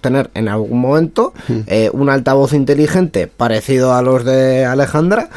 tener 0.00 0.30
en 0.34 0.48
algún 0.48 0.80
momento 0.80 1.32
eh, 1.66 1.90
un 1.92 2.08
altavoz 2.10 2.52
inteligente 2.52 3.26
parecido 3.26 3.94
a 3.94 4.02
los 4.02 4.24
de 4.24 4.64
Alejandra, 4.64 5.28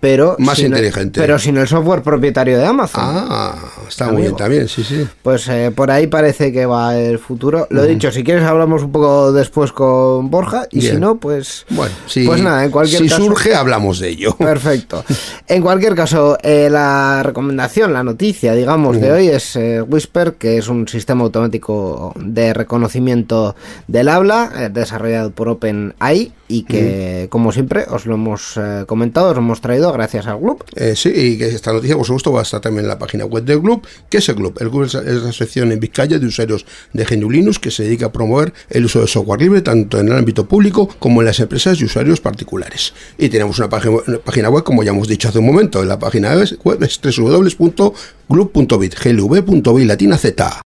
pero 0.00 0.36
Más 0.38 0.56
sin 0.56 0.66
el- 0.66 0.72
inteligente. 0.72 1.20
pero 1.20 1.38
sin 1.38 1.56
el 1.56 1.68
software 1.68 2.02
propietario 2.02 2.58
de 2.58 2.66
Amazon. 2.66 3.02
Ah, 3.04 3.54
está 3.88 4.10
muy 4.10 4.22
bien 4.22 4.36
también, 4.36 4.68
sí, 4.68 4.82
sí. 4.84 5.06
Pues 5.22 5.46
eh, 5.48 5.72
por 5.74 5.90
ahí 5.90 6.06
parece 6.06 6.52
que 6.52 6.66
va 6.66 6.96
el 6.98 7.18
futuro. 7.18 7.66
Lo 7.70 7.84
dicho, 7.84 8.10
si 8.10 8.24
quieres 8.24 8.44
hablamos 8.44 8.82
un 8.82 8.92
poco 8.92 9.32
después 9.32 9.72
con 9.72 10.30
Borja 10.30 10.66
y 10.70 10.80
si 10.82 10.96
no, 10.96 11.16
pues 11.16 11.66
Bueno, 11.70 11.94
si, 12.06 12.26
pues 12.26 12.42
nada, 12.42 12.64
en 12.64 12.70
cualquier 12.70 13.02
si 13.02 13.08
caso. 13.08 13.22
surge, 13.24 13.54
hablamos 13.54 13.98
de 14.00 14.08
ello. 14.10 14.36
Perfecto. 14.36 15.04
En 15.48 15.62
cualquier 15.62 15.94
caso, 15.94 16.36
eh, 16.42 16.68
la 16.70 17.22
recomendación, 17.22 17.92
la 17.94 18.02
noticia, 18.02 18.52
digamos, 18.54 19.00
de 19.00 19.10
hoy 19.12 19.28
es 19.28 19.58
Whisper, 19.88 20.34
que 20.34 20.58
es 20.58 20.68
un 20.68 20.86
sistema 20.86 21.22
automático 21.24 22.12
de 22.16 22.52
reconocimiento 22.52 23.56
del 23.88 24.08
habla, 24.08 24.52
eh, 24.56 24.68
desarrollado 24.70 25.32
por 25.32 25.48
OpenAI 25.48 26.32
y 26.46 26.62
que, 26.62 27.26
como 27.30 27.52
siempre, 27.52 27.84
os 27.88 28.06
lo 28.06 28.14
hemos 28.14 28.56
eh, 28.56 28.84
comentado, 28.86 29.30
os 29.30 29.34
lo 29.34 29.42
hemos 29.42 29.60
traído 29.60 29.92
gracias 29.92 30.26
al 30.26 30.38
club. 30.38 30.64
Eh, 30.76 30.94
sí, 30.96 31.10
y 31.14 31.38
que 31.38 31.48
esta 31.48 31.72
noticia, 31.72 31.96
por 31.96 32.06
supuesto, 32.06 32.32
va 32.32 32.40
a 32.40 32.42
estar 32.42 32.60
también 32.60 32.84
en 32.84 32.88
la 32.88 32.98
página 32.98 33.24
web 33.24 33.44
del 33.44 33.60
club. 33.60 33.86
¿Qué 34.08 34.18
es 34.18 34.28
el 34.28 34.36
club? 34.36 34.56
El 34.60 34.70
club 34.70 34.84
es, 34.84 34.94
es 34.94 35.22
la 35.22 35.32
sección 35.32 35.72
en 35.72 35.80
Vizcaya 35.80 36.18
de 36.18 36.26
usuarios 36.26 36.64
de 36.92 37.04
GNU 37.04 37.30
Linux 37.30 37.58
que 37.58 37.70
se 37.70 37.82
dedica 37.82 38.06
a 38.06 38.12
promover 38.12 38.52
el 38.70 38.84
uso 38.84 39.00
de 39.00 39.06
software 39.06 39.40
libre 39.40 39.62
tanto 39.62 39.98
en 39.98 40.08
el 40.08 40.16
ámbito 40.16 40.46
público 40.46 40.88
como 40.98 41.20
en 41.20 41.26
las 41.26 41.40
empresas 41.40 41.80
y 41.80 41.84
usuarios 41.84 42.20
particulares. 42.20 42.94
Y 43.16 43.28
tenemos 43.28 43.58
una 43.58 43.68
página, 43.68 43.96
una 44.06 44.18
página 44.18 44.48
web, 44.50 44.64
como 44.64 44.82
ya 44.82 44.90
hemos 44.90 45.08
dicho 45.08 45.28
hace 45.28 45.38
un 45.38 45.46
momento, 45.46 45.82
en 45.82 45.88
la 45.88 45.98
página 45.98 46.34
web 46.64 46.82
es 46.82 47.00
www.glub.bit, 47.18 48.94
glv.bit 49.02 49.86
latina 49.86 50.18
z. 50.18 50.67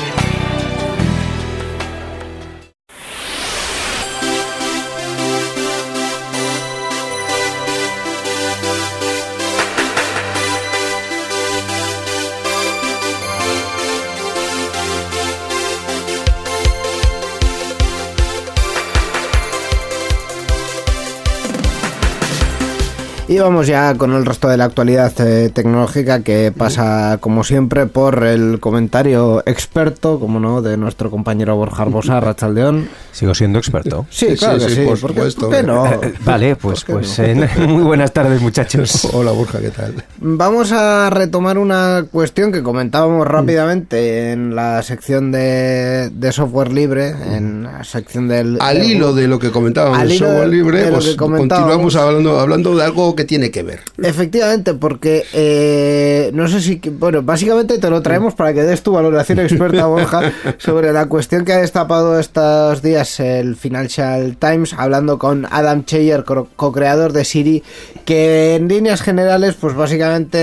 Y 23.31 23.39
vamos 23.39 23.65
ya 23.65 23.95
con 23.95 24.11
el 24.11 24.25
resto 24.25 24.49
de 24.49 24.57
la 24.57 24.65
actualidad 24.65 25.13
eh, 25.21 25.49
tecnológica 25.53 26.19
que 26.21 26.51
pasa, 26.51 27.17
como 27.21 27.45
siempre, 27.45 27.85
por 27.85 28.25
el 28.25 28.59
comentario 28.59 29.41
experto, 29.45 30.19
como 30.19 30.41
no, 30.41 30.61
de 30.61 30.75
nuestro 30.75 31.09
compañero 31.09 31.55
Borja 31.55 31.83
Arbosa, 31.83 32.19
Rachaldeón. 32.19 32.89
Sigo 33.13 33.33
siendo 33.33 33.57
experto. 33.57 34.05
Sí, 34.09 34.31
Sí, 34.31 34.35
claro 34.35 34.59
sí, 34.59 34.65
que 34.65 34.71
sí, 34.75 34.81
sí. 34.81 34.85
por 34.85 34.99
¿por 34.99 35.09
qué- 35.11 35.15
supuesto. 35.31 35.41
por 35.47 35.55
qué 35.55 35.63
no? 35.63 35.83
Vale, 36.25 36.57
pues, 36.57 36.83
pues 36.83 37.19
eh, 37.19 37.49
muy 37.69 37.83
buenas 37.83 38.11
tardes, 38.11 38.41
muchachos. 38.41 39.05
Hola, 39.13 39.31
Borja, 39.31 39.59
¿qué 39.59 39.69
tal? 39.69 40.03
Vamos 40.19 40.73
a 40.73 41.09
retomar 41.09 41.57
una 41.57 42.03
cuestión 42.11 42.51
que 42.51 42.61
comentábamos 42.61 43.25
rápidamente 43.25 44.33
en 44.33 44.55
la 44.57 44.83
sección 44.83 45.31
de, 45.31 46.09
de 46.09 46.31
software 46.33 46.73
libre, 46.73 47.11
en 47.33 47.63
la 47.63 47.85
sección 47.85 48.27
del... 48.27 48.57
Al 48.59 48.83
hilo 48.83 49.13
de 49.13 49.29
lo 49.29 49.39
que 49.39 49.51
comentábamos 49.51 49.99
Al 49.99 50.09
en 50.09 50.15
hilo 50.17 50.27
software 50.27 50.49
libre, 50.49 50.83
de 50.83 50.91
pues 50.91 51.05
que 51.11 51.15
comentábamos. 51.15 51.69
continuamos 51.69 51.95
hablando, 51.95 52.37
hablando 52.41 52.75
de 52.75 52.83
algo 52.83 53.15
que 53.15 53.20
tiene 53.25 53.51
que 53.51 53.63
ver. 53.63 53.79
Efectivamente, 54.01 54.73
porque 54.73 55.25
eh, 55.33 56.31
no 56.33 56.47
sé 56.47 56.61
si. 56.61 56.75
Bueno, 56.89 57.21
básicamente 57.23 57.77
te 57.77 57.89
lo 57.89 58.01
traemos 58.01 58.33
para 58.35 58.53
que 58.53 58.63
des 58.63 58.81
tu 58.83 58.91
valoración 58.91 59.39
experta, 59.39 59.85
Borja, 59.87 60.31
sobre 60.57 60.91
la 60.93 61.07
cuestión 61.07 61.45
que 61.45 61.53
ha 61.53 61.57
destapado 61.61 62.19
estos 62.19 62.81
días 62.81 63.19
el 63.19 63.55
Financial 63.55 64.35
Times, 64.37 64.73
hablando 64.77 65.17
con 65.19 65.47
Adam 65.51 65.85
Cheyer, 65.85 66.23
co- 66.23 66.47
co-creador 66.55 67.13
de 67.13 67.25
Siri, 67.25 67.63
que 68.05 68.55
en 68.55 68.67
líneas 68.67 69.01
generales, 69.01 69.55
pues 69.59 69.75
básicamente 69.75 70.37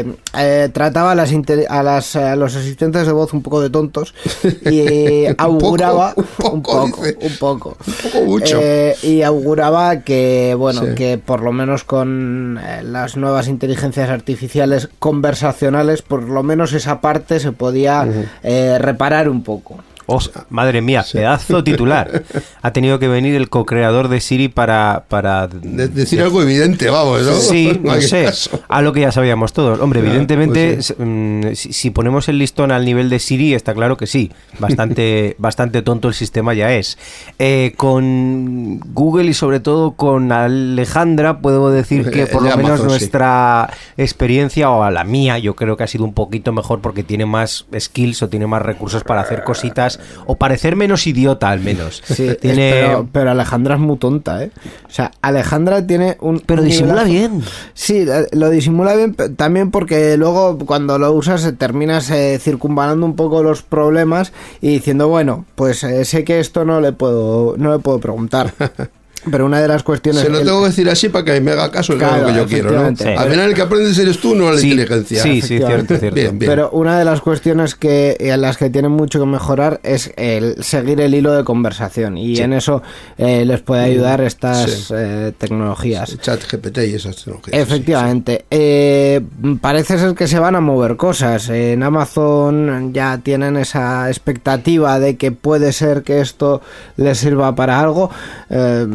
eh, 0.00 0.04
eh, 0.38 0.68
trataba 0.72 1.12
a, 1.12 1.14
las 1.14 1.30
a, 1.68 1.82
las, 1.82 2.16
a 2.16 2.36
los 2.36 2.54
asistentes 2.56 3.06
de 3.06 3.12
voz 3.12 3.32
un 3.32 3.42
poco 3.42 3.60
de 3.60 3.70
tontos 3.70 4.14
y 4.70 5.26
auguraba. 5.38 6.14
un 6.16 6.24
poco, 6.36 6.84
un 6.84 6.90
poco, 6.90 7.04
dice. 7.04 7.18
un 7.20 7.36
poco. 7.38 7.76
Un 7.86 7.94
poco 8.10 8.24
mucho. 8.24 8.58
Eh, 8.62 8.94
y 9.02 9.22
auguraba 9.22 10.00
que, 10.00 10.54
bueno, 10.58 10.82
Sí. 10.84 10.94
que 10.94 11.18
por 11.18 11.42
lo 11.42 11.52
menos 11.52 11.84
con 11.84 12.13
eh, 12.62 12.82
las 12.82 13.16
nuevas 13.16 13.48
inteligencias 13.48 14.10
artificiales 14.10 14.88
conversacionales, 14.98 16.02
por 16.02 16.22
lo 16.22 16.42
menos 16.42 16.72
esa 16.72 17.00
parte 17.00 17.40
se 17.40 17.52
podía 17.52 18.06
eh, 18.42 18.78
reparar 18.78 19.28
un 19.28 19.42
poco. 19.42 19.78
Oh, 20.06 20.20
madre 20.50 20.80
mía, 20.82 21.04
pedazo 21.10 21.62
titular. 21.64 22.22
Ha 22.62 22.72
tenido 22.72 22.98
que 22.98 23.08
venir 23.08 23.34
el 23.34 23.50
co-creador 23.50 24.08
de 24.08 24.20
Siri 24.22 24.48
para... 24.48 25.04
para 25.08 25.46
De- 25.48 25.86
decir 25.88 26.22
algo 26.22 26.40
evidente, 26.42 26.88
vamos, 26.88 27.22
¿no? 27.22 27.34
Sí, 27.34 27.78
no 27.84 28.00
sé. 28.00 28.24
caso. 28.24 28.60
A 28.68 28.80
lo 28.80 28.92
que 28.94 29.00
ya 29.02 29.12
sabíamos 29.12 29.52
todos. 29.52 29.80
Hombre, 29.80 30.00
Claro, 30.00 30.14
evidentemente, 30.14 30.74
pues 30.74 30.94
mm, 30.98 31.52
si, 31.54 31.72
si 31.74 31.90
ponemos 31.90 32.28
el 32.30 32.38
listón 32.38 32.72
al 32.72 32.86
nivel 32.86 33.10
de 33.10 33.18
Siri, 33.18 33.52
está 33.52 33.74
claro 33.74 33.98
que 33.98 34.06
sí. 34.06 34.32
Bastante, 34.58 35.36
bastante 35.38 35.82
tonto 35.82 36.08
el 36.08 36.14
sistema 36.14 36.54
ya 36.54 36.72
es. 36.72 36.96
Eh, 37.38 37.74
con 37.76 38.80
Google 38.94 39.26
y 39.30 39.34
sobre 39.34 39.60
todo 39.60 39.92
con 39.92 40.32
Alejandra, 40.32 41.40
puedo 41.40 41.70
decir 41.70 42.10
que 42.10 42.22
Eh, 42.22 42.26
por 42.26 42.42
lo 42.42 42.48
menos 42.56 42.70
Amazon, 42.80 42.86
sí. 42.86 42.86
nuestra 42.88 43.70
experiencia, 43.98 44.70
o 44.70 44.82
a 44.84 44.90
la 44.90 45.04
mía, 45.04 45.38
yo 45.38 45.54
creo 45.54 45.76
que 45.76 45.84
ha 45.84 45.86
sido 45.88 46.04
un 46.04 46.14
poquito 46.14 46.52
mejor 46.52 46.80
porque 46.80 47.02
tiene 47.02 47.26
más 47.26 47.66
skills 47.78 48.22
o 48.22 48.28
tiene 48.28 48.46
más 48.46 48.62
recursos 48.62 49.04
para 49.04 49.20
hacer 49.20 49.44
cositas 49.44 49.93
cosas 49.98 50.24
o 50.26 50.36
parecer 50.36 50.76
menos 50.76 51.06
idiota 51.06 51.50
al 51.50 51.60
menos. 51.60 52.02
Sí, 52.04 52.30
Tiene... 52.40 52.70
pero, 52.72 53.08
pero 53.12 53.30
Alejandra 53.30 53.74
es 53.74 53.80
muy 53.80 53.96
tonta, 53.98 54.42
¿eh? 54.44 54.50
O 54.86 54.90
sea, 54.90 55.10
Alejandra 55.22 55.86
tiene 55.86 56.16
un. 56.20 56.40
Pero 56.40 56.62
un 56.62 56.68
disimula 56.68 57.04
nivelazo- 57.04 57.10
bien. 57.10 57.42
Sí, 57.74 57.98
eh, 58.08 58.26
lo 58.32 58.50
disimula 58.50 58.94
bien 58.94 59.14
también 59.36 59.70
porque 59.70 60.16
luego 60.16 60.58
cuando 60.58 60.98
lo 60.98 61.12
usas 61.12 61.44
eh, 61.44 61.52
terminas 61.52 62.10
eh, 62.10 62.38
circunvalando 62.40 63.04
un 63.06 63.16
poco 63.16 63.42
los 63.42 63.62
problemas 63.62 64.32
y 64.60 64.68
diciendo, 64.68 65.08
bueno, 65.08 65.44
pues 65.54 65.82
eh, 65.84 66.04
sé 66.04 66.24
que 66.24 66.40
esto 66.40 66.64
no 66.64 66.80
le 66.80 66.92
puedo, 66.92 67.54
no 67.58 67.72
le 67.72 67.78
puedo 67.78 67.98
preguntar. 68.00 68.52
Pero 69.30 69.46
una 69.46 69.60
de 69.60 69.68
las 69.68 69.82
cuestiones. 69.82 70.22
Se 70.22 70.28
lo 70.28 70.38
el- 70.38 70.44
tengo 70.46 70.60
que 70.62 70.68
decir 70.68 70.88
así 70.90 71.08
para 71.08 71.24
que 71.24 71.40
me 71.40 71.52
haga 71.52 71.70
caso 71.70 71.96
Claro, 71.96 72.22
lo 72.22 72.26
que 72.28 72.34
yo 72.34 72.46
quiero, 72.46 72.70
¿no? 72.72 72.82
efectivamente. 72.88 73.16
Al 73.22 73.30
final 73.30 73.48
el 73.48 73.54
que 73.54 73.62
aprendes 73.62 73.98
eres 73.98 74.18
tú, 74.18 74.34
no 74.34 74.50
la 74.52 74.58
Sí, 74.58 74.70
inteligencia. 74.70 75.22
Sí, 75.22 75.40
sí, 75.40 75.58
cierto, 75.58 75.96
cierto. 75.98 76.14
Bien, 76.14 76.38
bien. 76.38 76.50
Pero 76.50 76.70
una 76.70 76.98
de 76.98 77.04
las 77.04 77.20
cuestiones 77.20 77.74
que 77.74 78.16
en 78.20 78.40
las 78.40 78.56
que 78.56 78.70
tienen 78.70 78.92
mucho 78.92 79.20
que 79.20 79.26
mejorar 79.26 79.80
es 79.82 80.12
el 80.16 80.62
seguir 80.62 81.00
el 81.00 81.14
hilo 81.14 81.32
de 81.32 81.44
conversación 81.44 82.16
y 82.18 82.38
en 82.38 82.52
eso 82.52 82.82
eh, 83.18 83.44
les 83.44 83.60
puede 83.60 83.82
ayudar 83.84 84.20
estas 84.20 84.70
Sí. 84.70 84.94
eh, 84.96 85.32
tecnologías. 85.38 86.18
Chat 86.20 86.40
GPT 86.50 86.78
y 86.88 86.94
esas 86.94 87.16
tecnologías. 87.16 87.58
Efectivamente. 87.60 88.44
Eh, 88.50 89.20
parece 89.60 89.98
ser 89.98 90.14
que 90.14 90.26
se 90.28 90.38
van 90.38 90.54
a 90.56 90.60
mover 90.60 90.96
cosas. 90.96 91.48
En 91.48 91.82
Amazon 91.82 92.92
ya 92.92 93.18
tienen 93.22 93.56
esa 93.56 94.08
expectativa 94.08 94.98
de 94.98 95.16
que 95.16 95.32
puede 95.32 95.72
ser 95.72 96.02
que 96.02 96.20
esto 96.20 96.60
les 96.96 97.18
sirva 97.18 97.54
para 97.54 97.80
algo. 97.80 98.10
Eh, 98.50 98.86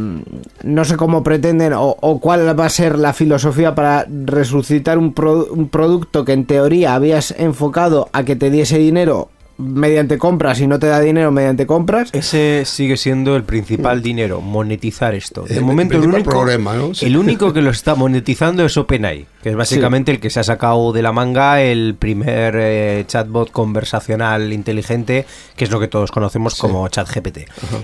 no 0.63 0.85
sé 0.85 0.97
cómo 0.97 1.23
pretenden 1.23 1.73
o, 1.75 2.19
cuál 2.21 2.59
va 2.59 2.65
a 2.65 2.69
ser 2.69 2.97
la 2.97 3.13
filosofía 3.13 3.75
para 3.75 4.05
resucitar 4.25 4.97
un, 4.97 5.13
un 5.51 5.69
producto 5.69 6.25
que 6.25 6.33
en 6.33 6.45
teoría 6.45 6.95
habías 6.95 7.31
enfocado 7.37 8.09
a 8.13 8.23
que 8.23 8.35
te 8.35 8.49
diese 8.49 8.77
dinero 8.77 9.29
mediante 9.59 10.17
compras 10.17 10.59
y 10.61 10.67
no 10.67 10.79
te 10.79 10.87
da 10.87 10.99
dinero 11.01 11.31
mediante 11.31 11.67
compras. 11.67 12.09
Ese 12.13 12.63
sigue 12.65 12.95
siendo 12.97 13.35
el 13.35 13.43
principal 13.43 14.01
dinero, 14.01 14.41
monetizar 14.41 15.13
esto. 15.13 15.43
De 15.43 15.57
El 15.57 15.65
momento 15.65 15.97
el 15.97 16.07
único, 16.07 16.29
problema, 16.29 16.73
¿no? 16.75 16.93
Sí. 16.95 17.05
el 17.05 17.17
único 17.17 17.51
que 17.53 17.61
lo 17.61 17.69
está 17.69 17.93
monetizando 17.95 18.65
es 18.65 18.77
OpenAI, 18.77 19.25
que 19.43 19.49
es 19.49 19.55
básicamente 19.55 20.11
el 20.11 20.19
que 20.19 20.29
se 20.29 20.39
ha 20.39 20.43
sacado 20.43 20.93
de 20.93 21.01
la 21.01 21.11
manga 21.11 21.61
el 21.61 21.95
primer 21.99 22.55
eh, 22.57 23.03
chatbot 23.05 23.51
conversacional 23.51 24.53
inteligente, 24.53 25.25
que 25.55 25.65
es 25.65 25.71
lo 25.71 25.79
que 25.79 25.87
todos 25.87 26.11
conocemos 26.11 26.55
como 26.55 26.87
ChatGPT. 26.87 27.39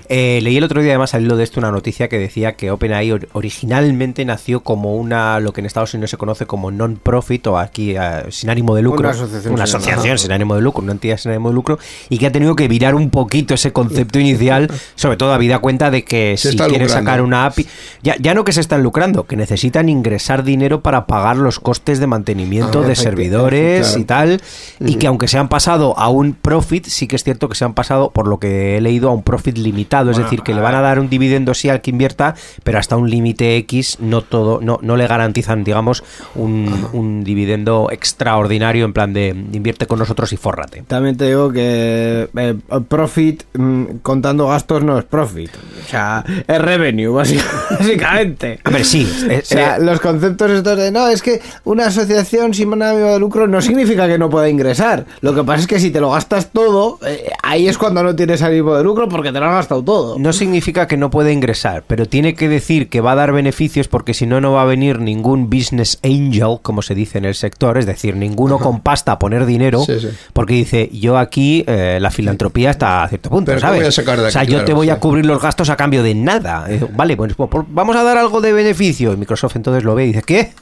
Eh, 0.08 0.40
leí 0.42 0.56
el 0.56 0.64
otro 0.64 0.80
día 0.80 0.92
además 0.92 1.12
al 1.14 1.24
hilo 1.24 1.36
de 1.36 1.44
esto 1.44 1.60
una 1.60 1.70
noticia 1.70 2.08
que 2.08 2.18
decía 2.18 2.54
que 2.54 2.70
OpenAI 2.70 3.12
or- 3.12 3.28
originalmente 3.32 4.24
nació 4.24 4.60
como 4.60 4.96
una 4.96 5.40
lo 5.40 5.52
que 5.52 5.60
en 5.60 5.66
Estados 5.66 5.92
Unidos 5.94 6.10
se 6.10 6.16
conoce 6.16 6.46
como 6.46 6.70
non-profit 6.70 7.46
o 7.48 7.58
aquí 7.58 7.94
eh, 7.96 8.24
sin 8.30 8.48
ánimo 8.50 8.74
de 8.74 8.82
lucro, 8.82 9.00
Una 9.00 9.10
asociación 9.10 9.54
una 9.54 9.66
sin- 9.66 9.76
asociación 9.76 10.18
sin 10.18 10.32
ánimo 10.32 10.54
de 10.54 10.62
lucro, 10.62 10.82
una 10.82 10.92
entidad 10.92 11.16
sin 11.18 11.32
ánimo 11.32 11.48
de 11.50 11.54
lucro, 11.54 11.65
y 12.08 12.18
que 12.18 12.26
ha 12.26 12.32
tenido 12.32 12.54
que 12.56 12.68
virar 12.68 12.94
un 12.94 13.10
poquito 13.10 13.54
ese 13.54 13.72
concepto 13.72 14.18
inicial, 14.18 14.70
sobre 14.94 15.16
todo 15.16 15.32
habida 15.32 15.58
cuenta 15.58 15.90
de 15.90 16.04
que 16.04 16.36
Se 16.36 16.52
si 16.52 16.58
quieres 16.58 16.92
sacar 16.92 17.22
una 17.22 17.46
API, 17.46 17.66
ya, 18.02 18.16
ya 18.18 18.34
no 18.34 18.44
que 18.44 18.52
se 18.52 18.60
están 18.60 18.82
lucrando, 18.82 19.26
que 19.26 19.36
necesitan 19.36 19.88
ingresar 19.88 20.44
dinero 20.44 20.82
para 20.82 21.06
pagar 21.06 21.36
los 21.36 21.60
costes 21.60 21.98
de 22.00 22.06
mantenimiento 22.06 22.66
Ah, 22.82 22.86
de 22.86 22.94
servidores 22.94 23.86
claro. 23.88 24.00
y 24.00 24.04
tal, 24.04 24.40
y 24.80 24.94
que 24.96 25.06
aunque 25.06 25.28
se 25.28 25.38
han 25.38 25.48
pasado 25.48 25.98
a 25.98 26.08
un 26.08 26.34
profit, 26.34 26.86
sí 26.86 27.06
que 27.06 27.16
es 27.16 27.24
cierto 27.24 27.48
que 27.48 27.54
se 27.54 27.64
han 27.64 27.74
pasado, 27.74 28.10
por 28.10 28.28
lo 28.28 28.38
que 28.38 28.76
he 28.76 28.80
leído, 28.80 29.08
a 29.08 29.12
un 29.12 29.22
profit 29.22 29.56
limitado, 29.58 30.10
es 30.10 30.16
Bueno, 30.16 30.26
decir, 30.30 30.42
que 30.42 30.52
a 30.52 30.56
le 30.56 30.60
van 30.62 30.74
a 30.74 30.80
dar 30.80 30.98
un 31.00 31.08
dividendo 31.08 31.54
sí 31.54 31.68
al 31.68 31.80
que 31.80 31.90
invierta, 31.90 32.34
pero 32.62 32.78
hasta 32.78 32.96
un 32.96 33.10
límite 33.10 33.56
X 33.58 33.98
no 34.00 34.22
todo, 34.22 34.60
no, 34.60 34.78
no 34.82 34.96
le 34.96 35.06
garantizan, 35.06 35.64
digamos, 35.64 36.04
un, 36.34 36.88
un 36.92 37.24
dividendo 37.24 37.88
extraordinario 37.90 38.84
en 38.84 38.92
plan 38.92 39.12
de 39.12 39.28
invierte 39.52 39.86
con 39.86 39.98
nosotros 39.98 40.32
y 40.32 40.36
fórrate. 40.36 40.82
También 40.86 41.16
te 41.16 41.26
digo 41.26 41.52
que 41.52 41.55
eh, 41.58 42.54
profit 42.88 43.42
mm, 43.54 43.84
contando 44.02 44.48
gastos 44.48 44.82
no 44.82 44.98
es 44.98 45.04
profit. 45.04 45.50
O 45.84 45.88
sea, 45.88 46.24
es 46.46 46.60
revenue, 46.60 47.08
básic- 47.12 47.44
básicamente. 47.78 48.58
A 48.64 48.70
ver, 48.70 48.84
sí. 48.84 49.08
eh, 49.30 49.40
O 49.42 49.46
sea, 49.46 49.76
eh, 49.76 49.82
los 49.84 50.00
conceptos 50.00 50.50
estos 50.50 50.76
de 50.78 50.90
no, 50.90 51.08
es 51.08 51.22
que 51.22 51.40
una 51.64 51.86
asociación 51.86 52.54
sin 52.54 52.72
ánimo 52.82 53.12
de 53.12 53.18
lucro 53.18 53.46
no 53.46 53.60
significa 53.62 54.06
que 54.08 54.18
no 54.18 54.28
pueda 54.28 54.48
ingresar. 54.48 55.06
Lo 55.20 55.34
que 55.34 55.42
pasa 55.44 55.60
es 55.60 55.66
que 55.66 55.78
si 55.80 55.90
te 55.90 56.00
lo 56.00 56.10
gastas 56.10 56.50
todo, 56.50 56.98
eh, 57.06 57.30
ahí 57.42 57.68
es 57.68 57.78
cuando 57.78 58.02
no 58.02 58.14
tienes 58.16 58.42
ánimo 58.42 58.74
de 58.74 58.82
lucro 58.84 59.08
porque 59.08 59.32
te 59.32 59.38
lo 59.40 59.46
has 59.46 59.52
gastado 59.54 59.82
todo. 59.82 60.18
No 60.18 60.32
significa 60.32 60.86
que 60.86 60.96
no 60.96 61.10
pueda 61.10 61.30
ingresar, 61.32 61.84
pero 61.86 62.06
tiene 62.06 62.34
que 62.34 62.48
decir 62.48 62.88
que 62.88 63.00
va 63.00 63.12
a 63.12 63.16
dar 63.16 63.32
beneficios 63.32 63.88
porque 63.88 64.14
si 64.14 64.26
no, 64.26 64.40
no 64.40 64.52
va 64.52 64.62
a 64.62 64.66
venir 64.66 64.98
ningún 65.00 65.48
business 65.48 65.98
angel, 66.02 66.58
como 66.62 66.82
se 66.82 66.94
dice 66.94 67.18
en 67.18 67.24
el 67.24 67.34
sector, 67.34 67.78
es 67.78 67.86
decir, 67.86 68.16
ninguno 68.16 68.58
con 68.58 68.80
pasta 68.80 69.12
a 69.12 69.18
poner 69.18 69.46
dinero, 69.46 69.80
Sí, 69.84 70.00
sí. 70.00 70.08
porque 70.32 70.54
dice, 70.54 70.90
yo 70.92 71.16
aquí 71.18 71.45
eh, 71.66 71.98
la 72.00 72.10
filantropía 72.10 72.70
está 72.70 73.02
a 73.04 73.08
cierto 73.08 73.30
punto, 73.30 73.46
Pero 73.46 73.56
¿qué 73.58 73.60
¿sabes? 73.60 73.80
voy 73.80 73.88
a 73.88 73.92
sacar 73.92 74.20
de 74.20 74.26
o 74.26 74.30
sea, 74.30 74.42
aquí? 74.42 74.52
yo 74.52 74.56
Claro, 74.58 74.66
te 74.66 74.72
voy 74.72 74.90
a 74.90 74.98
cubrir 75.00 75.26
los 75.26 75.40
gastos 75.40 75.70
a 75.70 75.76
cambio 75.76 76.02
de 76.02 76.14
nada. 76.14 76.66
Eh, 76.68 76.86
vale, 76.94 77.16
pues, 77.16 77.34
pues, 77.34 77.48
vamos 77.68 77.96
a 77.96 78.02
dar 78.02 78.16
algo 78.18 78.40
de 78.40 78.52
beneficio. 78.52 79.12
Y 79.12 79.16
Microsoft 79.16 79.56
entonces 79.56 79.84
lo 79.84 79.94
ve 79.94 80.04
y 80.04 80.06
dice, 80.08 80.22
¿qué? 80.22 80.52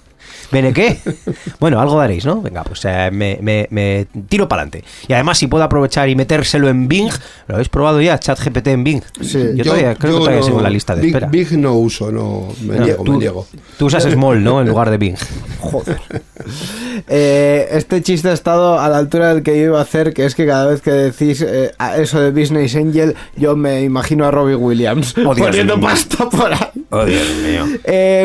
¿Viene 0.55 0.73
qué? 0.73 0.99
Bueno, 1.61 1.81
algo 1.81 1.97
daréis, 1.99 2.25
¿no? 2.27 2.41
Venga, 2.43 2.63
pues 2.65 2.81
eh, 2.85 3.11
me, 3.13 3.39
me- 3.41 3.67
me 3.71 4.07
tiro 4.29 4.49
para 4.49 4.63
adelante. 4.63 4.85
Y 5.09 5.13
además, 5.15 5.39
si 5.39 5.47
puedo 5.47 5.65
aprovechar 5.65 6.09
y 6.09 6.15
metérselo 6.17 6.69
en 6.69 6.89
Bing, 6.89 7.11
¿lo 7.49 7.55
habéis 7.55 7.69
probado 7.69 8.01
ya? 8.03 8.19
ChatGPT 8.19 8.67
en 8.69 8.85
Bing. 8.85 9.03
Sí. 9.23 9.39
yo, 9.55 9.65
todavía, 9.65 9.95
creo 9.95 10.13
que 10.15 10.19
todavía 10.19 10.41
no- 10.41 10.47
sigo 10.47 10.59
en 10.59 10.65
la 10.65 10.71
lista 10.71 10.95
de 10.95 11.01
Big, 11.03 11.11
espera. 11.15 11.29
Big 11.29 11.53
no 11.59 11.75
uso, 11.75 12.11
no. 12.13 12.49
Me 12.63 12.77
No, 12.79 12.85
niego, 12.85 13.05
tú, 13.05 13.13
me 13.13 13.19
niego. 13.19 13.47
tú 13.79 13.87
usas 13.87 14.03
Small, 14.05 14.43
¿no? 14.45 14.61
En 14.61 14.69
lugar 14.69 14.91
de 14.91 14.99
Bing. 14.99 15.17
Joder. 15.61 15.99
Eh, 17.09 17.69
este 17.73 18.03
chiste 18.03 18.29
ha 18.29 18.33
estado 18.33 18.79
a 18.79 18.89
la 18.89 18.99
altura 18.99 19.33
del 19.35 19.43
que 19.43 19.57
yo 19.59 19.65
iba 19.67 19.79
a 19.79 19.83
hacer, 19.83 20.13
que 20.13 20.25
es 20.27 20.35
que 20.35 20.47
cada 20.47 20.67
vez 20.67 20.81
que 20.83 20.91
decís 20.91 21.43
eh, 21.47 21.73
a 21.79 21.97
eso 21.97 22.21
de 22.21 22.31
Business 22.31 22.75
Angel, 22.77 23.15
yo 23.37 23.57
me 23.57 23.83
imagino 23.83 24.27
a 24.27 24.31
Robbie 24.31 24.55
Williams 24.57 25.15
Oh, 25.25 25.35
Dios 25.35 25.47
poniendo 25.49 25.81
pasta 25.81 26.29
por 26.29 26.53
ahí. 26.53 26.61
Oh, 26.91 27.05
Dios 27.05 27.27
mío. 27.47 27.67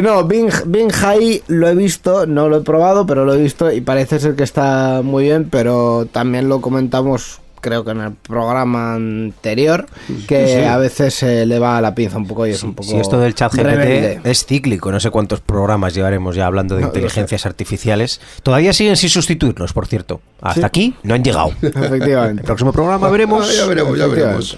No, 0.04 0.24
Bing, 0.26 0.50
Bing 0.66 0.92
High 0.92 1.44
lo 1.48 1.70
he 1.70 1.76
visto, 1.76 2.19
no 2.28 2.50
lo 2.50 2.58
he 2.58 2.62
probado, 2.62 3.06
pero 3.06 3.26
lo 3.26 3.34
he 3.34 3.38
visto 3.42 3.72
y 3.72 3.82
parece 3.82 4.20
ser 4.20 4.36
que 4.36 4.44
está 4.44 5.02
muy 5.04 5.24
bien, 5.26 5.48
pero 5.50 6.08
también 6.12 6.50
lo 6.50 6.62
comentamos 6.62 7.40
creo 7.62 7.84
que 7.84 7.92
en 7.92 8.00
el 8.00 8.14
programa 8.14 8.94
anterior, 8.94 9.86
que 10.30 10.66
a 10.66 10.78
veces 10.78 11.14
se 11.14 11.46
le 11.46 11.60
va 11.60 11.82
la 11.82 11.94
pinza 11.94 12.16
un 12.16 12.26
poco 12.26 12.48
y 12.48 12.52
es 12.52 12.64
un 12.64 12.74
poco 12.74 12.88
Si 12.90 12.96
esto 12.96 13.20
del 13.20 13.36
chat 13.36 13.54
rebelde. 13.54 14.16
GPT 14.20 14.26
es 14.28 14.46
cíclico, 14.46 14.94
no 14.94 15.00
sé 15.02 15.10
cuántos 15.12 15.42
programas 15.42 15.94
llevaremos 15.94 16.38
ya 16.38 16.46
hablando 16.46 16.76
de 16.76 16.84
No, 16.84 16.88
inteligencias 16.88 17.46
artificiales. 17.46 18.22
Todavía 18.44 18.72
siguen 18.72 18.96
sin 18.96 19.10
sustituirnos, 19.10 19.74
por 19.74 19.88
cierto. 19.88 20.22
Hasta 20.42 20.62
Sí. 20.62 20.66
aquí 20.66 20.96
no 21.04 21.16
han 21.16 21.24
llegado. 21.26 21.52
El 21.62 21.68
Efectivamente. 21.68 22.44
próximo 22.44 22.72
programa 22.72 23.10
veremos. 23.10 23.46
Ah, 23.50 23.54
ya 23.54 23.66
veremos, 23.66 23.98
ya 23.98 24.08
veremos. 24.08 24.58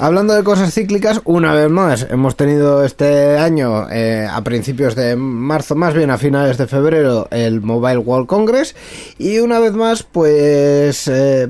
Hablando 0.00 0.34
de 0.34 0.44
cosas 0.44 0.72
cíclicas, 0.72 1.20
una 1.24 1.52
vez 1.54 1.68
más, 1.68 2.06
hemos 2.08 2.36
tenido 2.36 2.84
este 2.84 3.36
año, 3.36 3.90
eh, 3.90 4.28
a 4.30 4.44
principios 4.44 4.94
de 4.94 5.16
marzo, 5.16 5.74
más 5.74 5.92
bien 5.92 6.12
a 6.12 6.18
finales 6.18 6.56
de 6.56 6.68
febrero, 6.68 7.26
el 7.32 7.62
Mobile 7.62 7.98
World 7.98 8.28
Congress. 8.28 8.76
Y 9.18 9.40
una 9.40 9.58
vez 9.58 9.72
más, 9.72 10.04
pues, 10.04 11.08
eh, 11.08 11.48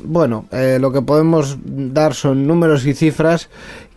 bueno, 0.00 0.44
eh, 0.52 0.76
lo 0.78 0.92
que 0.92 1.00
podemos 1.00 1.56
dar 1.64 2.12
son 2.12 2.46
números 2.46 2.84
y 2.84 2.92
cifras 2.92 3.48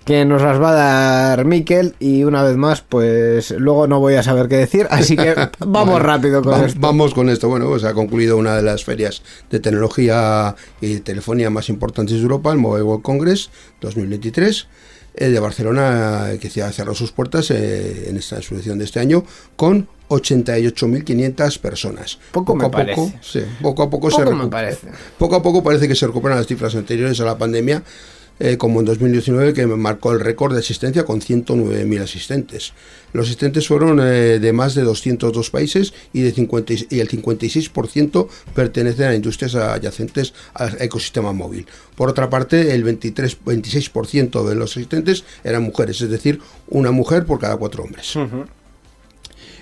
que 0.06 0.26
nos 0.26 0.42
las 0.42 0.60
va 0.62 0.72
a 0.72 0.74
dar 0.74 1.46
Miquel. 1.46 1.96
Y 2.00 2.24
una 2.24 2.44
vez 2.44 2.58
más, 2.58 2.82
pues, 2.82 3.52
luego 3.52 3.88
no 3.88 4.00
voy 4.00 4.16
a 4.16 4.24
saber 4.24 4.48
qué 4.48 4.58
decir. 4.58 4.88
Así 4.90 5.16
que 5.16 5.36
vamos 5.60 6.02
rápido 6.02 6.42
con 6.42 6.54
Va- 6.54 6.66
esto. 6.66 6.80
Vamos 6.82 7.14
con 7.14 7.30
esto. 7.30 7.48
Bueno, 7.50 7.68
pues 7.68 7.84
ha 7.84 7.94
concluido 7.94 8.38
una 8.38 8.56
de 8.56 8.64
las 8.64 8.84
ferias 8.84 9.22
de 9.50 9.60
tecnología 9.60 10.56
y 10.82 10.98
telefonía 11.02 11.50
más 11.50 11.70
importantes 11.70 12.16
de 12.18 12.22
Europa, 12.22 12.52
el 12.52 12.58
Mobile 12.58 12.84
World 12.84 13.04
Congress 13.04 13.50
2023. 13.82 14.68
El 15.14 15.34
de 15.34 15.40
Barcelona, 15.42 16.32
eh, 16.32 16.40
que 16.40 16.50
cerró 16.50 16.96
sus 16.96 17.12
puertas 17.12 17.52
eh, 17.52 18.08
en 18.10 18.16
esta 18.16 18.38
edición 18.38 18.78
de 18.80 18.86
este 18.86 19.02
año, 19.02 19.26
con 19.58 19.90
88.500 20.08 21.60
personas. 21.60 22.18
Poco 22.32 22.56
me 22.56 22.66
a 22.66 22.72
poco, 22.72 22.78
parece. 22.78 23.20
sí, 23.22 23.42
poco 23.62 23.84
a 23.84 23.90
poco, 23.90 24.10
se 24.10 24.24
Poco 24.24 24.36
me 24.36 24.48
parece. 24.48 24.88
Poco 25.18 25.36
a 25.36 25.44
poco 25.44 25.64
parece 25.64 25.88
que 25.88 25.96
se 25.96 26.08
recuperan 26.08 26.38
las 26.38 26.48
cifras 26.48 26.76
anteriores 26.76 27.20
a 27.20 27.26
la 27.26 27.38
pandemia, 27.38 27.84
eh, 28.44 28.58
como 28.58 28.80
en 28.80 28.86
2019, 28.88 29.54
que 29.54 29.68
marcó 29.68 30.12
el 30.14 30.20
récord 30.20 30.54
de 30.54 30.60
asistencia 30.60 31.06
con 31.06 31.22
109.000 31.22 32.02
asistentes. 32.02 32.74
Los 33.14 33.28
asistentes 33.28 33.68
fueron 33.68 34.00
eh, 34.02 34.40
de 34.40 34.54
más 34.54 34.74
de 34.74 34.82
202 34.82 35.50
países 35.52 35.94
y, 36.14 36.22
de 36.22 36.32
50 36.32 36.74
y- 36.90 37.00
el 37.00 37.08
56% 37.10 38.28
pertenecen 38.56 39.06
a 39.08 39.16
industrias 39.16 39.54
adyacentes 39.56 40.34
al 40.54 40.82
ecosistema 40.82 41.34
móvil. 41.34 41.66
Por 41.96 42.10
otra 42.10 42.30
parte, 42.30 42.74
el 42.74 42.84
23, 42.84 43.38
26% 43.46 44.48
de 44.48 44.56
los 44.56 44.72
asistentes 44.72 45.24
eran 45.44 45.64
mujeres, 45.64 46.02
es 46.02 46.10
decir, 46.10 46.40
una 46.70 46.92
mujer 46.92 47.26
por 47.26 47.40
cada 47.40 47.58
cuatro 47.58 47.84
hombres. 47.84 48.16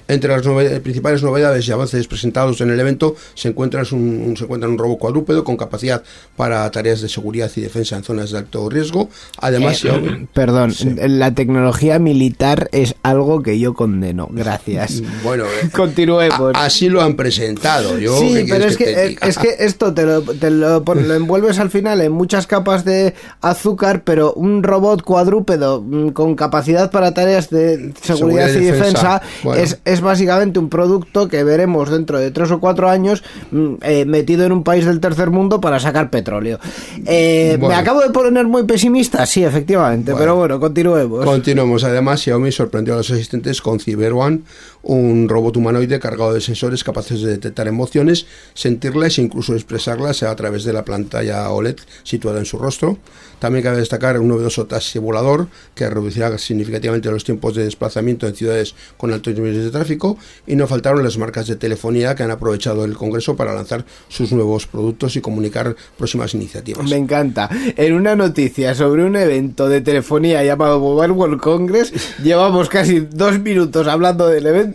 Entre 0.10 0.30
las 0.30 0.44
nove- 0.46 0.82
principales 0.82 1.24
novedades 1.24 1.66
y 1.68 1.72
avances 1.72 2.06
presentados 2.08 2.60
en 2.62 2.70
el 2.72 2.80
evento 2.80 3.16
se 3.36 3.48
encuentra 3.48 3.84
un, 3.92 4.36
se 4.38 4.44
encuentra 4.44 4.68
un 4.70 4.78
robot 4.78 5.00
cuadrúpedo 5.00 5.44
con 5.46 5.56
capacidad 5.56 6.04
para 6.36 6.70
tareas 6.72 7.00
de 7.02 7.08
seguridad 7.10 7.50
y 7.56 7.62
defensa 7.62 7.96
en 7.96 8.04
zonas 8.04 8.32
de 8.32 8.40
alto 8.40 8.70
riesgo. 8.70 9.10
Además, 9.38 9.84
Xiaomi- 9.84 10.28
Perdón, 10.34 10.74
la 10.98 11.34
tecnología 11.34 12.00
militar 12.00 12.70
es 12.74 12.96
algo 13.04 13.42
que 13.44 13.58
yo 13.60 13.74
condeno. 13.74 14.28
Gracias. 14.32 15.02
bueno, 15.24 15.46
eh, 15.46 15.70
Continuemos. 15.72 16.56
a- 16.56 16.66
así 16.66 16.90
lo 16.90 17.02
han 17.02 17.16
presentado. 17.16 17.98
Yo, 18.00 18.18
sí, 18.20 18.34
¿qué 18.34 18.46
pero 18.50 18.66
es 18.66 18.78
que, 18.78 18.86
te 18.86 19.18
es, 19.28 19.38
que 19.38 19.56
esto 19.60 19.94
te, 19.94 20.04
lo, 20.04 20.22
te 20.24 20.50
lo, 20.50 20.80
lo 20.84 21.14
envuelves 21.14 21.60
al 21.60 21.70
final 21.70 22.02
en 22.02 22.12
muchas 22.12 22.48
capas 22.48 22.84
de 22.84 23.14
azúcar, 23.42 24.04
pero 24.04 24.34
un 24.34 24.64
robot 24.64 25.04
cuadrúpedo 25.04 25.82
mm, 25.82 26.10
con 26.10 26.36
capacidad 26.36 26.92
para 26.92 27.14
tareas 27.14 27.50
de 27.50 27.94
seguridad, 28.02 28.48
Seguridad 28.48 28.48
y 28.50 28.58
y 28.58 28.66
defensa, 28.66 29.14
defensa. 29.20 29.22
Bueno. 29.44 29.62
es, 29.62 29.80
es 29.86 29.99
básicamente 30.02 30.60
un 30.60 30.70
producto 30.70 31.28
que 31.28 31.44
veremos 31.44 31.90
dentro 31.90 32.20
de 32.20 32.32
tres 32.32 32.52
o 32.52 32.60
cuatro 32.60 32.90
años 32.90 33.24
mm, 33.52 33.74
eh, 33.82 34.06
metido 34.06 34.46
en 34.46 34.52
un 34.52 34.64
país 34.64 34.86
del 34.86 35.00
tercer 35.00 35.30
mundo 35.30 35.60
para 35.62 35.80
sacar 35.80 36.10
petróleo. 36.10 36.60
Eh, 37.06 37.58
Bueno. 37.60 37.76
¿Me 37.76 37.82
acabo 37.82 38.02
de 38.02 38.10
poner 38.10 38.46
muy 38.48 38.64
pesimista? 38.64 39.26
Sí, 39.26 39.44
efectivamente, 39.44 40.12
Bueno. 40.12 40.20
pero 40.24 40.36
bueno, 40.36 40.60
continuemos. 40.60 41.26
Continuemos. 41.26 41.84
Además, 41.84 42.22
Xiaomi 42.22 42.52
sorprendió 42.52 42.94
a 42.94 42.98
los 42.98 43.10
asistentes 43.12 43.62
con 43.62 43.80
Cyber 43.80 44.14
One, 44.14 44.42
un 44.82 45.28
robot 45.28 45.58
humanoide 45.58 46.00
cargado 46.00 46.34
de 46.34 46.42
sensores 46.42 46.84
capaces 46.84 47.22
de 47.22 47.32
detectar 47.32 47.68
emociones, 47.68 48.26
sentirlas 48.54 49.18
e 49.18 49.22
incluso 49.22 49.54
expresarlas 49.54 50.24
a 50.24 50.36
través 50.36 50.64
de 50.64 50.74
la 50.74 50.86
pantalla 50.86 51.50
OLED 51.50 51.78
situada 52.04 52.40
en 52.40 52.46
su 52.46 52.58
rostro. 52.58 52.98
También 53.40 53.64
cabe 53.64 53.78
destacar 53.78 54.20
un 54.20 54.28
novedoso 54.28 54.66
taxi 54.66 55.00
volador 55.00 55.48
que 55.76 55.90
reducirá 55.90 56.38
significativamente 56.38 57.10
los 57.12 57.24
tiempos 57.24 57.56
de 57.56 57.64
desplazamiento 57.64 58.28
en 58.28 58.36
ciudades 58.36 58.76
con 58.98 59.14
altos 59.14 59.34
niveles 59.34 59.64
de 59.64 59.72
tráfico. 59.72 60.18
Y 60.46 60.56
no 60.56 60.68
faltaron 60.68 61.04
las 61.04 61.18
marcas 61.18 61.48
de 61.48 61.56
telefonía 61.56 62.16
que 62.16 62.24
han 62.24 62.32
aprovechado 62.32 62.84
el 62.84 62.96
Congreso 62.96 63.36
para 63.36 63.54
lanzar 63.54 63.86
sus 64.10 64.32
nuevos 64.32 64.68
productos 64.68 65.16
y 65.16 65.22
comunicar 65.22 65.76
próximas 65.98 66.34
iniciativas. 66.34 66.90
Me 66.90 66.98
encanta. 66.98 67.50
En 67.78 67.94
una 67.94 68.16
noticia 68.16 68.76
sobre 68.76 69.06
un 69.06 69.16
evento 69.16 69.70
de 69.70 69.82
telefonía 69.82 70.44
llamado 70.44 70.80
Mobile 70.80 71.14
World 71.14 71.40
Congress, 71.40 71.94
llevamos 72.22 72.68
casi 72.68 73.00
dos 73.00 73.40
minutos 73.40 73.88
hablando 73.88 74.28
del 74.28 74.46
evento 74.48 74.69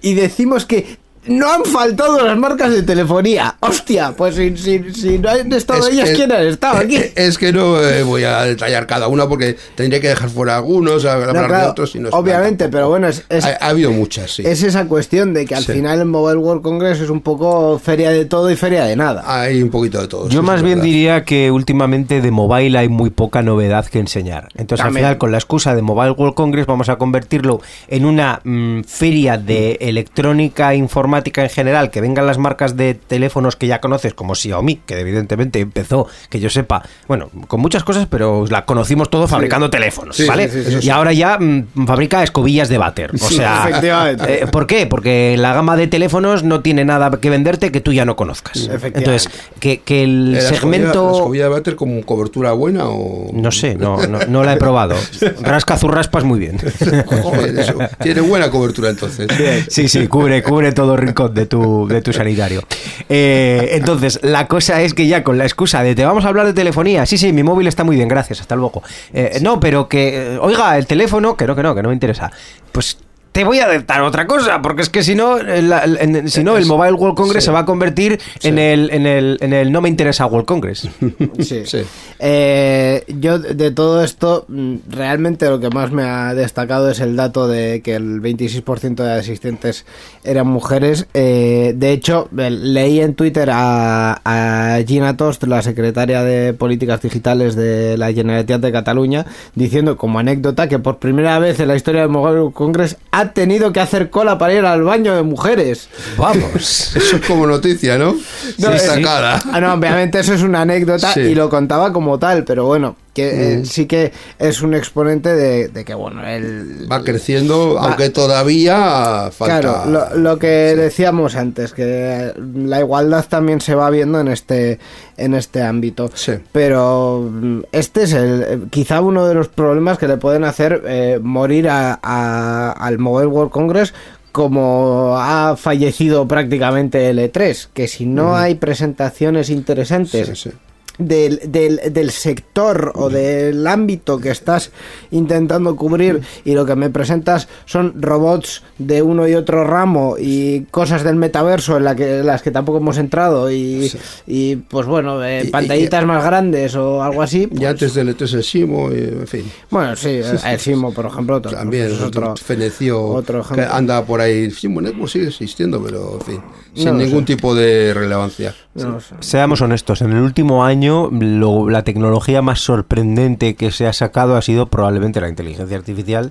y 0.00 0.14
decimos 0.14 0.64
que 0.64 0.98
no 1.28 1.52
han 1.52 1.64
faltado 1.64 2.24
las 2.24 2.36
marcas 2.36 2.72
de 2.72 2.82
telefonía. 2.82 3.56
Hostia, 3.60 4.12
pues 4.16 4.34
si, 4.34 4.56
si- 4.56 4.92
si 4.94 5.18
no 5.18 5.28
han 5.30 5.52
estado 5.52 5.86
Es 5.86 5.94
ellas, 5.94 6.10
que- 6.10 6.16
¿quién 6.16 6.32
han 6.32 6.46
estado 6.46 6.78
aquí? 6.78 6.96
eh, 6.96 7.12
Es 7.16 7.38
que 7.38 7.52
no 7.52 7.80
eh, 7.82 8.02
voy 8.02 8.24
a 8.24 8.42
detallar 8.44 8.86
cada 8.86 9.08
una 9.08 9.28
porque 9.28 9.56
tendría 9.74 10.00
que 10.00 10.08
dejar 10.08 10.28
fuera 10.30 10.56
algunos, 10.56 11.04
No, 11.04 11.10
hablar 11.10 11.50
de 11.62 11.66
otros 11.68 11.94
y 11.94 12.00
no 12.00 12.08
obviamente, 12.10 12.68
pero 12.68 12.88
bueno, 12.88 13.08
es, 13.08 13.24
es- 13.28 13.44
ha, 13.44 13.56
ha 13.60 13.68
habido 13.68 13.90
muchas, 13.92 14.32
sí. 14.34 14.42
es 14.46 14.62
esa 14.62 14.86
cuestión 14.86 15.34
de 15.34 15.44
que 15.46 15.54
al 15.54 15.64
Sí. 15.64 15.72
final 15.72 15.98
el 16.00 16.04
Mobile 16.06 16.38
World 16.38 16.62
Congress 16.62 17.00
es 17.00 17.10
un 17.10 17.20
poco 17.20 17.78
feria 17.78 18.10
de 18.10 18.24
todo 18.24 18.50
y 18.50 18.56
feria 18.56 18.84
de 18.84 18.96
nada. 18.96 19.22
Hay 19.26 19.62
un 19.62 19.70
poquito 19.70 20.00
de 20.00 20.08
todo. 20.08 20.28
Yo 20.28 20.40
sí, 20.40 20.46
más 20.46 20.62
bien 20.62 20.78
verdad. 20.78 20.84
diría 20.84 21.24
que 21.24 21.50
últimamente 21.50 22.20
de 22.20 22.30
mobile 22.30 22.78
hay 22.78 22.88
muy 22.88 23.10
poca 23.10 23.42
novedad 23.42 23.86
que 23.86 23.98
enseñar. 23.98 24.48
Entonces 24.56 24.84
También. 24.84 25.04
al 25.04 25.10
final 25.10 25.18
con 25.18 25.32
la 25.32 25.38
excusa 25.38 25.74
de 25.74 25.82
Mobile 25.82 26.12
World 26.12 26.34
Congress 26.34 26.66
vamos 26.66 26.88
a 26.88 26.96
convertirlo 26.96 27.60
en 27.88 28.04
una 28.04 28.40
mm, 28.44 28.82
feria 28.84 29.36
de 29.38 29.78
electrónica 29.80 30.72
e 30.72 30.76
informática 31.18 31.42
en 31.42 31.50
general, 31.50 31.90
que 31.90 32.00
vengan 32.00 32.26
las 32.26 32.38
marcas 32.38 32.76
de 32.76 32.94
teléfonos 32.94 33.56
que 33.56 33.66
ya 33.66 33.80
conoces 33.80 34.14
como 34.14 34.34
Xiaomi, 34.34 34.76
que 34.86 35.00
evidentemente 35.00 35.58
empezó, 35.60 36.06
que 36.30 36.38
yo 36.40 36.48
sepa, 36.50 36.82
bueno, 37.08 37.30
con 37.48 37.60
muchas 37.60 37.82
cosas, 37.84 38.06
pero 38.08 38.44
la 38.48 38.64
conocimos 38.64 39.10
todo 39.10 39.26
fabricando 39.26 39.68
teléfonos, 39.70 40.16
Sí, 40.16 40.26
¿vale? 40.26 40.48
sí, 40.48 40.78
y 40.82 40.90
ahora 40.90 41.12
ya 41.12 41.38
mm, 41.38 41.86
fabrica 41.86 42.22
escobillas 42.22 42.68
de 42.68 42.78
váter. 42.78 43.10
O 43.14 43.18
sea, 43.18 43.68
eh, 43.82 44.46
¿por 44.50 44.66
qué? 44.66 44.86
Porque 44.86 45.36
la 45.38 45.52
gama 45.54 45.76
de 45.76 45.86
teléfonos 45.88 46.44
no 46.44 46.60
tiene 46.60 46.84
nada 46.84 47.10
que 47.20 47.30
venderte 47.30 47.72
que 47.72 47.80
tú 47.80 47.92
ya 47.92 48.04
no 48.04 48.14
conozcas. 48.16 48.56
Efectivamente. 48.56 48.98
Entonces, 48.98 49.28
que, 49.58 49.80
que 49.80 50.04
el 50.04 50.32
¿La 50.32 50.38
escobilla- 50.40 50.54
segmento... 50.60 51.06
¿La 51.10 51.16
escobilla 51.16 51.44
de 51.44 51.50
váter 51.50 51.76
como 51.76 52.00
cobertura 52.04 52.52
buena 52.52 52.84
o.? 52.86 53.30
No 53.32 53.50
sé, 53.50 53.74
no, 53.74 54.06
no, 54.06 54.18
no 54.28 54.44
la 54.44 54.52
he 54.52 54.56
probado. 54.56 54.94
Rasca 55.40 55.76
zurraspas 55.76 56.24
muy 56.24 56.38
bien. 56.38 56.58
Joder, 57.22 57.58
eso. 57.58 57.74
Tiene 58.02 58.20
buena 58.20 58.50
cobertura 58.50 58.90
entonces. 58.90 59.28
Sí, 59.68 59.88
sí, 59.88 60.06
cubre, 60.06 60.42
cubre 60.42 60.72
todo 60.72 60.96
rincón 60.98 61.34
de 61.34 61.46
tu, 61.46 61.86
de 61.88 62.02
tu 62.02 62.12
sanitario. 62.12 62.62
Eh, 63.08 63.70
entonces, 63.72 64.20
la 64.22 64.46
cosa 64.46 64.82
es 64.82 64.94
que 64.94 65.06
ya 65.06 65.24
con 65.24 65.38
la 65.38 65.44
excusa 65.44 65.82
de 65.82 65.94
te 65.94 66.04
vamos 66.04 66.24
a 66.24 66.28
hablar 66.28 66.46
de 66.46 66.52
telefonía, 66.52 67.06
sí, 67.06 67.18
sí, 67.18 67.32
mi 67.32 67.42
móvil 67.42 67.66
está 67.66 67.84
muy 67.84 67.96
bien, 67.96 68.08
gracias, 68.08 68.40
hasta 68.40 68.56
luego. 68.56 68.82
Eh, 69.12 69.38
no, 69.42 69.60
pero 69.60 69.88
que, 69.88 70.34
eh, 70.34 70.38
oiga, 70.38 70.76
el 70.76 70.86
teléfono, 70.86 71.36
que 71.36 71.46
no, 71.46 71.56
que 71.56 71.62
no, 71.62 71.74
que 71.74 71.82
no 71.82 71.88
me 71.88 71.94
interesa. 71.94 72.30
Pues 72.72 72.98
te 73.38 73.44
voy 73.44 73.60
a 73.60 73.68
dar 73.82 74.02
otra 74.02 74.26
cosa, 74.26 74.60
porque 74.60 74.82
es 74.82 74.88
que 74.88 75.04
si 75.04 75.14
no, 75.14 75.38
eh, 75.38 75.62
la- 75.62 75.78
el- 75.84 75.96
en- 76.00 76.28
si 76.28 76.42
no 76.42 76.56
el 76.56 76.66
Mobile 76.66 76.94
World 76.94 77.16
Congress 77.16 77.44
se 77.44 77.52
va 77.52 77.60
a 77.60 77.64
convertir 77.64 78.18
en, 78.42 78.58
el, 78.58 78.90
en, 78.90 79.06
el, 79.06 79.38
en 79.40 79.52
el 79.52 79.70
no 79.70 79.80
me 79.80 79.88
interesa 79.88 80.26
World 80.26 80.44
Congress. 80.44 80.88
Sí. 81.38 81.62
Sí. 81.64 81.82
Eh, 82.18 83.04
yo 83.20 83.38
de 83.38 83.70
todo 83.70 84.02
esto, 84.02 84.44
mm, 84.48 84.74
realmente 84.90 85.48
lo 85.48 85.60
que 85.60 85.70
más 85.70 85.92
me 85.92 86.02
ha 86.02 86.34
destacado 86.34 86.90
es 86.90 86.98
el 86.98 87.14
dato 87.14 87.46
de 87.46 87.80
que 87.80 87.94
el 87.94 88.20
26% 88.20 89.04
de 89.04 89.12
asistentes 89.12 89.86
eran 90.24 90.48
mujeres. 90.48 91.06
Eh, 91.14 91.74
de 91.76 91.92
hecho, 91.92 92.28
leí 92.32 93.00
en 93.00 93.14
Twitter 93.14 93.50
a, 93.52 94.20
a 94.24 94.78
Gina 94.84 95.16
Tost, 95.16 95.44
la 95.44 95.62
secretaria 95.62 96.24
de 96.24 96.54
Políticas 96.54 97.00
Digitales 97.02 97.54
de 97.54 97.96
la 97.96 98.12
Generalitat 98.12 98.60
de 98.60 98.72
Cataluña, 98.72 99.26
diciendo 99.54 99.96
como 99.96 100.18
anécdota 100.18 100.68
que 100.68 100.80
por 100.80 100.98
primera 100.98 101.38
vez 101.38 101.60
en 101.60 101.68
la 101.68 101.76
historia 101.76 102.00
del 102.00 102.10
Mobile 102.10 102.40
World 102.40 102.54
Congress 102.54 102.96
ha 103.12 103.27
tenido 103.32 103.72
que 103.72 103.80
hacer 103.80 104.10
cola 104.10 104.38
para 104.38 104.54
ir 104.54 104.64
al 104.64 104.82
baño 104.82 105.14
de 105.16 105.22
mujeres. 105.22 105.88
Vamos. 106.16 106.54
Eso 106.96 107.16
es 107.16 107.26
como 107.26 107.46
noticia, 107.46 107.98
¿no? 107.98 108.14
No, 108.58 108.68
es- 108.72 108.82
Destacada. 108.82 109.42
Ah, 109.52 109.60
no, 109.60 109.72
obviamente 109.74 110.18
eso 110.20 110.34
es 110.34 110.42
una 110.42 110.62
anécdota 110.62 111.12
Sí. 111.12 111.20
y 111.20 111.34
lo 111.34 111.48
contaba 111.48 111.92
como 111.92 112.18
tal, 112.18 112.44
pero 112.44 112.64
bueno, 112.66 112.96
que 113.18 113.52
eh, 113.54 113.64
sí 113.64 113.86
que 113.86 114.12
es 114.38 114.62
un 114.62 114.74
exponente 114.74 115.34
de, 115.34 115.68
de 115.68 115.84
que, 115.84 115.94
bueno, 115.94 116.26
el... 116.26 116.86
Va 116.90 117.02
creciendo, 117.02 117.74
Va- 117.74 117.82
aunque 117.82 118.10
todavía 118.10 119.30
falta. 119.32 119.60
Claro, 119.60 119.90
lo, 119.90 120.16
lo 120.16 120.38
que 120.38 120.46
decíamos 120.76 121.34
antes, 121.36 121.72
que 121.72 122.32
la 122.54 122.78
igualdad 122.80 123.24
también 123.28 123.60
se 123.60 123.74
va 123.74 123.90
viendo 123.90 124.20
en 124.20 124.28
este 124.28 124.78
en 125.16 125.34
este 125.34 125.62
ámbito. 125.62 126.10
Sí. 126.14 126.32
Pero 126.52 127.28
mm, 127.30 127.60
este 127.72 128.04
es 128.04 128.12
el 128.12 128.68
quizá 128.70 129.00
uno 129.00 129.26
de 129.26 129.34
los 129.34 129.48
problemas 129.48 129.98
que 129.98 130.06
le 130.06 130.16
pueden 130.16 130.44
hacer 130.44 130.82
eh, 130.86 131.18
morir 131.20 131.68
a- 131.68 131.98
a- 132.02 132.70
al 132.72 132.98
Mobile 132.98 133.26
World 133.26 133.50
Congress 133.50 133.92
como 134.32 135.16
ha 135.18 135.56
fallecido 135.56 136.28
prácticamente 136.28 137.08
el 137.10 137.18
E3, 137.18 137.68
que 137.74 137.88
si 137.88 138.06
no 138.06 138.36
hay 138.36 138.54
presentaciones 138.54 139.50
interesantes 139.50 140.28
Sí, 140.28 140.36
sí. 140.36 140.50
Del, 140.98 141.40
del, 141.50 141.80
del 141.92 142.10
sector 142.10 142.92
o 142.94 143.08
del 143.08 143.66
ámbito 143.66 144.18
que 144.18 144.30
estás 144.30 144.70
intentando 145.10 145.76
cubrir 145.76 146.20
y 146.44 146.52
lo 146.54 146.66
que 146.66 146.74
me 146.76 146.90
presentas 146.90 147.48
son 147.66 148.00
robots 148.02 148.62
de 148.78 149.02
uno 149.02 149.26
y 149.28 149.34
otro 149.34 149.64
ramo 149.64 150.16
y 150.18 150.62
cosas 150.70 151.04
del 151.04 151.16
metaverso 151.16 151.76
en 151.76 151.84
la 151.84 151.94
que, 151.96 152.22
las 152.22 152.42
que 152.42 152.50
tampoco 152.50 152.78
hemos 152.78 152.98
entrado 152.98 153.50
y, 153.50 153.90
y 154.26 154.56
pues 154.56 154.86
bueno, 154.86 155.24
eh, 155.24 155.42
Y- 155.44 155.48
y- 155.48 155.50
pantallitas 155.50 156.04
más 156.04 156.24
grandes 156.24 156.74
o 156.76 157.02
algo 157.02 157.22
así. 157.22 157.42
Y 157.42 157.46
pues, 157.46 157.64
antes 157.66 157.94
del 157.94 158.16
E3 158.16 158.34
el 158.34 158.42
Simo, 158.44 158.90
y, 158.92 158.98
en 158.98 159.26
fin. 159.26 159.44
bueno, 159.70 159.94
sí, 159.96 160.20
el 160.44 160.58
Simo, 160.58 160.92
por 160.92 161.06
ejemplo, 161.06 161.36
otro, 161.36 161.52
También 161.52 161.86
pues 161.88 161.98
es 161.98 162.04
otro, 162.04 162.32
otro, 162.32 162.44
feneció 162.44 163.02
otro 163.04 163.42
que 163.42 163.52
ejemplo. 163.60 163.74
anda 163.74 164.04
por 164.04 164.20
ahí. 164.20 164.50
Simo 164.50 164.80
Network 164.80 165.10
sigue 165.10 165.28
existiendo, 165.28 165.82
pero 165.82 166.14
en 166.14 166.20
fin, 166.26 166.40
sin 166.74 166.84
No 166.86 166.92
ningún 166.94 167.20
sé. 167.20 167.26
tipo 167.34 167.54
de 167.54 167.92
relevancia. 167.94 168.54
no. 168.74 168.98
Seamos 169.20 169.60
honestos, 169.60 170.02
en 170.02 170.12
el 170.12 170.22
último 170.22 170.64
año 170.64 170.87
lo- 170.88 171.68
la 171.68 171.84
tecnología 171.84 172.42
más 172.42 172.60
sorprendente 172.60 173.54
que 173.54 173.70
se 173.70 173.86
ha 173.86 173.92
sacado 173.92 174.36
ha 174.36 174.42
sido 174.42 174.66
probablemente 174.66 175.20
la 175.20 175.28
inteligencia 175.28 175.76
artificial 175.76 176.30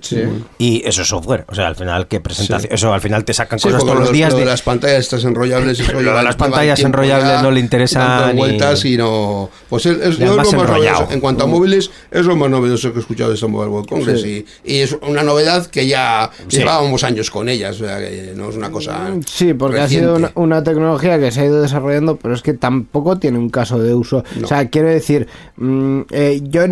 y 0.58 0.82
eso 0.86 1.02
es 1.02 1.08
software. 1.08 1.44
O 1.48 1.54
sea, 1.54 1.66
al 1.68 1.76
final, 1.76 2.06
¿qué 2.08 2.20
presentación? 2.20 2.72
Eso 2.72 2.92
al 2.92 3.00
final 3.00 3.24
te 3.24 3.32
sacan 3.34 3.58
Sí, 3.58 3.68
cosas 3.68 3.82
todos 3.82 3.96
los 3.98 4.06
lo- 4.08 4.12
días 4.12 4.32
lo 4.32 4.38
de 4.38 4.44
de- 4.44 4.50
las 4.50 4.62
pantallas 4.62 4.98
estas 5.00 5.24
enrollables 5.24 5.80
eso 5.80 5.92
Lo 5.92 5.98
de 5.98 6.04
lleva- 6.04 6.22
las 6.22 6.36
pantallas 6.36 6.80
enrollables 6.80 7.28
ya 7.28 7.42
no 7.42 7.50
le 7.50 7.60
interesa 7.60 8.32
vueltas 8.34 8.84
y 8.84 8.96
no 8.96 9.50
pues 9.68 9.86
es, 9.86 9.98
es- 10.00 10.18
lo 10.18 10.36
más 10.36 10.52
enrollado. 10.52 10.76
novedoso. 10.78 11.12
en 11.12 11.20
cuanto 11.20 11.44
a 11.44 11.46
móviles 11.46 11.90
es 12.10 12.26
lo 12.26 12.36
más 12.36 12.50
novedoso 12.50 12.92
que 12.92 12.98
he 12.98 13.00
escuchado 13.00 13.30
de 13.30 13.34
esta 13.36 13.46
Mobile 13.46 13.70
World 13.70 13.88
Congress 13.88 14.24
y, 14.24 14.44
y 14.64 14.78
es 14.78 14.96
una 15.06 15.22
novedad 15.22 15.66
que 15.66 15.86
ya 15.86 16.30
llevábamos 16.48 17.04
años 17.04 17.30
con 17.30 17.48
ellas 17.48 17.80
o 17.80 17.84
sea 17.86 17.98
que 17.98 18.32
no 18.36 18.50
es 18.50 18.56
una 18.56 18.70
cosa 18.70 19.10
Sí, 19.26 19.54
porque 19.54 19.80
ha 19.80 19.88
sido 19.88 20.18
una, 20.34 20.62
tecnología 20.64 21.18
que 21.18 21.30
se 21.30 21.40
ha 21.40 21.44
ido 21.44 21.62
desarrollando, 21.62 22.16
pero 22.16 22.34
es 22.34 22.42
que 22.42 22.52
tampoco 22.54 23.18
tiene 23.18 23.38
un 23.38 23.48
caso 23.48 23.78
de 23.78 23.94
uso. 23.94 24.24
No. 24.40 24.47
O 24.48 24.54
sea, 24.54 24.68
quiero 24.70 24.88
decir, 24.88 25.26
mm, 25.58 26.00
eh, 26.10 26.40
yo 26.44 26.62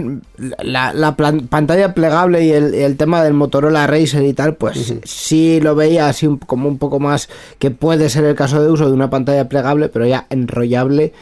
la, 0.63 0.95
la 0.95 1.15
plan- 1.15 1.47
pantalla 1.47 1.93
plegable 1.93 2.43
y 2.43 2.53
el, 2.53 2.73
el 2.75 2.97
tema 2.97 3.23
del 3.23 3.35
Motorola 3.35 3.87
Racer 3.87 4.23
y 4.25 4.33
tal, 4.33 4.55
pues 4.55 4.95
sí 5.05 5.61
lo 5.61 5.75
veía 5.75 6.09
así 6.09 6.27
un- 6.27 6.39
como 6.39 6.69
un 6.69 6.79
poco 6.79 7.01
más 7.01 7.29
que 7.59 7.71
puede 7.71 8.09
ser 8.09 8.25
el 8.25 8.35
caso 8.35 8.63
de 8.63 8.71
uso 8.71 8.87
de 8.87 8.95
una 8.95 9.11
pantalla 9.11 9.47
plegable, 9.49 9.91
pero 9.91 10.07
ya 10.07 10.27
enrollable. 10.31 11.13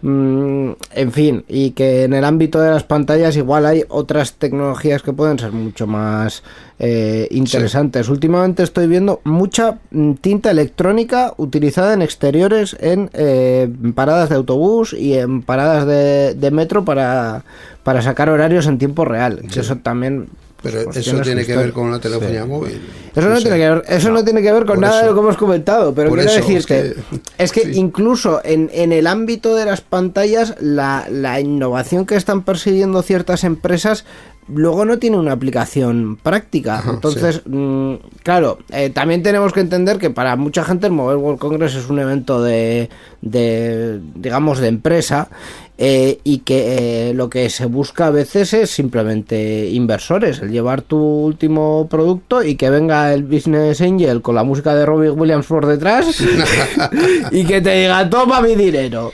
Mm, 0.00 0.70
en 0.94 1.12
fin, 1.12 1.44
y 1.48 1.70
que 1.70 2.04
en 2.04 2.14
el 2.14 2.24
ámbito 2.24 2.60
de 2.60 2.70
las 2.70 2.82
pantallas 2.84 3.36
igual 3.36 3.66
hay 3.66 3.84
otras 3.88 4.34
tecnologías 4.34 5.02
que 5.02 5.12
pueden 5.12 5.38
ser 5.38 5.52
mucho 5.52 5.86
más 5.86 6.42
eh, 6.78 7.28
interesantes. 7.30 8.08
Últimamente 8.08 8.62
estoy 8.64 8.88
viendo 8.88 9.20
mucha 9.24 9.78
mm, 9.92 10.14
tinta 10.14 10.50
electrónica 10.50 11.34
utilizada 11.36 11.94
en 11.94 12.02
exteriores, 12.02 12.76
en 12.80 13.08
eh, 13.12 13.68
paradas 13.94 14.28
de 14.30 14.34
autobús 14.36 14.92
y 14.92 15.14
en 15.14 15.42
paradas 15.42 15.81
de, 15.86 16.34
de 16.34 16.50
metro 16.50 16.84
para, 16.84 17.44
para 17.82 18.02
sacar 18.02 18.28
horarios 18.28 18.66
en 18.66 18.78
tiempo 18.78 19.04
real. 19.04 19.42
Que 19.52 19.60
eso 19.60 19.76
también... 19.76 20.28
Pero 20.62 20.84
pues, 20.84 20.98
eso 20.98 21.20
tiene 21.22 21.44
que 21.44 21.56
ver 21.56 21.72
con 21.72 21.90
la 21.90 21.98
telefonía 21.98 22.46
móvil. 22.46 22.80
Eso 23.16 23.28
no, 23.28 23.36
tiene 23.40 23.56
que 23.56 23.68
ver, 23.68 23.82
eso 23.88 24.10
no. 24.12 24.22
tiene 24.22 24.42
que 24.42 24.52
ver 24.52 24.64
con 24.64 24.80
nada 24.80 25.00
de 25.00 25.08
lo 25.08 25.14
que 25.14 25.20
hemos 25.20 25.36
comentado, 25.36 25.92
pero 25.92 26.08
Por 26.08 26.20
quiero 26.20 26.30
eso, 26.30 26.40
es 26.40 26.46
decirte, 26.46 26.94
es 27.36 27.50
que, 27.50 27.60
sí. 27.64 27.72
incluso 27.74 28.40
en, 28.44 28.70
en 28.72 28.92
el 28.92 29.08
ámbito 29.08 29.56
de 29.56 29.64
las 29.64 29.80
pantallas, 29.80 30.54
la, 30.60 31.08
la 31.10 31.40
innovación 31.40 32.06
que 32.06 32.14
están 32.14 32.44
persiguiendo 32.44 33.02
ciertas 33.02 33.42
empresas 33.42 34.04
luego 34.48 34.84
no 34.84 34.98
tiene 34.98 35.18
una 35.18 35.32
aplicación 35.32 36.16
práctica. 36.22 36.78
Ajá, 36.78 36.90
Entonces, 36.92 37.42
mm, 37.46 37.94
claro, 38.22 38.58
eh, 38.70 38.90
también 38.90 39.22
tenemos 39.22 39.52
que 39.52 39.60
entender 39.60 39.98
que 39.98 40.10
para 40.10 40.36
mucha 40.36 40.64
gente 40.64 40.86
el 40.86 40.92
Mobile 40.92 41.16
World 41.16 41.38
Congress 41.38 41.74
es 41.74 41.88
un 41.88 41.98
evento 41.98 42.42
de, 42.42 42.88
de 43.20 44.00
digamos, 44.14 44.58
de 44.58 44.68
empresa. 44.68 45.28
Eh, 45.84 46.20
y 46.22 46.38
que 46.38 47.08
eh, 47.08 47.12
lo 47.12 47.28
que 47.28 47.50
se 47.50 47.66
busca 47.66 48.06
a 48.06 48.10
veces 48.10 48.54
es 48.54 48.70
simplemente 48.70 49.68
inversores, 49.68 50.38
el 50.38 50.52
llevar 50.52 50.82
tu 50.82 50.96
último 50.96 51.88
producto 51.90 52.44
y 52.44 52.54
que 52.54 52.70
venga 52.70 53.12
el 53.12 53.24
Business 53.24 53.80
Angel 53.80 54.22
con 54.22 54.36
la 54.36 54.44
música 54.44 54.76
de 54.76 54.86
Robbie 54.86 55.10
Williams 55.10 55.46
por 55.46 55.66
detrás 55.66 56.22
y 57.32 57.44
que 57.44 57.60
te 57.60 57.80
diga, 57.80 58.08
toma 58.08 58.40
mi 58.40 58.54
dinero. 58.54 59.10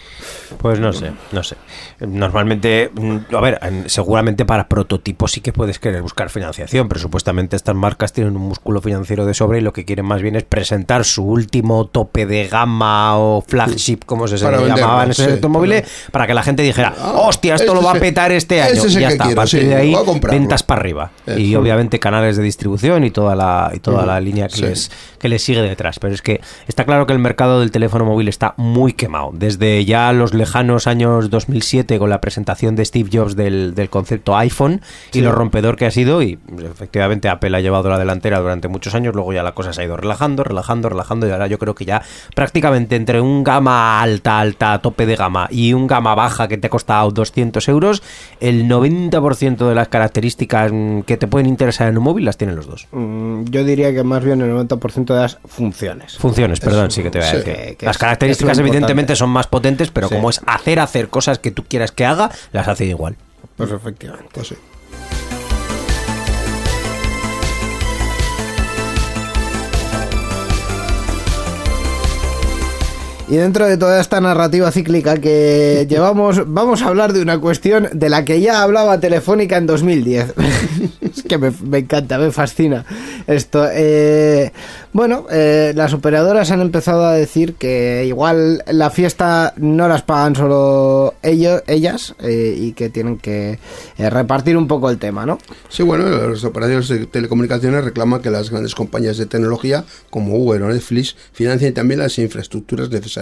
Pues 0.58 0.78
no 0.78 0.92
sé, 0.92 1.10
no 1.32 1.42
sé. 1.42 1.56
Normalmente, 2.00 2.90
mm, 2.94 3.34
a 3.34 3.40
ver, 3.40 3.58
en- 3.62 3.88
seguramente 3.88 4.44
para 4.44 4.68
prototipos 4.68 5.32
sí 5.32 5.40
que 5.40 5.52
puedes 5.52 5.78
querer 5.78 6.02
buscar 6.02 6.30
financiación, 6.30 6.88
pero 6.88 7.00
supuestamente 7.00 7.56
estas 7.56 7.74
marcas 7.74 8.12
tienen 8.12 8.36
un 8.36 8.42
músculo 8.42 8.80
financiero 8.80 9.26
de 9.26 9.34
sobra 9.34 9.58
y 9.58 9.60
lo 9.60 9.72
que 9.72 9.84
quieren 9.84 10.04
más 10.06 10.22
bien 10.22 10.36
es 10.36 10.44
presentar 10.44 11.04
su 11.04 11.24
último 11.24 11.86
tope 11.86 12.26
de 12.26 12.46
gama 12.48 13.18
o 13.18 13.42
flagship, 13.46 14.00
como 14.06 14.28
se, 14.28 14.36
llamaba 14.38 15.04
en 15.04 15.10
esos 15.10 15.24
sí, 15.26 15.30
automóviles, 15.32 15.82
para- 15.82 16.12
para 16.12 16.26
que 16.28 16.34
la 16.34 16.42
gente 16.42 16.62
dijera, 16.62 16.94
Ah, 16.98 17.12
hostia, 17.16 17.54
esto 17.56 17.72
este 17.72 17.74
lo 17.80 17.86
va 17.86 17.92
a 17.96 18.00
petar 18.00 18.32
este 18.32 18.62
año. 18.62 18.74
ese 18.74 18.86
es 18.88 18.92
ya 18.94 19.08
está, 19.08 19.24
quiero, 19.24 19.40
a 19.40 19.42
partir 19.42 19.60
sí, 19.60 19.66
de 19.66 19.74
ahí, 19.74 19.94
ventas 20.30 20.62
para 20.62 20.80
arriba. 20.80 21.10
Eso. 21.26 21.38
Y 21.38 21.54
obviamente 21.56 21.98
canales 21.98 22.36
de 22.36 22.42
distribución 22.42 23.04
y 23.04 23.10
toda 23.10 23.34
la, 23.34 23.70
y 23.74 23.78
toda 23.80 24.04
la 24.06 24.20
línea 24.20 24.48
que 24.48 24.56
Sí. 24.56 24.62
les 24.62 24.90
que 25.18 25.28
le 25.28 25.38
sigue 25.38 25.62
detrás. 25.62 25.98
Pero 25.98 26.14
es 26.14 26.22
que 26.22 26.40
está 26.68 26.84
claro 26.84 27.06
que 27.06 27.12
el 27.12 27.18
mercado 27.18 27.60
del 27.60 27.70
teléfono 27.72 28.04
móvil 28.04 28.28
está 28.28 28.54
muy 28.56 28.92
quemado. 28.92 29.30
Desde 29.32 29.84
ya 29.84 30.12
los 30.12 30.32
lejanos 30.32 30.86
años 30.86 31.28
2007 31.30 31.87
con 31.96 32.10
la 32.10 32.20
presentación 32.20 32.74
de 32.74 32.84
Steve 32.84 33.08
Jobs 33.12 33.36
del, 33.36 33.74
del 33.76 33.88
concepto 33.88 34.36
iPhone 34.36 34.82
y 35.12 35.20
lo 35.20 35.30
rompedor 35.32 35.76
que 35.76 35.86
ha 35.86 35.90
sido. 35.92 36.20
Y 36.22 36.38
efectivamente 36.58 37.28
Apple 37.28 37.56
ha 37.56 37.60
llevado 37.60 37.88
la 37.88 37.98
delantera 37.98 38.40
durante 38.40 38.66
muchos 38.66 38.94
años. 38.96 39.14
Luego 39.14 39.32
ya 39.32 39.44
la 39.44 39.52
cosa 39.52 39.72
se 39.72 39.80
ha 39.82 39.84
ido 39.84 39.96
relajando, 39.96 40.42
relajando, 40.42 40.88
relajando. 40.88 41.28
Y 41.28 41.30
ahora 41.30 41.46
yo 41.46 41.58
creo 41.58 41.74
que 41.76 41.84
ya 41.84 42.02
prácticamente 42.34 42.96
entre 42.96 43.20
un 43.20 43.44
gama 43.44 44.02
alta, 44.02 44.40
alta, 44.40 44.78
tope 44.80 45.06
de 45.06 45.14
gama 45.16 45.46
y 45.50 45.72
un 45.72 45.86
gama 45.86 46.14
baja 46.16 46.48
que 46.48 46.58
te 46.58 46.66
ha 46.66 46.70
costado 46.70 47.10
200 47.12 47.68
euros, 47.68 48.02
el 48.40 48.66
90% 48.68 49.68
de 49.68 49.74
las 49.74 49.88
características 49.88 50.72
que 51.06 51.16
te 51.16 51.26
pueden 51.26 51.46
interesar 51.46 51.88
en 51.88 51.98
un 51.98 52.04
móvil 52.04 52.24
las 52.24 52.36
tienen 52.36 52.56
los 52.56 52.66
dos. 52.66 52.86
Mm, 52.92 53.44
Yo 53.44 53.64
diría 53.64 53.92
que 53.92 54.02
más 54.02 54.24
bien 54.24 54.40
el 54.40 54.50
90% 54.50 55.14
de 55.14 55.20
las 55.20 55.38
funciones. 55.46 56.16
Funciones, 56.18 56.60
perdón, 56.60 56.90
sí 56.90 57.02
que 57.02 57.10
te 57.10 57.18
voy 57.18 57.26
a 57.28 57.30
sí. 57.30 57.36
decir. 57.38 57.54
Que- 57.54 57.76
que 57.76 57.86
Las 57.86 57.98
características 57.98 58.58
evidentemente 58.58 59.12
importante. 59.12 59.16
son 59.16 59.30
más 59.30 59.46
potentes, 59.46 59.90
pero 59.90 60.08
Sí. 60.08 60.14
como 60.16 60.30
es 60.30 60.40
hacer 60.46 60.80
hacer 60.80 61.08
cosas 61.08 61.38
que 61.38 61.50
tú 61.50 61.64
quieras 61.78 61.92
que 61.92 62.04
haga, 62.04 62.30
las 62.52 62.66
hace 62.66 62.86
igual. 62.86 63.16
Pues 63.56 63.70
efectivamente. 63.70 64.44
Sí. 64.44 64.56
Y 73.30 73.36
dentro 73.36 73.66
de 73.66 73.76
toda 73.76 74.00
esta 74.00 74.22
narrativa 74.22 74.70
cíclica 74.72 75.18
que 75.18 75.86
llevamos, 75.90 76.42
vamos 76.46 76.80
a 76.80 76.88
hablar 76.88 77.12
de 77.12 77.20
una 77.20 77.38
cuestión 77.38 77.88
de 77.92 78.08
la 78.08 78.24
que 78.24 78.40
ya 78.40 78.62
hablaba 78.62 79.00
Telefónica 79.00 79.58
en 79.58 79.66
2010. 79.66 80.34
es 81.02 81.22
que 81.24 81.36
me, 81.36 81.52
me 81.62 81.78
encanta, 81.78 82.18
me 82.18 82.32
fascina 82.32 82.86
esto. 83.26 83.68
Eh, 83.70 84.50
bueno, 84.92 85.26
eh, 85.30 85.72
las 85.76 85.92
operadoras 85.92 86.50
han 86.50 86.62
empezado 86.62 87.04
a 87.04 87.12
decir 87.12 87.54
que 87.54 88.04
igual 88.06 88.64
la 88.66 88.90
fiesta 88.90 89.52
no 89.56 89.86
las 89.86 90.02
pagan 90.02 90.34
solo 90.34 91.14
ellos, 91.22 91.62
ellas 91.66 92.14
eh, 92.20 92.56
y 92.58 92.72
que 92.72 92.88
tienen 92.88 93.18
que 93.18 93.58
eh, 93.98 94.10
repartir 94.10 94.56
un 94.56 94.66
poco 94.66 94.88
el 94.88 94.98
tema, 94.98 95.26
¿no? 95.26 95.38
Sí, 95.68 95.82
bueno, 95.82 96.08
los 96.08 96.42
operadores 96.44 96.88
de 96.88 97.04
telecomunicaciones 97.06 97.84
reclaman 97.84 98.22
que 98.22 98.30
las 98.30 98.50
grandes 98.50 98.74
compañías 98.74 99.18
de 99.18 99.26
tecnología 99.26 99.84
como 100.08 100.36
Uber 100.36 100.62
o 100.62 100.68
Netflix 100.68 101.14
financien 101.32 101.74
también 101.74 102.00
las 102.00 102.18
infraestructuras 102.18 102.88
necesarias, 102.88 103.17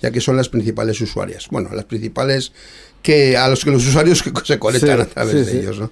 ya 0.00 0.10
que 0.10 0.20
son 0.20 0.36
las 0.36 0.48
principales 0.48 1.00
usuarias. 1.00 1.46
Bueno, 1.50 1.70
las 1.74 1.84
principales 1.84 2.52
que 3.02 3.36
a 3.36 3.48
los 3.48 3.64
que 3.64 3.70
los 3.70 3.86
usuarios 3.86 4.22
que 4.22 4.30
se 4.44 4.58
conectan 4.58 4.96
Sí, 4.96 5.02
a 5.02 5.06
través 5.06 5.46
sí, 5.46 5.52
de 5.54 5.60
ellos, 5.60 5.78
¿no? 5.78 5.90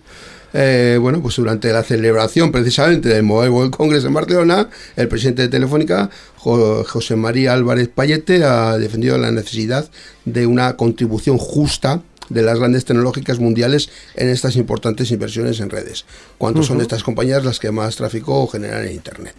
Eh, 0.52 0.98
bueno, 1.00 1.22
pues 1.22 1.36
durante 1.36 1.72
la 1.72 1.84
celebración 1.84 2.50
precisamente 2.50 3.08
del 3.08 3.22
Mobile 3.22 3.50
World 3.50 3.72
Congress 3.72 4.04
en 4.04 4.12
Barcelona, 4.14 4.68
el 4.96 5.06
presidente 5.06 5.42
de 5.42 5.48
Telefónica, 5.48 6.10
Jo- 6.36 6.82
José 6.84 7.14
María 7.14 7.52
Álvarez 7.52 7.88
Payete, 7.94 8.42
ha 8.42 8.76
defendido 8.76 9.16
la 9.16 9.30
necesidad 9.30 9.88
de 10.24 10.46
una 10.46 10.76
contribución 10.76 11.38
justa 11.38 12.02
de 12.30 12.42
las 12.42 12.58
grandes 12.58 12.84
tecnológicas 12.84 13.38
mundiales 13.38 13.90
en 14.16 14.28
estas 14.28 14.56
importantes 14.56 15.10
inversiones 15.12 15.60
en 15.60 15.70
redes. 15.70 16.04
¿Cuántos 16.38 16.66
son 16.66 16.78
de 16.78 16.82
estas 16.82 17.04
compañías 17.04 17.44
las 17.44 17.60
que 17.60 17.70
más 17.70 17.94
tráfico 17.94 18.46
generan 18.48 18.86
en 18.86 18.92
Internet? 18.94 19.36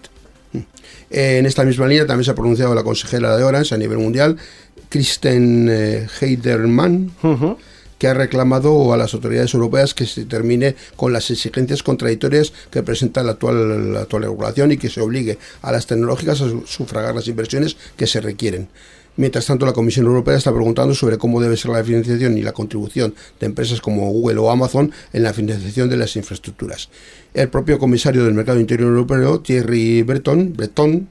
Eh, 1.12 1.38
En 1.40 1.46
esta 1.46 1.64
misma 1.66 1.88
línea 1.88 2.08
también 2.08 2.26
se 2.26 2.32
ha 2.32 2.36
pronunciado 2.36 2.74
la 2.74 2.84
consejera 2.84 3.36
de 3.38 3.44
Orange 3.44 3.76
a 3.76 3.78
nivel 3.78 3.98
mundial, 3.98 4.38
Kristen 4.90 5.68
eh, 5.70 6.08
Heidermann, 6.20 7.12
que 7.98 8.08
ha 8.08 8.14
reclamado 8.14 8.94
a 8.94 8.98
las 8.98 9.14
autoridades 9.14 9.54
europeas 9.54 9.94
que 9.94 10.06
se 10.08 10.26
termine 10.26 10.76
con 10.96 11.14
las 11.14 11.30
exigencias 11.30 11.84
contradictorias 11.84 12.52
que 12.72 12.82
presenta 12.82 13.22
la 13.24 13.34
actual, 13.34 13.94
la 13.94 14.02
actual 14.02 14.24
regulación 14.24 14.72
y 14.72 14.78
que 14.78 14.90
se 14.90 15.02
obligue 15.02 15.38
a 15.62 15.72
las 15.72 15.86
tecnológicas 15.86 16.42
a 16.42 16.50
su- 16.50 16.66
sufragar 16.66 17.14
las 17.14 17.28
inversiones 17.28 17.78
que 17.96 18.08
se 18.08 18.20
requieren. 18.20 18.70
Mientras 19.22 19.46
tanto, 19.46 19.68
la 19.68 19.74
Comisión 19.74 20.08
Europea 20.08 20.36
está 20.36 20.52
preguntando 20.52 20.96
sobre 20.96 21.20
cómo 21.20 21.40
debe 21.40 21.56
ser 21.56 21.70
la 21.70 21.84
financiación 21.84 22.40
y 22.40 22.42
la 22.42 22.54
contribución 22.54 23.14
de 23.40 23.46
empresas 23.46 23.80
como 23.80 24.10
Google 24.10 24.40
o 24.40 24.50
Amazon 24.50 24.92
en 25.14 25.22
la 25.22 25.32
financiación 25.32 25.92
de 25.92 25.98
las 25.98 26.16
infraestructuras. 26.16 26.90
El 27.36 27.48
propio 27.50 27.78
comisario 27.78 28.26
del 28.26 28.34
Mercado 28.34 28.60
Interior 28.60 28.90
Europeo, 28.90 29.40
Thierry 29.42 30.02
Breton, 30.02 30.54
Breton 30.54 31.08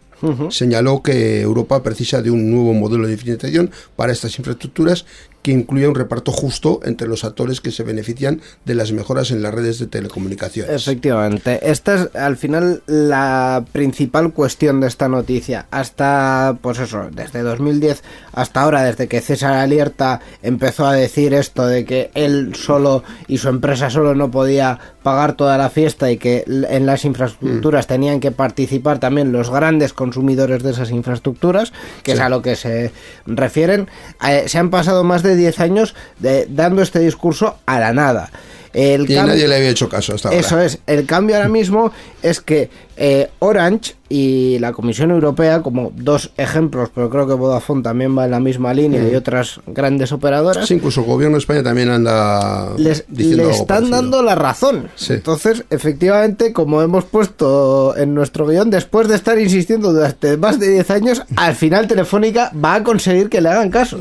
señaló 0.51 1.05
que 1.05 1.41
Europa 1.41 1.85
precisa 1.85 2.21
de 2.21 2.33
un 2.33 2.51
nuevo 2.51 2.75
modelo 2.75 3.07
de 3.07 3.17
financiación 3.17 3.71
para 3.95 4.13
estas 4.13 4.37
infraestructuras 4.39 5.07
que 5.43 5.53
incluya 5.53 5.89
un 5.89 5.95
reparto 5.95 6.33
justo 6.33 6.81
entre 6.85 7.09
los 7.09 7.25
actores 7.25 7.61
que 7.61 7.71
se 7.71 7.83
benefician 7.83 8.41
de 8.65 8.75
las 8.75 8.93
mejoras 8.93 9.31
en 9.31 9.43
las 9.43 9.55
redes 9.55 9.79
de 9.79 9.87
telecomunicaciones. 9.87 10.71
Efectivamente, 10.75 11.71
esta 11.71 11.95
es 11.95 12.17
al 12.17 12.37
final 12.37 12.83
la 12.87 13.65
principal 13.73 14.33
cuestión 14.33 14.81
de 14.81 14.89
esta 14.89 15.09
noticia. 15.09 15.67
Hasta, 15.71 16.59
pues 16.61 16.79
eso, 16.79 17.09
desde 17.13 17.43
2010 17.43 18.03
hasta 18.33 18.63
ahora, 18.63 18.83
desde 18.83 19.09
que 19.09 19.21
César 19.21 19.55
Alierta 19.55 20.21
empezó 20.43 20.87
a 20.87 20.95
decir 20.95 21.35
esto 21.35 21.67
de 21.67 21.85
que 21.85 22.11
él 22.15 22.55
solo 22.55 23.03
y 23.27 23.39
su 23.39 23.49
empresa 23.49 23.91
solo 23.91 24.15
no 24.15 24.31
podía 24.31 24.79
pagar 25.03 25.35
toda 25.35 25.57
la 25.57 25.71
fiesta 25.71 26.11
y 26.11 26.19
que 26.19 26.45
en 26.47 26.87
las 26.87 27.05
infraestructuras 27.05 27.87
tenían 27.87 28.21
que 28.21 28.31
participar 28.31 28.99
también 28.99 29.33
los 29.33 29.51
grandes 29.51 29.93
consumidores 29.93 30.63
de 30.63 30.73
esas 30.73 30.91
infraestructuras, 30.91 31.73
que 32.03 32.13
es 32.13 32.21
a 32.21 32.29
lo 32.29 32.43
que 32.43 32.57
se 32.57 32.93
refieren, 33.27 33.89
eh, 34.29 34.45
se 34.47 34.59
han 34.59 34.71
pasado 34.71 35.05
más 35.05 35.23
de 35.23 35.30
10 35.37 35.61
años 35.61 35.95
de- 36.19 36.47
dando 36.51 36.83
este 36.83 36.99
discurso 37.01 37.59
a 37.67 37.81
la 37.81 37.93
nada. 37.93 38.31
El 38.73 39.11
Y 39.11 39.15
cam- 39.15 39.27
nadie 39.27 39.49
le 39.49 39.57
había 39.57 39.71
hecho 39.71 39.89
caso 39.89 40.15
hasta 40.15 40.29
ahora. 40.29 40.41
eso 40.41 40.61
es, 40.61 40.79
el 40.87 41.05
cambio 41.05 41.35
ahora 41.37 41.49
mismo 41.49 41.93
es 42.23 42.41
que 42.41 42.71
eh, 43.03 43.31
Orange 43.39 43.95
y 44.13 44.59
la 44.59 44.73
Comisión 44.73 45.11
Europea, 45.13 45.63
como 45.63 45.91
dos 45.95 46.33
ejemplos, 46.37 46.91
pero 46.95 47.09
creo 47.09 47.27
que 47.29 47.33
Vodafone 47.35 47.81
también 47.83 48.19
va 48.19 48.25
en 48.27 48.33
la 48.33 48.41
misma 48.41 48.75
línea 48.75 49.09
y 49.09 49.15
otras 49.15 49.61
grandes 49.69 50.11
operadoras, 50.13 50.67
Sí, 50.67 50.75
incluso 50.75 51.01
el 51.03 51.07
gobierno 51.07 51.37
de 51.37 51.39
España 51.39 51.63
también 51.63 51.91
anda 51.91 52.75
les, 52.77 53.05
diciendo 53.09 53.45
le 53.45 53.51
están 53.53 53.89
dando 53.89 54.23
la 54.25 54.35
razón. 54.35 54.89
Sí. 54.97 55.13
Entonces, 55.15 55.65
efectivamente, 55.71 56.53
como 56.53 56.83
hemos 56.83 57.05
puesto 57.05 57.97
en 57.97 58.13
nuestro 58.15 58.47
guion, 58.49 58.69
después 58.71 59.07
de 59.09 59.15
estar 59.15 59.39
insistiendo 59.39 59.93
durante 59.93 60.37
más 60.37 60.59
de 60.59 60.69
10 60.71 60.91
años, 60.91 61.23
al 61.37 61.55
final 61.55 61.87
Telefónica 61.87 62.51
va 62.63 62.75
a 62.75 62.83
conseguir 62.83 63.29
que 63.31 63.41
le 63.41 63.49
hagan 63.49 63.71
caso. 63.71 63.99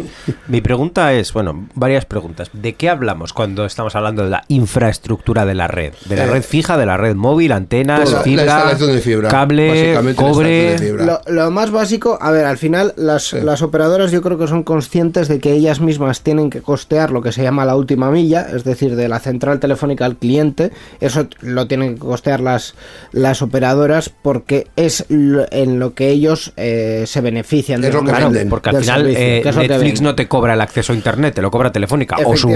Mi 0.47 0.59
pregunta 0.61 1.13
es, 1.13 1.31
bueno, 1.33 1.67
varias 1.75 2.05
preguntas. 2.05 2.49
¿De 2.51 2.73
qué 2.73 2.89
hablamos 2.89 3.31
cuando 3.31 3.63
estamos 3.65 3.95
hablando 3.95 4.23
de 4.23 4.31
la 4.31 4.43
infraestructura 4.47 5.45
de 5.45 5.53
la 5.53 5.67
red? 5.67 5.93
¿De 6.05 6.15
la 6.15 6.23
Eh, 6.25 6.27
red 6.31 6.43
fija, 6.43 6.77
de 6.77 6.85
la 6.87 6.97
red 6.97 7.15
móvil, 7.15 7.51
antenas, 7.51 8.05
Toda 8.05 8.17
la 8.17 8.23
fibra, 8.23 8.75
de 8.93 9.01
fibra, 9.01 9.29
cable, 9.29 9.95
cobre? 10.15 10.73
instalación 10.73 10.77
de 10.77 10.77
fibra. 10.79 11.05
Lo, 11.05 11.21
lo 11.33 11.51
más 11.51 11.71
básico, 11.71 12.17
a 12.21 12.31
ver, 12.31 12.45
al 12.45 12.57
final 12.57 12.93
las, 12.97 13.23
Sí. 13.29 13.37
las 13.41 13.61
operadoras 13.61 14.11
yo 14.11 14.21
creo 14.21 14.37
que 14.37 14.47
son 14.47 14.63
conscientes 14.63 15.27
de 15.27 15.39
que 15.39 15.53
ellas 15.53 15.79
mismas 15.81 16.21
tienen 16.21 16.49
que 16.49 16.61
costear 16.61 17.11
lo 17.11 17.21
que 17.21 17.31
se 17.31 17.43
llama 17.43 17.65
la 17.65 17.75
última 17.75 18.09
milla, 18.11 18.47
es 18.53 18.63
decir, 18.63 18.95
de 18.95 19.07
la 19.07 19.19
central 19.19 19.59
telefónica 19.59 20.05
al 20.05 20.15
cliente. 20.17 20.71
Eso 20.99 21.27
lo 21.41 21.67
tienen 21.67 21.95
que 21.95 21.99
costear 21.99 22.39
las, 22.39 22.75
las 23.11 23.41
operadoras 23.41 24.09
porque 24.09 24.67
es 24.75 25.05
lo- 25.09 25.45
en 25.51 25.79
lo 25.79 25.93
que 25.93 26.09
ellos 26.09 26.53
eh, 26.57 27.03
se 27.07 27.21
benefician. 27.21 27.83
Es 27.83 27.93
lo 27.93 28.01
que 28.03 28.09
Claro, 28.09 28.31
porque 28.49 28.69
al 28.69 28.77
final 28.77 29.01
servicio, 29.01 29.23
eh, 29.23 29.41
que 29.43 29.51
Netflix 29.67 30.01
no 30.01 30.15
te 30.15 30.27
cobra 30.27 30.53
el 30.53 30.61
acceso 30.61 30.93
a 30.93 30.95
internet, 30.95 31.35
te 31.35 31.41
lo 31.41 31.51
cobra 31.51 31.71
Telefónica 31.71 32.17
o 32.25 32.35
su. 32.35 32.49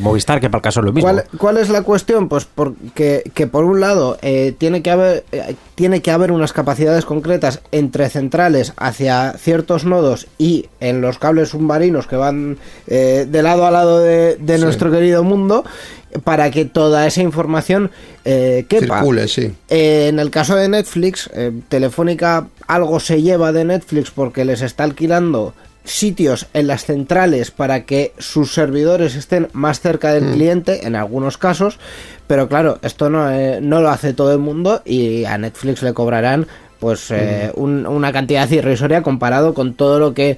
Movistar, 0.00 0.40
que 0.40 0.48
para 0.48 0.58
el 0.58 0.62
caso 0.62 0.80
es 0.80 0.86
lo 0.86 0.92
mismo. 0.92 1.10
¿Cuál, 1.10 1.24
cuál 1.38 1.56
es 1.58 1.68
la 1.68 1.82
cuestión? 1.82 2.28
Pues 2.28 2.44
porque 2.44 3.22
que 3.34 3.46
por 3.46 3.64
un 3.64 3.80
lado 3.80 4.18
eh, 4.22 4.54
tiene 4.56 4.82
que 4.82 4.90
haber 4.90 5.24
tiene 5.74 6.00
que 6.02 6.10
haber 6.10 6.32
unas 6.32 6.52
capacidades 6.52 7.04
concretas 7.04 7.60
entre 7.70 8.08
centrales 8.08 8.72
hacia 8.76 9.34
ciertos 9.38 9.84
nodos 9.84 10.26
y 10.38 10.66
en 10.80 11.00
los 11.02 11.18
cables 11.18 11.50
submarinos 11.50 12.06
que 12.06 12.16
van 12.16 12.56
eh, 12.86 13.26
de 13.28 13.42
lado 13.42 13.66
a 13.66 13.70
lado 13.70 13.98
de, 14.00 14.36
de 14.36 14.56
Sí. 14.58 14.64
nuestro 14.64 14.90
querido 14.90 15.22
mundo 15.22 15.64
para 16.24 16.50
que 16.50 16.64
toda 16.64 17.06
esa 17.06 17.20
información 17.20 17.90
eh, 18.24 18.64
quepa. 18.68 18.96
Circule, 19.00 19.28
sí. 19.28 19.52
Eh, 19.68 20.08
en 20.08 20.18
el 20.18 20.30
caso 20.30 20.56
de 20.56 20.68
Netflix, 20.68 21.28
eh, 21.34 21.52
Telefónica 21.68 22.46
algo 22.66 22.98
se 23.00 23.20
lleva 23.20 23.52
de 23.52 23.64
Netflix 23.66 24.10
porque 24.10 24.44
les 24.46 24.62
está 24.62 24.84
alquilando 24.84 25.52
sitios 25.86 26.46
en 26.52 26.66
las 26.66 26.84
centrales 26.84 27.50
para 27.50 27.84
que 27.84 28.12
sus 28.18 28.52
servidores 28.52 29.14
estén 29.14 29.48
más 29.52 29.80
cerca 29.80 30.12
del 30.12 30.32
cliente 30.32 30.86
en 30.86 30.94
algunos 30.96 31.38
casos, 31.38 31.78
pero 32.26 32.48
claro, 32.48 32.78
esto 32.82 33.08
no, 33.08 33.30
eh, 33.30 33.60
no 33.62 33.80
lo 33.80 33.88
hace 33.90 34.12
todo 34.12 34.32
el 34.32 34.38
mundo 34.38 34.82
y 34.84 35.24
a 35.24 35.38
Netflix 35.38 35.82
le 35.82 35.94
cobrarán 35.94 36.46
pues 36.80 37.10
eh, 37.10 37.50
un- 37.54 37.86
una 37.86 38.12
cantidad 38.12 38.50
irrisoria 38.50 39.02
comparado 39.02 39.54
con 39.54 39.74
todo 39.74 39.98
lo 39.98 40.12
que 40.12 40.36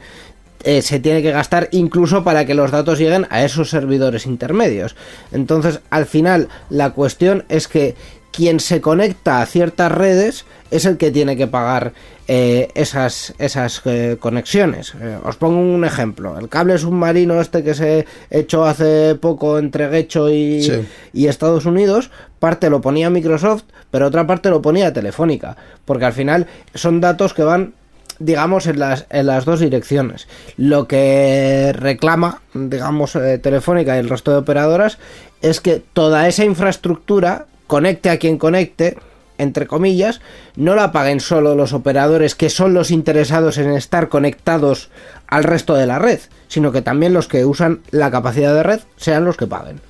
eh, 0.64 0.82
se 0.82 0.98
tiene 1.00 1.22
que 1.22 1.30
gastar 1.30 1.68
incluso 1.72 2.24
para 2.24 2.44
que 2.44 2.54
los 2.54 2.70
datos 2.72 2.98
lleguen 2.98 3.26
a 3.30 3.44
esos 3.44 3.70
servidores 3.70 4.26
intermedios. 4.26 4.96
Entonces, 5.32 5.80
al 5.90 6.04
final, 6.06 6.48
la 6.68 6.90
cuestión 6.90 7.44
es 7.48 7.68
que 7.68 7.94
quien 8.32 8.60
se 8.60 8.80
conecta 8.80 9.40
a 9.40 9.46
ciertas 9.46 9.90
redes 9.90 10.44
es 10.70 10.84
el 10.84 10.96
que 10.98 11.10
tiene 11.10 11.36
que 11.36 11.46
pagar 11.46 11.92
eh, 12.28 12.70
esas, 12.74 13.34
esas 13.38 13.80
eh, 13.86 14.16
conexiones. 14.20 14.94
Eh, 15.00 15.16
os 15.24 15.36
pongo 15.36 15.58
un 15.60 15.84
ejemplo. 15.84 16.38
El 16.38 16.48
cable 16.48 16.76
submarino 16.78 17.40
este 17.40 17.64
que 17.64 17.74
se 17.74 18.06
echó 18.30 18.64
hace 18.66 19.14
poco 19.14 19.58
entre 19.58 19.88
Gecho 19.88 20.28
y, 20.30 20.62
Sí. 20.62 20.86
y 21.14 21.26
Estados 21.26 21.64
Unidos, 21.64 22.10
parte 22.38 22.68
lo 22.68 22.80
ponía 22.82 23.08
Microsoft, 23.08 23.64
pero 23.90 24.06
otra 24.08 24.26
parte 24.26 24.50
lo 24.50 24.60
ponía 24.60 24.92
Telefónica. 24.92 25.56
Porque 25.86 26.04
al 26.04 26.12
final 26.12 26.46
son 26.74 27.00
datos 27.00 27.32
que 27.34 27.42
van 27.44 27.72
digamos, 28.20 28.66
en 28.66 28.80
las, 28.80 29.06
en 29.10 29.26
las 29.26 29.44
dos 29.44 29.60
direcciones. 29.60 30.26
Lo 30.56 30.88
que 30.88 31.72
reclama, 31.72 32.42
digamos, 32.52 33.14
eh, 33.14 33.38
Telefónica 33.38 33.94
y 33.94 34.00
el 34.00 34.08
resto 34.08 34.32
de 34.32 34.38
operadoras 34.38 34.98
es 35.40 35.60
que 35.60 35.80
toda 35.92 36.26
esa 36.26 36.44
infraestructura, 36.44 37.46
conecte 37.68 38.10
a 38.10 38.18
quien 38.18 38.38
conecte, 38.38 38.98
entre 39.38 39.68
comillas, 39.68 40.20
no 40.56 40.74
la 40.74 40.90
paguen 40.90 41.20
solo 41.20 41.54
los 41.54 41.72
operadores 41.72 42.34
que 42.34 42.50
son 42.50 42.74
los 42.74 42.90
interesados 42.90 43.56
en 43.58 43.70
estar 43.70 44.08
conectados 44.08 44.90
al 45.28 45.44
resto 45.44 45.74
de 45.76 45.86
la 45.86 46.00
red, 46.00 46.18
sino 46.48 46.72
que 46.72 46.82
también 46.82 47.12
los 47.12 47.28
que 47.28 47.44
usan 47.44 47.78
la 47.92 48.10
capacidad 48.10 48.52
de 48.52 48.64
red 48.64 48.80
sean 48.96 49.24
los 49.24 49.36
que 49.36 49.46
paguen. 49.46 49.80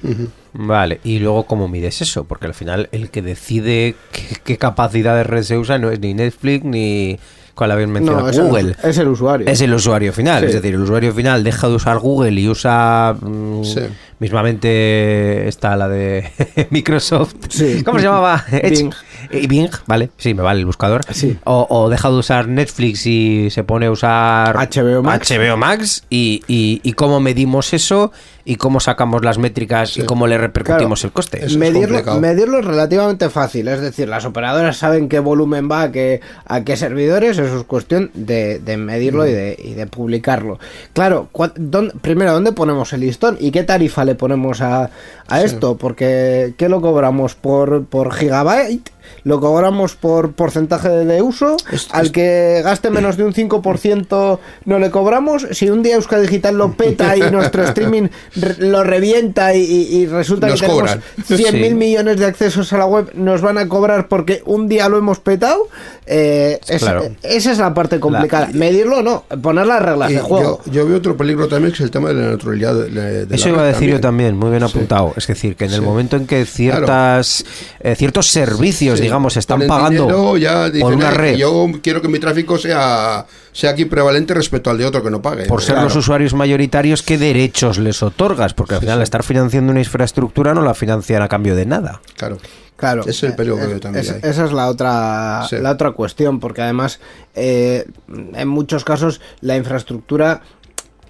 Vale, 0.53 1.01
y 1.05 1.18
luego 1.20 1.45
cómo 1.45 1.66
mides 1.68 2.03
eso, 2.03 2.24
porque 2.24 2.47
al 2.47 2.55
final 2.55 2.89
el 2.93 3.09
que 3.11 3.22
decide 3.22 3.95
qué, 4.12 4.37
qué 4.45 4.59
capacidad 4.59 5.16
de 5.16 5.24
red 5.24 5.43
se 5.45 5.57
usa 5.57 5.79
no 5.79 5.91
es 5.91 6.01
ni 6.01 6.12
Netflix 6.12 6.64
ni 6.64 7.18
cuál 7.55 7.70
habéis 7.72 7.89
mencionado 7.89 8.29
es 8.29 8.39
Google. 8.39 8.76
El, 8.83 8.91
es 8.91 8.99
el 8.99 9.09
usuario. 9.09 9.47
Es 9.49 9.61
el 9.61 9.72
usuario 9.74 10.12
final, 10.12 10.41
Sí. 10.43 10.47
es 10.49 10.53
decir, 10.55 10.74
el 10.74 10.81
usuario 10.81 11.12
final 11.14 11.43
deja 11.43 11.68
de 11.68 11.74
usar 11.74 11.99
Google 11.99 12.39
y 12.41 12.49
usa 12.49 13.16
mm, 13.20 13.64
Sí. 13.64 13.81
Mismamente 14.19 15.49
está 15.49 15.77
la 15.77 15.89
de 15.89 16.29
Microsoft. 16.71 17.35
Sí. 17.49 17.83
¿Cómo 17.85 17.99
se 17.99 18.05
llamaba? 18.07 18.45
Edge. 18.51 18.71
Bing. 18.83 18.93
Eh, 19.31 19.47
Bing, 19.47 19.71
vale, 19.87 20.11
sí, 20.16 20.35
me 20.35 20.43
vale 20.43 20.61
el 20.61 20.66
buscador. 20.66 21.03
Sí. 21.12 21.37
O, 21.45 21.66
o 21.69 21.89
deja 21.91 22.09
de 22.11 22.16
usar 22.16 22.49
Netflix 22.49 23.07
y 23.07 23.51
se 23.51 23.64
pone 23.64 23.87
a 23.87 23.91
usar 23.91 24.57
HBO 24.57 25.03
Max. 25.03 25.31
HBO 25.31 25.57
Max 25.57 26.05
y, 26.11 26.43
y- 26.49 26.81
y 26.83 26.93
cómo 26.95 27.21
medimos 27.21 27.73
eso 27.75 28.12
y 28.45 28.57
cómo 28.57 28.81
sacamos 28.81 29.23
las 29.25 29.37
métricas 29.37 29.99
y 29.99 30.03
cómo 30.05 30.27
le 30.27 30.39
repercutimos 30.39 31.01
Claro. 31.01 31.09
el 31.09 31.12
coste. 31.12 31.37
Eso 31.39 31.47
es 31.49 31.57
medirlo, 31.59 32.03
medirlo 32.19 32.61
es 32.61 32.64
relativamente 32.64 33.29
fácil, 33.29 33.69
es 33.69 33.83
decir, 33.83 34.09
las 34.09 34.25
operadoras 34.25 34.79
saben 34.79 35.11
qué 35.11 35.19
volumen 35.19 35.69
va 35.71 35.83
a 35.83 35.93
qué, 35.93 36.23
a 36.47 36.64
qué 36.64 36.77
servidores, 36.79 37.37
eso 37.39 37.59
es 37.59 37.64
cuestión 37.64 38.11
de, 38.14 38.59
de 38.59 38.77
medirlo 38.79 39.27
y, 39.27 39.33
de, 39.33 39.55
y 39.62 39.75
de 39.75 39.87
publicarlo. 39.87 40.59
Claro, 40.95 41.29
dónde- 41.57 41.93
primero, 42.01 42.33
¿dónde 42.33 42.53
ponemos 42.53 42.91
el 42.95 43.01
listón 43.01 43.37
y 43.39 43.51
qué 43.51 43.64
tarifa 43.64 44.07
le 44.09 44.15
ponemos 44.15 44.61
a, 44.61 44.91
a 45.29 45.43
esto? 45.43 45.77
Porque, 45.77 46.55
¿qué 46.57 46.69
lo 46.69 46.81
cobramos? 46.81 47.35
¿Por, 47.35 47.85
por 47.85 48.13
gigabyte? 48.13 48.91
¿Lo 49.25 49.41
cobramos 49.41 49.95
por 49.97 50.33
porcentaje 50.33 50.89
de 50.89 51.23
uso? 51.23 51.57
Esto 51.71 51.95
Al 51.95 52.13
que 52.13 52.61
gaste 52.65 52.91
menos 52.91 53.17
de 53.17 53.25
un 53.25 53.33
5% 53.35 54.39
no 54.65 54.79
le 54.79 54.91
cobramos. 54.91 55.47
Si 55.53 55.69
un 55.71 55.83
día 55.83 55.97
Euskadi 55.97 56.23
Digital 56.23 56.57
lo 56.57 56.73
peta 56.73 57.17
y 57.17 57.21
nuestro 57.31 57.65
streaming 57.65 58.09
re- 58.37 58.57
lo 58.59 58.85
revienta 58.85 59.55
y, 59.55 59.61
y- 59.63 59.97
y 59.99 60.07
resulta 60.07 60.47
Nos 60.47 60.61
que 60.61 60.67
tenemos 60.67 60.91
cobran. 60.93 61.03
100.000 61.29 61.69
Sí. 61.69 61.75
millones 61.75 62.19
de 62.19 62.27
accesos 62.27 62.73
a 62.73 62.79
la 62.79 62.87
web, 62.87 63.11
nos 63.15 63.41
van 63.41 63.59
a 63.59 63.69
cobrar 63.69 64.09
porque 64.09 64.43
un 64.47 64.69
día 64.69 64.89
lo 64.89 64.99
hemos 64.99 65.19
petado. 65.21 65.69
Eh, 66.07 66.59
es- 66.69 66.83
Claro. 66.83 67.05
Esa 67.23 67.53
es 67.53 67.59
la 67.59 67.75
parte 67.75 68.01
complicada. 68.01 68.49
Medirlo 68.55 69.03
no, 69.03 69.25
poner 69.43 69.67
las 69.67 69.83
reglas 69.83 70.11
de 70.11 70.21
juego. 70.21 70.61
yo, 70.67 70.73
yo 70.73 70.87
veo 70.89 70.97
otro 70.99 71.17
peligro 71.17 71.49
también 71.49 71.73
que 71.73 71.77
es 71.77 71.81
el 71.83 71.91
tema 71.91 72.09
de 72.09 72.15
la 72.15 72.29
neutralidad 72.29 72.75
de, 72.75 72.89
de- 72.91 73.27
de 73.27 73.35
Eso 73.37 73.49
la 73.49 73.53
iba 73.55 73.63
a 73.63 73.67
decir 73.67 73.91
yo 73.91 74.01
también, 74.01 74.37
muy 74.37 74.51
bien 74.51 74.63
apuntado. 74.63 75.13
Es 75.17 75.27
decir, 75.27 75.57
que 75.57 75.65
en 75.67 75.73
el 75.73 75.81
Sí. 75.81 75.85
momento 75.85 76.17
en 76.17 76.27
que 76.27 76.45
ciertas 76.47 77.45
eh, 77.81 77.95
ciertos 77.97 78.27
servicios, 78.29 78.98
Sí. 78.99 79.05
digamos, 79.05 79.37
están 79.37 79.67
pagando 79.67 80.37
ya 80.37 80.67
dicen, 80.67 80.81
por 80.83 80.95
una 80.95 81.09
"Ay, 81.09 81.15
que 81.15 81.19
red, 81.21 81.37
Yo 81.37 81.67
quiero 81.83 82.03
que 82.03 82.09
mi 82.09 82.19
tráfico 82.19 82.59
sea, 82.59 83.27
sea 83.53 83.71
aquí 83.71 83.85
prevalente 83.87 84.35
respecto 84.35 84.71
al 84.71 84.79
de 84.79 84.87
otro 84.87 85.03
que 85.03 85.11
no 85.11 85.23
pague. 85.23 85.47
por 85.47 85.63
ser 85.63 85.75
Claro. 85.75 85.89
los 85.89 85.97
usuarios 85.97 86.35
mayoritarios, 86.35 87.03
¿qué 87.03 87.19
derechos 87.19 87.79
les 87.79 88.03
otorgas? 88.03 88.55
Porque 88.55 88.75
al 88.75 88.81
final 88.81 89.03
estar 89.03 89.23
financiando 89.23 89.71
una 89.73 89.81
infraestructura 89.81 90.55
no 90.55 90.63
la 90.63 90.75
financian 90.75 91.23
a 91.23 91.29
cambio 91.29 91.55
de 91.57 91.67
nada. 91.67 92.01
Claro. 92.17 92.39
Claro, 92.77 93.03
es 93.09 93.23
el 93.25 93.35
peligro 93.35 93.57
que 93.59 93.65
eh, 93.65 93.67
veo 93.67 93.81
también 93.81 94.05
es- 94.05 94.11
ahí. 94.13 94.21
esa 94.23 94.45
es 94.45 94.53
la 94.53 94.69
otra, 94.69 95.45
Sí. 95.51 95.57
la 95.57 95.73
otra 95.73 95.91
cuestión, 95.91 96.39
porque 96.39 96.63
además 96.63 97.01
eh, 97.35 97.87
en 98.35 98.47
muchos 98.49 98.85
casos 98.85 99.21
la 99.41 99.57
infraestructura, 99.57 100.43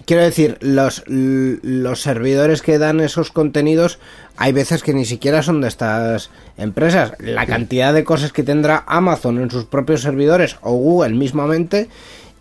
quiero 0.06 0.22
decir, 0.22 0.56
los, 0.62 1.02
los 1.06 2.00
servidores 2.00 2.62
que 2.62 2.78
dan 2.78 3.00
esos 3.00 3.30
contenidos, 3.32 3.98
hay 4.38 4.52
veces 4.52 4.82
que 4.82 4.94
ni 4.94 5.04
siquiera 5.04 5.42
son 5.42 5.60
de 5.60 5.68
estas 5.68 6.30
empresas. 6.56 7.12
La 7.18 7.44
cantidad 7.46 7.92
de 7.92 8.04
cosas 8.04 8.32
que 8.32 8.42
tendrá 8.42 8.84
Amazon 8.86 9.38
en 9.40 9.50
sus 9.50 9.64
propios 9.64 10.02
servidores 10.02 10.56
o 10.62 10.72
Google 10.72 11.14
mismamente, 11.14 11.88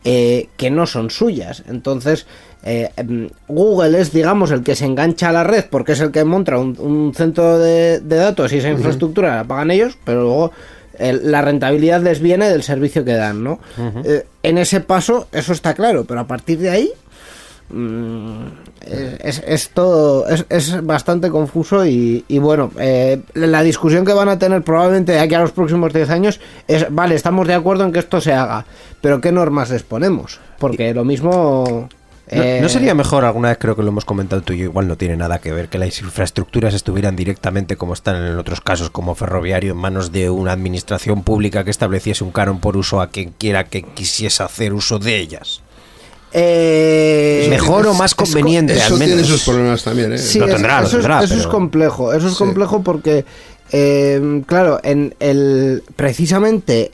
eh, 0.03 0.47
que 0.57 0.69
no 0.69 0.85
son 0.85 1.09
suyas. 1.09 1.63
Entonces, 1.67 2.27
eh, 2.63 2.91
em, 2.97 3.29
Google 3.47 3.99
es, 3.99 4.11
digamos, 4.13 4.51
el 4.51 4.63
que 4.63 4.75
se 4.75 4.85
engancha 4.85 5.29
a 5.29 5.33
la 5.33 5.43
red 5.43 5.65
porque 5.69 5.93
es 5.93 5.99
el 5.99 6.11
que 6.11 6.23
monta 6.23 6.57
un, 6.57 6.75
un 6.79 7.13
centro 7.15 7.57
de, 7.59 7.99
de 7.99 8.15
datos 8.15 8.53
y 8.53 8.57
esa 8.57 8.69
infraestructura 8.69 9.35
la 9.35 9.43
pagan 9.43 9.71
ellos, 9.71 9.97
pero 10.05 10.21
luego 10.21 10.51
el- 10.99 11.31
la 11.31 11.41
rentabilidad 11.41 12.01
les 12.01 12.19
viene 12.19 12.49
del 12.49 12.63
servicio 12.63 13.03
que 13.05 13.13
dan, 13.13 13.43
¿no? 13.43 13.59
Eh, 14.05 14.25
en 14.43 14.57
ese 14.57 14.79
paso, 14.81 15.27
eso 15.31 15.51
está 15.53 15.73
claro, 15.73 16.05
pero 16.05 16.19
a 16.21 16.27
partir 16.27 16.59
de 16.59 16.69
ahí. 16.69 16.91
Mm, 17.69 18.45
es, 19.21 19.43
es 19.45 19.69
todo 19.69 20.27
es, 20.27 20.45
es 20.49 20.85
bastante 20.85 21.29
confuso 21.29 21.85
y, 21.85 22.23
y 22.27 22.39
bueno 22.39 22.71
eh, 22.79 23.21
la 23.33 23.63
discusión 23.63 24.05
que 24.05 24.13
van 24.13 24.29
a 24.29 24.39
tener 24.39 24.61
probablemente 24.63 25.11
de 25.13 25.19
aquí 25.19 25.35
a 25.35 25.41
los 25.41 25.51
próximos 25.51 25.93
10 25.93 26.09
años 26.09 26.39
es 26.67 26.87
vale 26.89 27.15
estamos 27.15 27.47
de 27.47 27.53
acuerdo 27.53 27.83
en 27.83 27.91
que 27.91 27.99
esto 27.99 28.21
se 28.21 28.33
haga 28.33 28.65
pero 29.01 29.21
qué 29.21 29.31
normas 29.31 29.69
les 29.69 29.83
ponemos 29.83 30.39
porque 30.59 30.93
lo 30.93 31.03
mismo 31.03 31.89
No, 32.29 32.43
Eh, 32.43 32.59
¿no 32.61 32.67
sería 32.67 32.93
mejor, 32.93 33.23
alguna 33.23 33.47
vez 33.49 33.57
creo 33.57 33.77
que 33.77 33.83
lo 33.83 33.87
hemos 33.87 34.03
comentado 34.03 34.41
tú 34.41 34.51
y 34.51 34.57
yo, 34.57 34.65
igual 34.65 34.85
no 34.85 34.97
tiene 34.97 35.15
nada 35.15 35.39
que 35.39 35.53
ver, 35.53 35.69
que 35.69 35.77
las 35.77 36.01
infraestructuras 36.01 36.73
estuvieran 36.73 37.15
directamente 37.15 37.77
como 37.77 37.93
están 37.93 38.17
en 38.17 38.37
otros 38.37 38.59
casos 38.59 38.89
como 38.89 39.15
ferroviario 39.15 39.71
en 39.71 39.77
manos 39.77 40.11
de 40.11 40.29
una 40.29 40.51
administración 40.51 41.23
pública 41.23 41.63
que 41.63 41.71
estableciese 41.71 42.25
un 42.25 42.31
canon 42.31 42.59
por 42.59 42.75
uso 42.75 42.99
a 42.99 43.07
quien 43.11 43.31
quiera 43.37 43.63
que 43.63 43.83
quisiese 43.83 44.43
hacer 44.43 44.73
uso 44.73 44.99
de 44.99 45.17
ellas? 45.19 45.61
Eh, 46.39 47.47
Mejor 47.49 47.87
o 47.87 47.93
más 47.93 48.11
es 48.11 48.15
conveniente, 48.15 48.73
Eso 48.73 48.93
al 48.93 48.99
tiene 48.99 49.15
menos. 49.15 49.27
sus 49.29 49.43
problemas 49.43 49.83
también, 49.83 50.13
¿eh? 50.13 50.17
Sí, 50.19 50.39
Lo 50.39 50.45
es- 50.45 50.53
tendrá, 50.53 50.81
lo 50.81 50.87
eso, 50.87 50.97
es- 50.97 51.03
tendrá, 51.03 51.23
eso 51.23 51.33
es 51.35 51.47
complejo. 51.47 52.13
Eso 52.13 52.27
es 52.27 52.33
Sí. 52.33 52.37
complejo 52.37 52.83
porque, 52.83 53.25
eh, 53.71 54.43
claro, 54.45 54.79
en 54.83 55.15
el 55.19 55.83
precisamente 55.95 56.91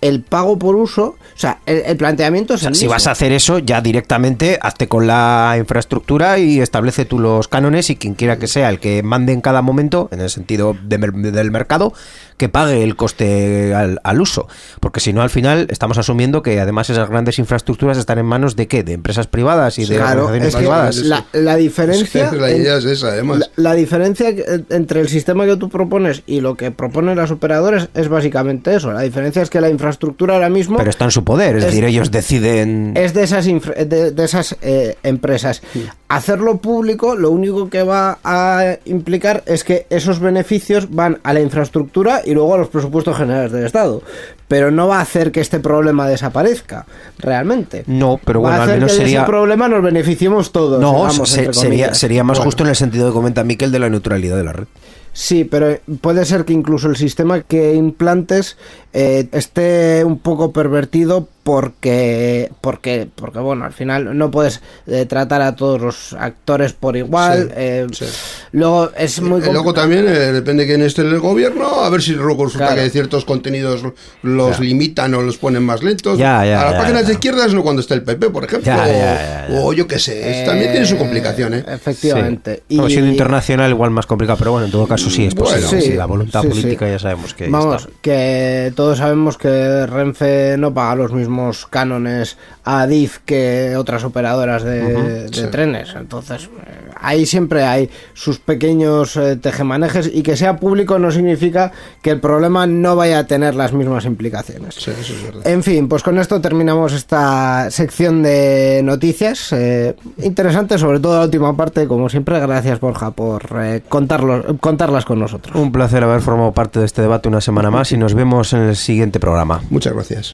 el 0.00 0.20
pago 0.20 0.58
por 0.58 0.76
uso, 0.76 1.16
o 1.34 1.38
sea, 1.38 1.60
el, 1.64 1.78
el 1.86 1.96
planteamiento 1.96 2.52
es 2.52 2.60
O 2.60 2.62
sea, 2.62 2.68
el 2.68 2.74
si 2.74 2.82
mismo. 2.84 2.92
vas 2.92 3.06
a 3.06 3.12
hacer 3.12 3.32
eso, 3.32 3.58
ya 3.58 3.80
directamente 3.80 4.58
hazte 4.60 4.86
con 4.86 5.06
la 5.06 5.54
infraestructura 5.58 6.38
y 6.38 6.60
establece 6.60 7.06
tú 7.06 7.18
los 7.18 7.48
cánones 7.48 7.88
y 7.88 7.96
quien 7.96 8.12
quiera 8.12 8.38
que 8.38 8.46
sea 8.46 8.68
el 8.68 8.80
que 8.80 9.02
mande 9.02 9.32
en 9.32 9.40
cada 9.40 9.62
momento, 9.62 10.10
en 10.12 10.20
el 10.20 10.28
sentido 10.28 10.76
de 10.84 10.98
del 10.98 11.50
mercado, 11.50 11.94
que 12.36 12.48
pague 12.48 12.82
el 12.82 12.96
coste 12.96 13.74
al, 13.74 14.00
al 14.02 14.20
uso. 14.20 14.48
Porque 14.80 15.00
si 15.00 15.12
no, 15.12 15.22
al 15.22 15.30
final 15.30 15.66
estamos 15.70 15.98
asumiendo 15.98 16.42
que 16.42 16.60
además 16.60 16.90
esas 16.90 17.08
grandes 17.08 17.38
infraestructuras 17.38 17.96
están 17.98 18.18
en 18.18 18.26
manos 18.26 18.56
de 18.56 18.66
qué? 18.66 18.82
De 18.82 18.92
empresas 18.92 19.26
privadas 19.26 19.78
y 19.78 19.84
de 19.86 19.96
Claro, 19.96 20.26
organizaciones 20.26 20.48
es 20.48 20.54
que 20.54 20.60
privadas. 20.60 20.96
la, 21.32 21.40
la 21.40 21.56
diferencia. 21.56 22.32
la 22.36 22.50
en- 22.50 22.62
idea 22.62 22.76
es 22.78 22.84
esa, 22.84 23.08
además. 23.08 23.38
La, 23.38 23.48
la 23.56 23.74
diferencia 23.74 24.34
que- 24.34 24.64
entre 24.70 25.00
el 25.00 25.08
sistema 25.08 25.46
que 25.46 25.56
tú 25.56 25.68
propones 25.68 26.22
y 26.26 26.40
lo 26.40 26.56
que 26.56 26.70
proponen 26.70 27.16
las 27.16 27.30
operadoras 27.30 27.88
es 27.94 28.08
básicamente 28.08 28.74
eso. 28.74 28.92
La 28.92 29.02
diferencia 29.02 29.40
es 29.42 29.50
que 29.50 29.60
la 29.60 29.70
infraestructura 29.70 30.34
ahora 30.34 30.48
mismo 30.48 30.76
Pero 30.78 30.90
está 30.90 31.04
en 31.04 31.10
su 31.12 31.24
poder, 31.24 31.56
es, 31.56 31.64
Es- 31.64 31.70
decir, 31.70 31.84
ellos 31.84 32.10
deciden... 32.10 32.92
es 32.96 33.14
de 33.14 33.22
esas, 33.22 33.46
infra- 33.46 33.74
de, 33.84 34.10
de 34.10 34.24
esas 34.24 34.56
eh, 34.62 34.96
empresas. 35.02 35.62
Hacerlo 36.08 36.58
público 36.58 37.16
lo 37.16 37.30
único 37.30 37.68
que 37.70 37.82
va 37.82 38.18
a 38.22 38.76
implicar 38.84 39.42
es 39.46 39.64
que 39.64 39.86
esos 39.90 40.20
beneficios 40.20 40.88
van 40.90 41.18
a 41.24 41.32
la 41.32 41.40
infraestructura 41.40 42.20
y 42.26 42.34
luego 42.34 42.54
a 42.54 42.58
los 42.58 42.68
presupuestos 42.68 43.16
generales 43.16 43.52
del 43.52 43.66
Estado. 43.66 44.02
Pero 44.48 44.70
no 44.70 44.88
va 44.88 44.98
a 44.98 45.02
hacer 45.02 45.32
que 45.32 45.40
este 45.40 45.60
problema 45.60 46.06
desaparezca, 46.08 46.86
realmente. 47.18 47.84
No, 47.86 48.20
pero 48.24 48.40
va 48.42 48.50
bueno, 48.50 48.60
a 48.60 48.64
al 48.64 48.68
hacer 48.70 48.80
menos 48.80 48.92
que 48.92 48.98
sería... 48.98 49.18
ese 49.20 49.26
problema 49.26 49.68
nos 49.68 49.82
beneficiemos 49.82 50.52
todos. 50.52 50.80
No, 50.80 50.92
digamos, 51.06 51.28
se- 51.28 51.40
entre 51.40 51.54
sería, 51.54 51.94
sería 51.94 52.24
más 52.24 52.38
Bueno. 52.38 52.44
justo 52.48 52.62
en 52.64 52.68
el 52.70 52.76
sentido 52.76 53.08
que 53.08 53.14
comenta 53.14 53.44
Miquel 53.44 53.72
de 53.72 53.78
la 53.78 53.88
neutralidad 53.88 54.36
de 54.36 54.44
la 54.44 54.52
red. 54.52 54.64
Sí, 55.12 55.44
pero 55.44 55.78
puede 56.00 56.24
ser 56.24 56.44
que 56.44 56.52
incluso 56.52 56.88
el 56.88 56.96
sistema 56.96 57.40
que 57.42 57.74
implantes 57.74 58.56
eh, 58.92 59.28
esté 59.30 60.02
un 60.04 60.18
poco 60.18 60.52
pervertido 60.52 61.28
porque, 61.44 62.50
porque, 62.60 63.06
porque 63.14 63.38
bueno, 63.38 63.64
al 63.64 63.72
final 63.72 64.16
no 64.16 64.30
puedes 64.30 64.60
eh, 64.86 65.04
tratar 65.06 65.42
a 65.42 65.54
todos 65.54 65.80
los 65.80 66.12
actores 66.14 66.72
por 66.72 66.96
igual. 66.96 67.48
Sí, 67.48 67.54
eh, 67.56 67.86
sí. 67.92 68.04
Luego 68.52 68.90
es 68.96 69.20
muy 69.20 69.40
Eh, 69.42 69.52
luego 69.52 69.70
compl- 69.72 69.74
también 69.74 70.06
eh, 70.08 70.10
depende 70.32 70.62
de 70.64 70.68
quién 70.70 70.82
esté 70.82 71.02
en 71.02 71.08
el 71.10 71.20
gobierno, 71.20 71.82
a 71.84 71.90
ver 71.90 72.00
si 72.02 72.12
luego 72.12 72.44
resulta 72.46 72.68
Claro. 72.68 72.82
que 72.82 72.90
ciertos 72.90 73.24
contenidos 73.24 73.82
los 74.22 74.58
limitan 74.60 75.12
o 75.14 75.20
los 75.22 75.36
ponen 75.36 75.62
más 75.62 75.82
lentos. 75.82 76.16
Ya, 76.18 76.44
ya, 76.46 76.62
a 76.62 76.64
las 76.64 76.72
ya, 76.72 76.78
páginas 76.80 77.02
ya. 77.02 77.06
de 77.08 77.12
izquierdas 77.14 77.52
no 77.54 77.62
cuando 77.62 77.80
está 77.82 77.94
el 77.94 78.02
PP, 78.02 78.30
por 78.30 78.44
ejemplo. 78.44 78.66
Ya, 78.66 78.82
o, 78.82 78.86
ya, 78.86 78.92
ya, 78.92 79.46
ya. 79.48 79.60
o 79.60 79.72
yo 79.74 79.86
qué 79.86 79.98
sé, 79.98 80.40
es- 80.40 80.46
también 80.46 80.70
tiene 80.72 80.86
su 80.86 80.96
complicación, 80.96 81.54
¿eh? 81.54 81.64
Efectivamente. 81.68 82.62
Sí. 82.68 82.76
Como 82.76 82.88
siendo 82.88 83.10
internacional 83.10 83.70
igual 83.70 83.90
más 83.90 84.06
complicado, 84.06 84.38
pero 84.38 84.52
bueno, 84.52 84.66
en 84.66 84.72
todo 84.72 84.86
caso 84.86 85.10
sí 85.10 85.26
es 85.26 85.34
Bueno, 85.34 85.56
posible. 85.60 85.82
sí, 85.82 85.90
sí, 85.90 85.96
la 85.96 86.06
voluntad 86.06 86.40
sí, 86.42 86.48
política 86.48 86.86
sí. 86.86 86.92
ya 86.92 86.98
sabemos 86.98 87.34
que 87.34 87.48
Vamos, 87.48 87.82
está. 87.82 87.92
que 88.00 88.72
todos 88.74 88.98
sabemos 88.98 89.36
que 89.36 89.86
Renfe 89.86 90.56
no 90.56 90.72
paga 90.72 90.94
los 90.94 91.12
mismos 91.12 91.33
cánones 91.70 92.36
a 92.64 92.86
DIF 92.86 93.18
que 93.24 93.76
otras 93.76 94.04
operadoras 94.04 94.62
de, 94.62 94.80
de 95.24 95.28
sí. 95.28 95.46
trenes. 95.50 95.94
Entonces, 95.96 96.44
eh, 96.44 96.90
ahí 97.00 97.26
siempre 97.26 97.64
hay 97.64 97.90
sus 98.14 98.38
pequeños 98.38 99.16
eh, 99.16 99.36
tejemanejes 99.36 100.10
y 100.12 100.22
que 100.22 100.36
sea 100.36 100.56
público 100.56 100.98
no 100.98 101.10
significa 101.10 101.72
que 102.02 102.10
el 102.10 102.20
problema 102.20 102.66
no 102.66 102.96
vaya 102.96 103.20
a 103.20 103.24
tener 103.26 103.54
las 103.54 103.72
mismas 103.72 104.04
implicaciones. 104.04 104.74
Sí, 104.76 104.90
eso 104.90 105.12
es 105.12 105.22
verdad. 105.22 105.46
En 105.46 105.62
fin, 105.62 105.88
pues 105.88 106.02
con 106.02 106.18
esto 106.18 106.40
terminamos 106.40 106.92
esta 106.92 107.70
sección 107.70 108.22
de 108.22 108.80
noticias. 108.84 109.52
eh, 109.52 109.94
interesante, 110.22 110.78
sobre 110.78 111.00
todo 111.00 111.18
la 111.18 111.24
última 111.24 111.56
parte, 111.56 111.86
como 111.86 112.08
siempre. 112.08 112.38
Gracias, 112.40 112.80
Borja, 112.80 113.10
por 113.10 113.44
eh, 113.60 113.82
contarlo, 113.88 114.56
contarlas 114.58 115.04
con 115.04 115.18
nosotros. 115.18 115.54
Un 115.56 115.72
placer 115.72 116.02
haber 116.04 116.20
formado 116.20 116.52
parte 116.52 116.78
de 116.80 116.86
este 116.86 117.02
debate 117.02 117.28
una 117.28 117.40
semana 117.40 117.70
más 117.70 117.92
y 117.92 117.96
nos 117.96 118.14
vemos 118.14 118.52
en 118.52 118.60
el 118.60 118.76
siguiente 118.76 119.20
programa. 119.20 119.62
Muchas 119.70 119.92
gracias. 119.92 120.33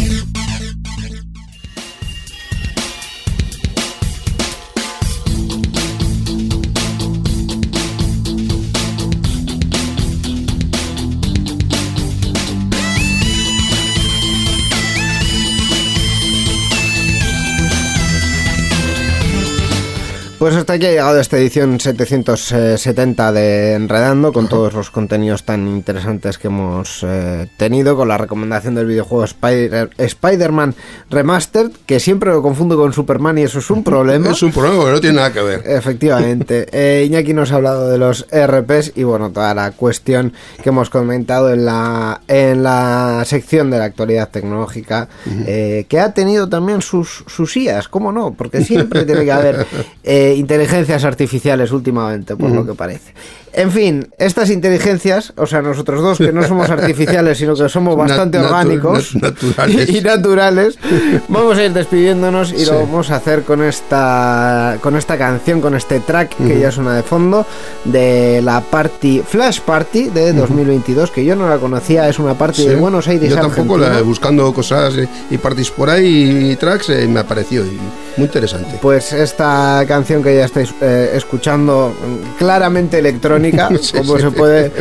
Pues 20.41 20.55
hasta 20.55 20.73
aquí 20.73 20.87
ha 20.87 20.89
llegado 20.89 21.19
esta 21.19 21.37
edición 21.37 21.79
770 21.79 23.31
de 23.31 23.73
Enredando, 23.73 24.33
con 24.33 24.49
todos 24.49 24.73
los 24.73 24.89
contenidos 24.89 25.43
tan 25.43 25.67
interesantes 25.67 26.39
que 26.39 26.47
hemos 26.47 27.05
eh, 27.07 27.47
tenido, 27.57 27.95
con 27.95 28.07
la 28.07 28.17
recomendación 28.17 28.73
del 28.73 28.87
videojuego 28.87 29.23
Spider- 29.23 29.91
Spider-Man 29.99 30.73
Remastered, 31.11 31.69
que 31.85 31.99
siempre 31.99 32.31
lo 32.31 32.41
confundo 32.41 32.75
con 32.75 32.91
Superman 32.91 33.37
y 33.37 33.43
eso 33.43 33.59
es 33.59 33.69
un 33.69 33.83
problema. 33.83 34.31
Es 34.31 34.41
un 34.41 34.51
problema 34.51 34.77
porque 34.77 34.93
no 34.93 34.99
tiene 34.99 35.17
nada 35.17 35.31
que 35.31 35.41
ver. 35.43 35.61
Efectivamente. 35.63 36.67
Eh, 36.81 37.03
Iñaki 37.05 37.33
nos 37.33 37.51
ha 37.51 37.57
hablado 37.57 37.89
de 37.89 37.97
los 37.97 38.25
RPs 38.31 38.93
y 38.95 39.03
bueno, 39.03 39.29
toda 39.31 39.53
la 39.53 39.71
cuestión 39.71 40.33
que 40.63 40.69
hemos 40.69 40.89
comentado 40.89 41.51
en 41.51 41.65
la, 41.65 42.21
en 42.27 42.63
la 42.63 43.23
sección 43.25 43.69
de 43.69 43.77
la 43.77 43.85
actualidad 43.85 44.29
tecnológica, 44.29 45.07
eh, 45.45 45.85
que 45.87 45.99
ha 45.99 46.13
tenido 46.13 46.49
también 46.49 46.81
sus, 46.81 47.23
sus 47.27 47.55
IAs, 47.57 47.87
¿cómo 47.89 48.11
no? 48.11 48.33
Porque 48.33 48.63
siempre 48.63 49.03
tiene 49.05 49.25
que 49.25 49.31
haber 49.31 49.67
inteligencias 50.35 51.03
artificiales 51.03 51.71
últimamente, 51.71 52.35
por 52.35 52.51
lo 52.51 52.65
que 52.65 52.73
parece. 52.73 53.13
En 53.53 53.69
fin, 53.69 54.07
estas 54.17 54.49
inteligencias, 54.49 55.33
o 55.35 55.45
sea, 55.45 55.61
nosotros 55.61 56.01
dos 56.01 56.17
que 56.19 56.31
no 56.31 56.41
somos 56.47 56.69
artificiales, 56.69 57.37
sino 57.37 57.53
que 57.53 57.67
somos 57.67 57.97
bastante 57.97 58.37
Nat- 58.37 58.45
orgánicos 58.45 59.13
naturales. 59.21 59.89
y 59.95 59.99
naturales, 60.01 60.79
vamos 61.27 61.57
a 61.57 61.65
ir 61.65 61.73
despidiéndonos 61.73 62.53
y 62.53 62.59
Sí. 62.59 62.65
lo 62.67 62.79
vamos 62.79 63.11
a 63.11 63.17
hacer 63.17 63.41
con 63.43 63.61
esta 63.61 64.77
con 64.81 64.95
esta 64.95 65.17
canción, 65.17 65.59
con 65.59 65.75
este 65.75 65.99
track 65.99 66.35
que 66.37 66.59
ya 66.59 66.71
suena 66.71 66.95
de 66.95 67.03
fondo 67.03 67.45
de 67.83 68.41
la 68.41 68.61
party 68.61 69.21
Flash 69.27 69.59
Party 69.61 70.09
de 70.09 70.31
2022 70.33 71.11
que 71.11 71.25
yo 71.25 71.35
no 71.35 71.49
la 71.49 71.57
conocía, 71.57 72.07
es 72.07 72.19
una 72.19 72.35
party 72.35 72.61
Sí. 72.63 72.67
de 72.69 72.75
Buenos 72.77 73.07
Aires. 73.09 73.29
Yo 73.29 73.35
tampoco, 73.35 73.75
Argentina. 73.75 73.95
la, 73.97 74.01
buscando 74.01 74.53
cosas 74.53 74.93
y 75.29 75.37
parties 75.37 75.71
por 75.71 75.89
ahí 75.89 76.51
y 76.51 76.55
tracks, 76.55 76.89
eh, 76.89 77.05
me 77.07 77.19
apareció 77.19 77.65
y 77.65 77.77
muy 78.17 78.25
interesante. 78.25 78.77
Pues 78.81 79.13
esta 79.13 79.83
canción 79.87 80.21
que 80.23 80.35
ya 80.35 80.45
estáis 80.45 80.73
eh, 80.81 81.11
escuchando, 81.13 81.89
mm, 81.93 82.37
claramente 82.37 82.99
electrónica, 82.99 83.69
Sí, 83.81 83.97
como 83.97 84.17
sí. 84.17 84.21
se 84.23 84.31
puede 84.31 84.71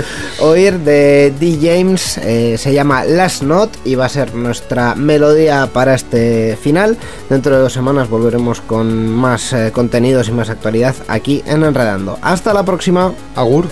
oír, 0.41 0.78
de 0.81 1.33
D. 1.39 1.59
James, 1.61 2.18
eh, 2.18 2.57
se 2.59 2.72
llama 2.72 3.05
Last 3.05 3.43
Note 3.43 3.78
y 3.85 3.95
va 3.95 4.07
a 4.07 4.09
ser 4.09 4.35
nuestra 4.35 4.95
melodía 4.95 5.68
para 5.72 5.95
este 5.95 6.57
final. 6.61 6.97
Dentro 7.28 7.55
de 7.57 7.62
dos 7.62 7.72
semanas 7.72 8.09
volveremos 8.09 8.61
con 8.61 9.09
más 9.09 9.53
eh, 9.53 9.70
contenidos 9.72 10.28
y 10.28 10.33
más 10.33 10.51
actualidad 10.51 10.95
aquí 11.09 11.43
en 11.47 11.62
Enredando. 11.62 12.18
Hasta 12.22 12.53
la 12.53 12.64
próxima. 12.64 13.12
Agur. 13.37 13.66